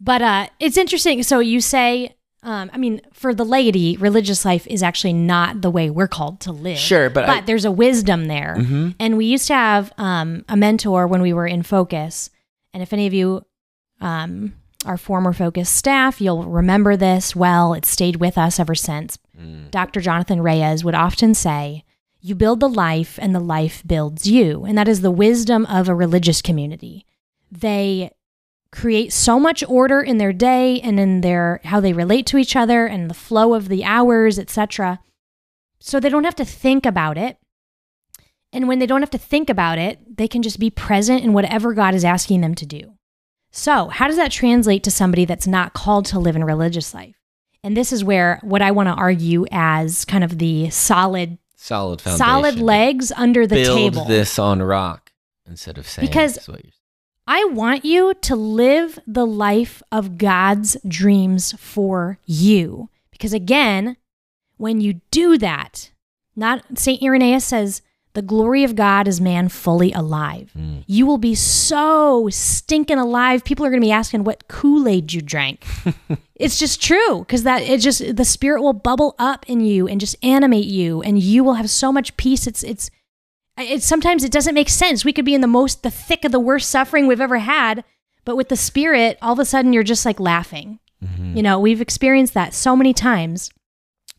But 0.00 0.22
uh 0.22 0.46
it's 0.60 0.76
interesting. 0.76 1.22
So 1.22 1.38
you 1.40 1.60
say 1.60 2.16
um, 2.42 2.70
I 2.74 2.76
mean, 2.76 3.00
for 3.14 3.32
the 3.34 3.44
laity, 3.44 3.96
religious 3.96 4.44
life 4.44 4.66
is 4.66 4.82
actually 4.82 5.14
not 5.14 5.62
the 5.62 5.70
way 5.70 5.88
we're 5.88 6.08
called 6.08 6.40
to 6.40 6.52
live. 6.52 6.76
Sure, 6.76 7.08
but 7.08 7.26
I- 7.26 7.40
there's 7.40 7.64
a 7.64 7.70
wisdom 7.72 8.26
there. 8.26 8.56
Mhm. 8.58 8.94
And 9.00 9.16
we 9.16 9.24
used 9.24 9.46
to 9.46 9.54
have 9.54 9.90
um, 9.96 10.44
a 10.46 10.54
mentor 10.56 11.06
when 11.06 11.22
we 11.22 11.32
were 11.32 11.46
in 11.46 11.62
Focus. 11.62 12.28
And 12.74 12.82
if 12.82 12.92
any 12.92 13.06
of 13.06 13.14
you 13.14 13.46
um, 14.02 14.52
are 14.84 14.96
former 14.96 15.32
Focus 15.32 15.68
staff, 15.68 16.20
you'll 16.20 16.44
remember 16.44 16.96
this 16.96 17.34
well. 17.34 17.74
It 17.74 17.84
stayed 17.84 18.16
with 18.16 18.36
us 18.38 18.60
ever 18.60 18.74
since. 18.74 19.18
Mm. 19.38 19.70
Dr. 19.70 20.00
Jonathan 20.00 20.40
Reyes 20.40 20.84
would 20.84 20.94
often 20.94 21.34
say, 21.34 21.84
You 22.20 22.34
build 22.34 22.60
the 22.60 22.68
life, 22.68 23.18
and 23.20 23.34
the 23.34 23.40
life 23.40 23.82
builds 23.86 24.26
you. 24.26 24.64
And 24.64 24.76
that 24.78 24.88
is 24.88 25.00
the 25.00 25.10
wisdom 25.10 25.66
of 25.66 25.88
a 25.88 25.94
religious 25.94 26.42
community. 26.42 27.06
They 27.50 28.10
create 28.72 29.12
so 29.12 29.38
much 29.38 29.62
order 29.68 30.02
in 30.02 30.18
their 30.18 30.32
day 30.32 30.80
and 30.80 30.98
in 30.98 31.20
their 31.20 31.60
how 31.64 31.78
they 31.78 31.92
relate 31.92 32.26
to 32.26 32.38
each 32.38 32.56
other 32.56 32.86
and 32.86 33.08
the 33.08 33.14
flow 33.14 33.54
of 33.54 33.68
the 33.68 33.84
hours, 33.84 34.38
etc. 34.38 34.98
So 35.78 36.00
they 36.00 36.08
don't 36.08 36.24
have 36.24 36.34
to 36.36 36.44
think 36.44 36.84
about 36.84 37.16
it. 37.16 37.38
And 38.52 38.68
when 38.68 38.78
they 38.78 38.86
don't 38.86 39.02
have 39.02 39.10
to 39.10 39.18
think 39.18 39.50
about 39.50 39.78
it, 39.78 40.16
they 40.16 40.28
can 40.28 40.42
just 40.42 40.58
be 40.58 40.70
present 40.70 41.22
in 41.24 41.32
whatever 41.32 41.72
God 41.72 41.94
is 41.94 42.04
asking 42.04 42.40
them 42.40 42.54
to 42.56 42.66
do. 42.66 42.93
So, 43.56 43.86
how 43.88 44.08
does 44.08 44.16
that 44.16 44.32
translate 44.32 44.82
to 44.82 44.90
somebody 44.90 45.24
that's 45.24 45.46
not 45.46 45.74
called 45.74 46.06
to 46.06 46.18
live 46.18 46.34
in 46.34 46.42
religious 46.42 46.92
life? 46.92 47.14
And 47.62 47.76
this 47.76 47.92
is 47.92 48.02
where 48.02 48.40
what 48.42 48.60
I 48.62 48.72
want 48.72 48.88
to 48.88 48.94
argue 48.94 49.46
as 49.52 50.04
kind 50.04 50.24
of 50.24 50.38
the 50.38 50.70
solid 50.70 51.38
Solid 51.56 52.00
foundation. 52.00 52.26
solid 52.26 52.58
legs 52.58 53.12
under 53.12 53.46
the 53.46 53.54
Build 53.54 53.78
table. 53.94 54.04
this 54.06 54.40
on 54.40 54.60
rock 54.60 55.12
instead 55.46 55.78
of 55.78 55.88
sand. 55.88 56.08
Because- 56.08 56.36
what 56.48 56.64
you're- 56.64 56.72
I 57.28 57.44
want 57.44 57.84
you 57.86 58.12
to 58.22 58.36
live 58.36 58.98
the 59.06 59.24
life 59.24 59.82
of 59.92 60.18
God's 60.18 60.76
dreams 60.86 61.54
for 61.58 62.18
you. 62.26 62.90
Because 63.12 63.32
again, 63.32 63.96
when 64.58 64.80
you 64.82 65.00
do 65.12 65.38
that, 65.38 65.90
not 66.36 66.76
St. 66.76 67.00
Irenaeus 67.02 67.44
says, 67.46 67.80
the 68.14 68.22
glory 68.22 68.62
of 68.62 68.76
God 68.76 69.08
is 69.08 69.20
man 69.20 69.48
fully 69.48 69.92
alive. 69.92 70.52
Mm. 70.56 70.84
You 70.86 71.04
will 71.04 71.18
be 71.18 71.34
so 71.34 72.28
stinking 72.30 72.98
alive. 72.98 73.44
People 73.44 73.66
are 73.66 73.70
going 73.70 73.80
to 73.80 73.86
be 73.86 73.92
asking 73.92 74.22
what 74.22 74.46
Kool-Aid 74.46 75.12
you 75.12 75.20
drank. 75.20 75.66
it's 76.36 76.58
just 76.58 76.80
true 76.80 77.20
because 77.20 77.42
that 77.42 77.62
it 77.62 77.80
just 77.80 78.16
the 78.16 78.24
spirit 78.24 78.62
will 78.62 78.72
bubble 78.72 79.16
up 79.18 79.44
in 79.48 79.60
you 79.60 79.88
and 79.88 80.00
just 80.00 80.16
animate 80.24 80.66
you 80.66 81.02
and 81.02 81.18
you 81.18 81.42
will 81.42 81.54
have 81.54 81.68
so 81.68 81.92
much 81.92 82.16
peace. 82.16 82.46
It's 82.46 82.62
it's 82.62 82.88
it's 83.58 83.84
sometimes 83.84 84.22
it 84.22 84.32
doesn't 84.32 84.54
make 84.54 84.68
sense. 84.68 85.04
We 85.04 85.12
could 85.12 85.24
be 85.24 85.34
in 85.34 85.40
the 85.40 85.46
most 85.48 85.82
the 85.82 85.90
thick 85.90 86.24
of 86.24 86.30
the 86.30 86.40
worst 86.40 86.70
suffering 86.70 87.08
we've 87.08 87.20
ever 87.20 87.38
had, 87.38 87.82
but 88.24 88.36
with 88.36 88.48
the 88.48 88.56
spirit, 88.56 89.18
all 89.22 89.32
of 89.32 89.38
a 89.40 89.44
sudden 89.44 89.72
you're 89.72 89.82
just 89.82 90.06
like 90.06 90.20
laughing. 90.20 90.78
Mhm. 91.04 91.36
You 91.36 91.42
know, 91.42 91.58
we've 91.58 91.80
experienced 91.80 92.34
that 92.34 92.54
so 92.54 92.76
many 92.76 92.94
times. 92.94 93.50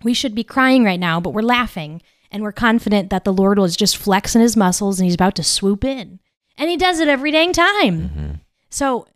We 0.04 0.14
should 0.14 0.36
be 0.36 0.44
crying 0.44 0.84
right 0.84 1.00
now, 1.00 1.22
but 1.22 1.30
we're 1.32 1.42
laughing 1.42 2.02
and 2.32 2.44
we're 2.44 2.52
confident 2.52 3.10
that 3.10 3.24
the 3.24 3.34
Lord 3.34 3.58
was 3.60 3.76
just 3.78 3.98
flexing 3.98 4.42
his 4.42 4.58
muscles 4.58 5.00
and 5.00 5.06
he's 5.06 5.16
about 5.16 5.36
to 5.36 5.44
swoop 5.44 5.84
in. 5.84 6.20
And 6.58 6.70
he 6.70 6.78
does 6.78 7.00
it 7.00 7.08
every 7.08 7.32
dang 7.32 7.54
time. 7.54 8.10
Mhm. 8.10 8.40
So 8.70 9.08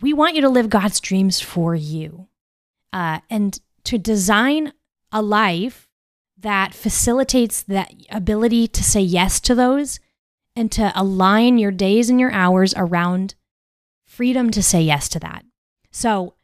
we 0.00 0.12
want 0.12 0.34
you 0.34 0.42
to 0.42 0.48
live 0.48 0.68
God's 0.70 1.00
dreams 1.00 1.40
for 1.40 1.74
you 1.74 2.28
uh, 2.92 3.20
and 3.30 3.58
to 3.84 3.98
design 3.98 4.72
a 5.12 5.22
life 5.22 5.88
that 6.38 6.74
facilitates 6.74 7.62
that 7.62 7.92
ability 8.10 8.68
to 8.68 8.82
say 8.84 9.00
yes 9.00 9.40
to 9.40 9.54
those 9.54 9.98
and 10.56 10.70
to 10.72 10.92
align 10.94 11.58
your 11.58 11.70
days 11.72 12.10
and 12.10 12.20
your 12.20 12.32
hours 12.32 12.74
around 12.76 13.34
freedom 14.04 14.50
to 14.50 14.62
say 14.62 14.82
yes 14.82 15.08
to 15.08 15.18
that. 15.20 15.44
So 15.90 16.34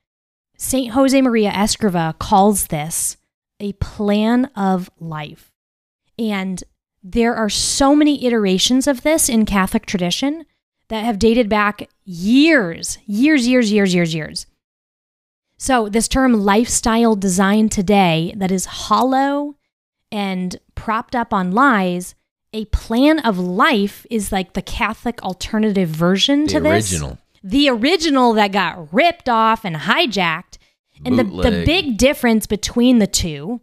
St. 0.57 0.93
Jose 0.93 1.21
Maria 1.23 1.51
Escriva 1.51 2.19
calls 2.19 2.67
this 2.69 3.17
a 3.59 3.73
plan 3.75 4.47
of 4.57 4.91
life. 4.99 5.50
And 6.21 6.63
there 7.03 7.35
are 7.35 7.49
so 7.49 7.97
many 7.97 8.27
iterations 8.27 8.87
of 8.87 9.03
this 9.03 9.29
in 9.31 9.47
Catholic 9.47 9.87
tradition 9.87 10.45
that 10.89 11.05
have 11.05 11.19
dated 11.19 11.49
back 11.49 11.89
years, 12.05 12.99
years, 13.07 13.49
years, 13.49 13.73
years, 13.73 13.95
years, 13.95 14.15
years. 14.15 14.47
So, 15.57 15.89
this 15.89 16.09
term 16.09 16.33
lifestyle 16.45 17.17
design 17.17 17.69
today 17.71 18.35
that 18.37 18.51
is 18.51 18.65
hollow 18.67 19.57
and 20.13 20.59
propped 20.75 21.15
up 21.15 21.33
on 21.33 21.53
lies, 21.53 22.15
a 22.53 22.65
plan 22.67 23.21
of 23.21 23.39
life 23.39 24.05
is 24.11 24.33
like 24.33 24.53
the 24.53 24.63
Catholic 24.63 25.23
alternative 25.23 25.89
version 25.89 26.43
The 26.43 26.49
to 26.49 26.61
this 26.61 26.91
The 26.91 26.97
original. 26.97 27.19
the 27.43 27.69
original 27.71 28.33
that 28.35 28.53
got 28.53 28.93
ripped 28.93 29.29
off 29.29 29.65
and 29.65 29.77
hijacked 29.77 30.59
And 31.05 31.19
the, 31.19 31.25
the 31.25 31.63
big 31.65 31.97
difference 31.97 32.47
between 32.47 32.99
the 32.99 33.07
two 33.07 33.61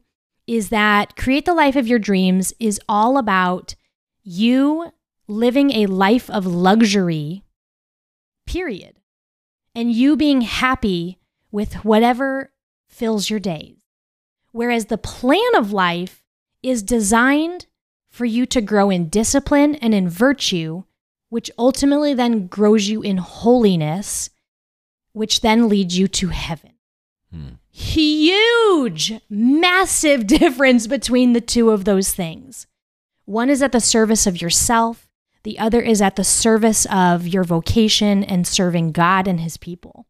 is 0.48 0.70
that 0.70 1.16
Create 1.18 1.45
the 1.45 1.54
Life 1.54 1.76
of 1.76 1.88
Your 1.88 2.00
Dreams 2.00 2.54
is 2.60 2.80
all 2.88 3.18
about 3.18 3.76
you 4.24 4.91
living 5.28 5.72
a 5.72 5.86
life 5.86 6.30
of 6.30 6.45
luxury, 6.45 7.43
period. 8.45 8.95
And 9.76 9.91
you 9.91 10.16
being 10.16 10.41
happy 10.41 11.20
with 11.52 11.86
whatever 11.86 12.52
fills 12.88 13.30
your 13.30 13.39
days. 13.39 13.78
Whereas 14.52 14.86
the 14.86 14.98
plan 14.98 15.56
of 15.56 15.74
life 15.74 16.24
is 16.64 16.82
designed 16.82 17.68
for 18.10 18.26
you 18.26 18.45
to 18.48 18.62
grow 18.62 18.89
in 18.89 19.10
discipline 19.10 19.76
and 19.76 19.93
in 19.93 20.10
virtue, 20.10 20.84
which 21.30 21.52
ultimately 21.60 22.14
then 22.14 22.48
grows 22.48 22.88
you 22.88 23.02
in 23.02 23.18
holiness, 23.18 24.30
which 25.12 25.41
then 25.41 25.70
leads 25.70 25.98
you 25.98 26.08
to 26.08 26.30
heaven. 26.30 26.74
Hmm. 27.32 27.50
Huge, 27.78 29.14
massive 29.30 30.26
difference 30.28 30.88
between 30.88 31.34
the 31.34 31.42
two 31.42 31.70
of 31.70 31.86
those 31.86 32.12
things. 32.12 32.66
One 33.26 33.52
is 33.52 33.62
at 33.62 33.72
the 33.72 33.80
service 33.80 34.26
of 34.26 34.42
yourself, 34.42 35.08
the 35.44 35.60
other 35.60 35.80
is 35.80 36.02
at 36.02 36.16
the 36.16 36.24
service 36.24 36.88
of 36.88 37.28
your 37.28 37.44
vocation 37.44 38.24
and 38.24 38.48
serving 38.48 38.94
God 38.94 39.28
and 39.28 39.42
his 39.42 39.58
people. 39.58 40.08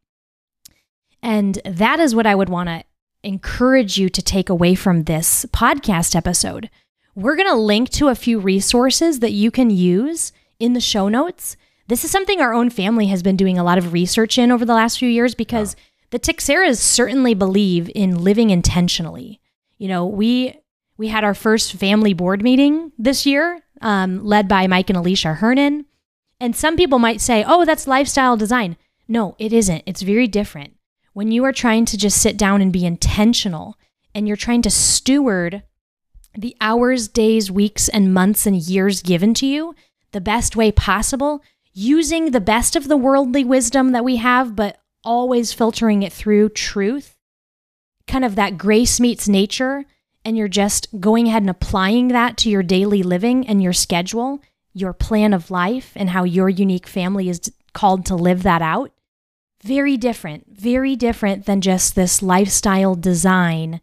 And 1.21 1.59
that 1.65 1.99
is 1.99 2.15
what 2.15 2.25
I 2.25 2.35
would 2.35 2.47
want 2.47 2.69
to 2.69 2.85
encourage 3.21 3.97
you 3.97 4.07
to 4.07 4.21
take 4.21 4.47
away 4.47 4.73
from 4.73 5.03
this 5.03 5.45
podcast 5.47 6.15
episode. 6.15 6.69
We're 7.15 7.35
going 7.35 7.49
to 7.49 7.55
link 7.55 7.89
to 7.89 8.07
a 8.07 8.15
few 8.15 8.39
resources 8.39 9.19
that 9.19 9.33
you 9.33 9.51
can 9.51 9.71
use 9.71 10.31
in 10.57 10.71
the 10.71 10.79
show 10.79 11.09
notes. 11.09 11.57
This 11.89 12.05
is 12.05 12.11
something 12.11 12.39
our 12.39 12.53
own 12.53 12.69
family 12.69 13.07
has 13.07 13.21
been 13.21 13.35
doing 13.35 13.57
a 13.57 13.63
lot 13.65 13.77
of 13.77 13.91
research 13.91 14.37
in 14.37 14.53
over 14.53 14.63
the 14.63 14.73
last 14.73 14.99
few 14.99 15.09
years 15.09 15.35
because 15.35 15.75
the 16.09 16.19
Teixeiras 16.19 16.79
certainly 16.79 17.33
believe 17.33 17.89
in 17.93 18.23
living 18.23 18.49
intentionally. 18.49 19.41
You 19.77 19.87
know, 19.87 20.05
we 20.05 20.59
we 20.97 21.09
had 21.09 21.23
our 21.23 21.35
first 21.35 21.73
family 21.73 22.13
board 22.13 22.41
meeting 22.41 22.91
this 22.97 23.25
year, 23.25 23.61
um, 23.81 24.25
led 24.25 24.47
by 24.47 24.67
Mike 24.67 24.89
and 24.89 24.97
Alicia 24.97 25.35
Hernon. 25.35 25.85
And 26.39 26.55
some 26.55 26.75
people 26.75 26.99
might 26.99 27.21
say, 27.21 27.43
"Oh, 27.45 27.65
that's 27.65 27.87
lifestyle 27.87 28.37
design." 28.37 28.77
No, 29.07 29.35
it 29.39 29.53
isn't. 29.53 29.83
It's 29.85 30.01
very 30.01 30.27
different. 30.27 30.73
When 31.13 31.31
you 31.31 31.43
are 31.45 31.53
trying 31.53 31.85
to 31.85 31.97
just 31.97 32.21
sit 32.21 32.37
down 32.37 32.61
and 32.61 32.73
be 32.73 32.85
intentional, 32.85 33.77
and 34.13 34.27
you're 34.27 34.37
trying 34.37 34.61
to 34.63 34.69
steward 34.69 35.63
the 36.37 36.55
hours, 36.61 37.07
days, 37.07 37.51
weeks, 37.51 37.89
and 37.89 38.13
months 38.13 38.45
and 38.45 38.55
years 38.55 39.01
given 39.01 39.33
to 39.35 39.45
you 39.45 39.73
the 40.11 40.21
best 40.21 40.55
way 40.55 40.71
possible, 40.71 41.41
using 41.73 42.31
the 42.31 42.41
best 42.41 42.75
of 42.75 42.87
the 42.87 42.97
worldly 42.97 43.43
wisdom 43.43 43.91
that 43.91 44.05
we 44.05 44.17
have, 44.17 44.55
but 44.55 44.79
always 45.07 45.53
filtering 45.53 46.03
it 46.03 46.11
through 46.11 46.49
truth, 46.49 47.15
kind 48.07 48.25
of 48.25 48.35
that 48.35 48.57
grace 48.57 48.99
meets 48.99 49.29
nature, 49.29 49.85
and 50.25 50.37
you're 50.37 50.49
just 50.49 50.87
going 50.99 51.27
ahead 51.27 51.43
and 51.43 51.49
applying 51.49 52.09
that 52.09 52.35
to 52.37 52.49
your 52.49 52.61
daily 52.61 53.01
living 53.01 53.47
and 53.47 53.63
your 53.63 53.71
schedule, 53.71 54.41
your 54.73 54.91
plan 54.91 55.33
of 55.33 55.49
life, 55.49 55.93
and 55.95 56.09
how 56.09 56.25
your 56.25 56.49
unique 56.49 56.87
family 56.87 57.29
is 57.29 57.51
called 57.73 58.05
to 58.05 58.15
live 58.15 58.43
that 58.43 58.61
out. 58.61 58.91
Very 59.63 59.95
different, 59.95 60.45
very 60.49 60.97
different 60.97 61.45
than 61.45 61.61
just 61.61 61.95
this 61.95 62.21
lifestyle 62.21 62.93
design 62.93 63.79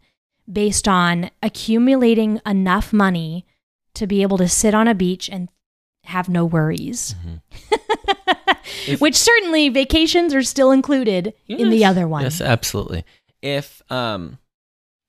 based 0.51 0.87
on 0.87 1.31
accumulating 1.41 2.39
enough 2.45 2.93
money 2.93 3.47
to 3.95 4.05
be 4.05 4.21
able 4.21 4.37
to 4.37 4.47
sit 4.47 4.75
on 4.75 4.87
a 4.87 4.93
beach 4.93 5.27
and 5.27 5.49
have 6.03 6.29
no 6.29 6.45
worries. 6.45 7.15
Mm-hmm. 7.25 8.11
If- 8.87 9.01
Which 9.01 9.15
certainly 9.15 9.69
vacations 9.69 10.33
are 10.33 10.43
still 10.43 10.71
included 10.71 11.33
in 11.47 11.69
the 11.69 11.85
other 11.85 12.07
one. 12.07 12.23
Yes, 12.23 12.41
absolutely. 12.41 13.05
If 13.41 13.81
um, 13.91 14.39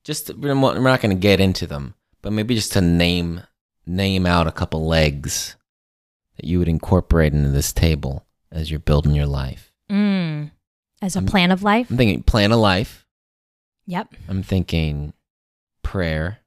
just 0.05 0.35
we're 0.35 0.55
not 0.55 1.01
going 1.01 1.17
to 1.17 1.21
get 1.21 1.41
into 1.41 1.67
them, 1.67 1.95
but 2.23 2.33
maybe 2.33 2.55
just 2.55 2.73
to 2.75 2.81
name 2.81 3.43
name 3.87 4.27
out 4.27 4.47
a 4.47 4.53
couple 4.53 4.87
legs 4.87 5.57
that 6.37 6.45
you 6.45 6.59
would 6.59 6.69
incorporate 6.69 7.33
into 7.33 7.49
this 7.51 7.73
table 7.73 8.27
as 8.53 8.71
you're 8.71 8.81
building 8.81 9.15
your 9.15 9.27
life. 9.27 9.73
Mm. 9.91 10.51
As 11.01 11.17
a 11.17 11.21
I'm- 11.21 11.27
plan 11.27 11.51
of 11.51 11.63
life. 11.63 11.91
I'm 11.91 11.97
thinking 11.97 12.23
plan 12.23 12.53
of 12.53 12.59
life. 12.59 13.07
Yep. 13.87 14.15
I'm 14.29 14.43
thinking 14.43 15.13
prayer, 15.83 16.41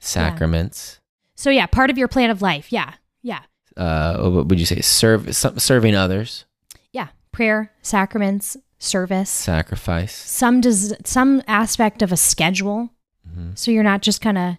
sacraments. 0.00 1.00
So 1.36 1.50
yeah, 1.50 1.66
part 1.66 1.90
of 1.90 1.98
your 1.98 2.08
plan 2.08 2.30
of 2.30 2.42
life. 2.42 2.72
Yeah. 2.72 2.94
Yeah. 3.22 3.40
Uh, 3.76 4.28
what 4.30 4.46
would 4.48 4.58
you 4.60 4.66
say? 4.66 4.80
Serve 4.80 5.34
serving 5.34 5.94
others, 5.94 6.44
Yeah. 6.92 7.08
Prayer, 7.32 7.72
sacraments, 7.82 8.56
service. 8.78 9.30
sacrifice. 9.30 10.14
Some 10.14 10.60
does 10.60 10.92
some 11.04 11.42
aspect 11.46 12.02
of 12.02 12.12
a 12.12 12.16
schedule. 12.16 12.90
Mhm. 13.28 13.56
So 13.56 13.70
you're 13.70 13.82
not 13.84 14.02
just 14.02 14.20
kind 14.20 14.36
of 14.38 14.56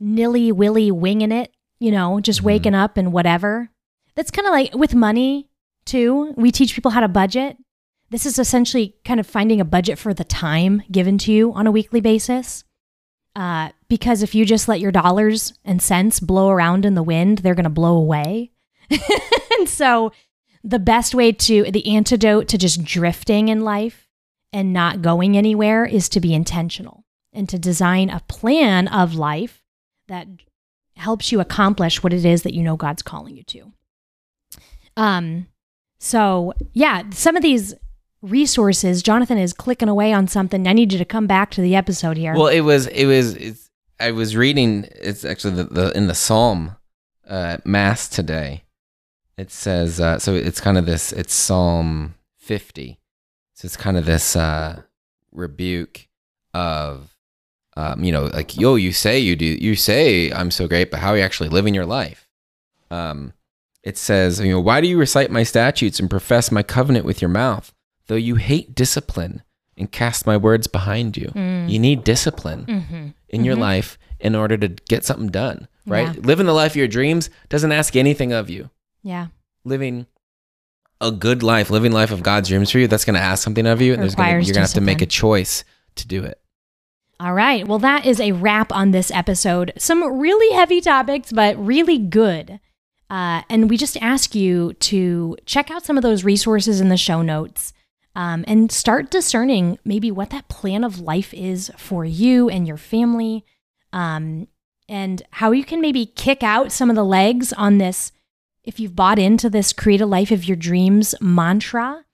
nilly 0.00 0.50
willy 0.52 0.90
winging 0.90 1.32
it, 1.32 1.52
you 1.78 1.90
know, 1.90 2.20
just 2.20 2.40
Mhm. 2.40 2.44
waking 2.44 2.74
up 2.74 2.96
and 2.96 3.12
whatever. 3.12 3.70
That's 4.14 4.30
kind 4.30 4.46
of 4.46 4.52
like 4.52 4.74
with 4.74 4.94
money 4.94 5.48
too. 5.84 6.34
We 6.36 6.50
teach 6.50 6.74
people 6.74 6.90
how 6.90 7.00
to 7.00 7.08
budget. 7.08 7.56
This 8.10 8.26
is 8.26 8.38
essentially 8.38 8.94
kind 9.04 9.20
of 9.20 9.26
finding 9.26 9.60
a 9.60 9.64
budget 9.64 9.98
for 9.98 10.12
the 10.12 10.24
time 10.24 10.82
given 10.90 11.16
to 11.18 11.32
you 11.32 11.52
on 11.54 11.66
a 11.66 11.70
weekly 11.72 12.00
basis. 12.00 12.64
Uh, 13.34 13.70
because 13.88 14.22
if 14.22 14.34
you 14.34 14.44
just 14.44 14.68
let 14.68 14.80
your 14.80 14.92
dollars 14.92 15.54
and 15.64 15.80
cents 15.80 16.20
blow 16.20 16.50
around 16.50 16.84
in 16.84 16.94
the 16.94 17.02
wind, 17.02 17.38
they're 17.38 17.54
going 17.54 17.64
to 17.64 17.70
blow 17.70 17.96
away. 17.96 18.50
and 18.90 19.68
so, 19.68 20.12
the 20.64 20.78
best 20.78 21.14
way 21.14 21.32
to, 21.32 21.70
the 21.70 21.96
antidote 21.96 22.46
to 22.48 22.58
just 22.58 22.84
drifting 22.84 23.48
in 23.48 23.62
life 23.62 24.08
and 24.52 24.72
not 24.72 25.02
going 25.02 25.36
anywhere 25.36 25.84
is 25.84 26.08
to 26.10 26.20
be 26.20 26.34
intentional 26.34 27.04
and 27.32 27.48
to 27.48 27.58
design 27.58 28.10
a 28.10 28.22
plan 28.28 28.86
of 28.88 29.14
life 29.14 29.64
that 30.08 30.28
helps 30.96 31.32
you 31.32 31.40
accomplish 31.40 32.02
what 32.02 32.12
it 32.12 32.24
is 32.24 32.42
that 32.42 32.54
you 32.54 32.62
know 32.62 32.76
God's 32.76 33.02
calling 33.02 33.36
you 33.36 33.42
to. 33.44 33.72
Um, 34.96 35.48
so 35.98 36.52
yeah, 36.74 37.02
some 37.10 37.36
of 37.36 37.42
these 37.42 37.74
resources, 38.22 39.02
Jonathan 39.02 39.36
is 39.36 39.52
clicking 39.52 39.88
away 39.88 40.12
on 40.12 40.28
something. 40.28 40.66
I 40.66 40.72
need 40.72 40.92
you 40.92 40.98
to 40.98 41.04
come 41.04 41.26
back 41.26 41.50
to 41.52 41.60
the 41.60 41.76
episode 41.76 42.16
here. 42.16 42.34
Well, 42.34 42.46
it 42.46 42.60
was 42.60 42.86
it 42.86 43.06
was 43.06 43.34
it's, 43.34 43.68
I 44.00 44.12
was 44.12 44.36
reading. 44.36 44.88
It's 44.94 45.24
actually 45.24 45.54
the, 45.54 45.64
the 45.64 45.96
in 45.96 46.06
the 46.06 46.14
Psalm 46.14 46.76
uh, 47.28 47.58
Mass 47.64 48.08
today. 48.08 48.64
It 49.36 49.50
says 49.50 50.00
uh, 50.00 50.18
so. 50.18 50.34
It's 50.34 50.60
kind 50.60 50.78
of 50.78 50.86
this. 50.86 51.12
It's 51.12 51.34
Psalm 51.34 52.14
fifty. 52.38 52.98
So 53.54 53.66
it's 53.66 53.76
kind 53.76 53.96
of 53.96 54.06
this 54.06 54.34
uh, 54.34 54.82
rebuke 55.30 56.08
of, 56.52 57.16
um, 57.76 58.02
you 58.02 58.10
know, 58.10 58.24
like 58.24 58.56
yo, 58.56 58.74
you 58.74 58.92
say 58.92 59.18
you 59.20 59.36
do, 59.36 59.44
you 59.44 59.76
say 59.76 60.32
I'm 60.32 60.50
so 60.50 60.66
great, 60.66 60.90
but 60.90 60.98
how 60.98 61.10
are 61.10 61.16
you 61.16 61.22
actually 61.22 61.48
living 61.48 61.72
your 61.72 61.86
life? 61.86 62.28
Um, 62.90 63.34
it 63.84 63.96
says, 63.96 64.40
you 64.40 64.50
know, 64.50 64.60
why 64.60 64.80
do 64.80 64.88
you 64.88 64.98
recite 64.98 65.30
my 65.30 65.44
statutes 65.44 66.00
and 66.00 66.10
profess 66.10 66.50
my 66.50 66.62
covenant 66.62 67.04
with 67.04 67.22
your 67.22 67.28
mouth, 67.28 67.72
though 68.06 68.14
you 68.16 68.36
hate 68.36 68.74
discipline 68.74 69.42
and 69.76 69.90
cast 69.90 70.26
my 70.26 70.36
words 70.36 70.66
behind 70.66 71.16
you? 71.16 71.28
Mm. 71.34 71.70
You 71.70 71.78
need 71.78 72.04
discipline 72.04 72.66
mm-hmm. 72.66 73.06
in 73.28 73.44
your 73.44 73.56
Mhm. 73.56 73.60
life 73.60 73.98
in 74.20 74.34
order 74.34 74.56
to 74.56 74.68
get 74.68 75.04
something 75.04 75.28
done, 75.28 75.66
right? 75.86 76.14
Yeah. 76.14 76.20
Living 76.22 76.46
the 76.46 76.52
life 76.52 76.72
of 76.72 76.76
your 76.76 76.88
dreams 76.88 77.30
doesn't 77.48 77.72
ask 77.72 77.96
anything 77.96 78.32
of 78.32 78.48
you. 78.50 78.70
Yeah. 79.02 79.28
Living 79.64 80.06
a 81.00 81.10
good 81.10 81.42
life, 81.42 81.70
living 81.70 81.90
life 81.92 82.12
of 82.12 82.22
God's 82.22 82.48
dreams 82.48 82.70
for 82.70 82.78
you, 82.78 82.86
that's 82.86 83.04
going 83.04 83.14
to 83.14 83.20
ask 83.20 83.42
something 83.42 83.66
of 83.66 83.80
you, 83.80 83.92
and 83.92 84.02
there's 84.02 84.14
gonna, 84.14 84.30
you're 84.30 84.40
going 84.42 84.54
to 84.54 84.60
have 84.60 84.72
to 84.74 84.80
make 84.80 85.02
a 85.02 85.06
choice 85.06 85.64
to 85.96 86.06
do 86.06 86.22
it. 86.22 86.40
All 87.18 87.34
right. 87.34 87.66
Well, 87.66 87.80
that 87.80 88.06
is 88.06 88.20
a 88.20 88.32
wrap 88.32 88.72
on 88.72 88.90
this 88.92 89.10
episode. 89.10 89.72
Some 89.78 90.02
really 90.18 90.54
heavy 90.54 90.80
topics, 90.80 91.32
but 91.32 91.56
really 91.56 91.98
good. 91.98 92.60
Uh, 93.10 93.42
and 93.48 93.68
we 93.68 93.76
just 93.76 93.96
ask 94.00 94.34
you 94.34 94.72
to 94.74 95.36
check 95.44 95.70
out 95.70 95.84
some 95.84 95.96
of 95.96 96.02
those 96.02 96.24
resources 96.24 96.80
in 96.80 96.88
the 96.88 96.96
show 96.96 97.20
notes 97.22 97.72
um, 98.14 98.44
and 98.46 98.70
start 98.70 99.10
discerning 99.10 99.78
maybe 99.84 100.10
what 100.10 100.30
that 100.30 100.48
plan 100.48 100.84
of 100.84 101.00
life 101.00 101.32
is 101.32 101.70
for 101.76 102.04
you 102.04 102.48
and 102.48 102.66
your 102.66 102.76
family, 102.76 103.44
um, 103.92 104.48
and 104.88 105.22
how 105.30 105.52
you 105.52 105.64
can 105.64 105.80
maybe 105.80 106.06
kick 106.06 106.42
out 106.42 106.72
some 106.72 106.90
of 106.90 106.96
the 106.96 107.04
legs 107.04 107.52
on 107.52 107.78
this. 107.78 108.12
If 108.64 108.78
you've 108.78 108.96
bought 108.96 109.18
into 109.18 109.50
this 109.50 109.72
create 109.72 110.00
a 110.00 110.06
life 110.06 110.30
of 110.30 110.44
your 110.44 110.56
dreams 110.56 111.14
mantra, 111.20 112.04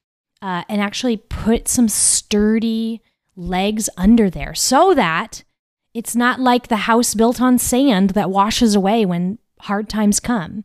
uh, 0.41 0.63
and 0.69 0.81
actually 0.81 1.17
put 1.17 1.69
some 1.69 1.89
sturdy 1.89 3.03
legs 3.37 3.89
under 3.97 4.31
there 4.31 4.55
so 4.55 4.95
that 4.95 5.45
it's 5.95 6.15
not 6.15 6.41
like 6.41 6.69
the 6.69 6.77
house 6.77 7.15
built 7.15 7.41
on 7.41 7.59
sand 7.59 8.11
that 8.11 8.31
washes 8.31 8.75
away 8.75 9.05
when 9.05 9.39
hard 9.63 9.89
times 9.89 10.21
come. 10.21 10.65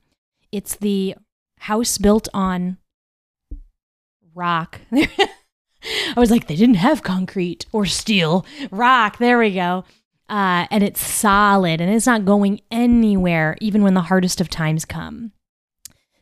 It's 0.51 0.75
the 0.75 1.15
house 1.59 1.97
built 1.97 2.27
on 2.33 2.77
rock. 4.35 4.81
I 4.93 6.13
was 6.15 6.31
like, 6.31 6.47
they 6.47 6.55
didn't 6.55 6.75
have 6.75 7.03
concrete 7.03 7.65
or 7.71 7.85
steel, 7.85 8.45
rock. 8.71 9.17
There 9.17 9.39
we 9.39 9.53
go. 9.53 9.83
Uh, 10.29 10.65
and 10.71 10.83
it's 10.83 11.05
solid 11.05 11.81
and 11.81 11.93
it's 11.93 12.07
not 12.07 12.25
going 12.25 12.61
anywhere, 12.71 13.57
even 13.59 13.83
when 13.83 13.93
the 13.93 14.01
hardest 14.01 14.39
of 14.39 14.49
times 14.49 14.85
come. 14.85 15.31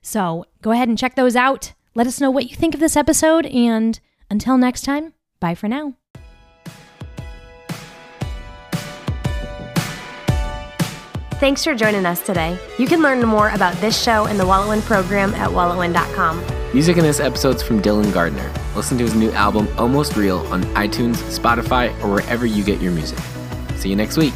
So 0.01 0.45
go 0.61 0.71
ahead 0.71 0.87
and 0.87 0.97
check 0.97 1.15
those 1.15 1.35
out. 1.35 1.73
Let 1.93 2.07
us 2.07 2.19
know 2.19 2.31
what 2.31 2.49
you 2.49 2.55
think 2.55 2.73
of 2.73 2.79
this 2.79 2.97
episode. 2.97 3.45
And 3.45 3.99
until 4.29 4.57
next 4.57 4.81
time, 4.81 5.13
bye 5.39 5.55
for 5.55 5.67
now. 5.67 5.95
Thanks 11.41 11.63
for 11.63 11.73
joining 11.73 12.05
us 12.05 12.19
today. 12.19 12.55
You 12.77 12.85
can 12.85 13.01
learn 13.01 13.19
more 13.25 13.49
about 13.49 13.73
this 13.77 13.99
show 13.99 14.27
and 14.27 14.39
the 14.39 14.43
WalletWin 14.43 14.83
program 14.83 15.33
at 15.33 15.49
walletwin.com. 15.49 16.39
Music 16.71 16.97
in 16.97 17.03
this 17.03 17.19
episode's 17.19 17.63
from 17.63 17.81
Dylan 17.81 18.13
Gardner. 18.13 18.53
Listen 18.75 18.95
to 18.99 19.05
his 19.05 19.15
new 19.15 19.31
album, 19.31 19.67
Almost 19.75 20.15
Real, 20.15 20.37
on 20.53 20.61
iTunes, 20.75 21.15
Spotify, 21.35 21.99
or 22.03 22.11
wherever 22.11 22.45
you 22.45 22.63
get 22.63 22.79
your 22.79 22.91
music. 22.91 23.17
See 23.77 23.89
you 23.89 23.95
next 23.95 24.17
week. 24.17 24.35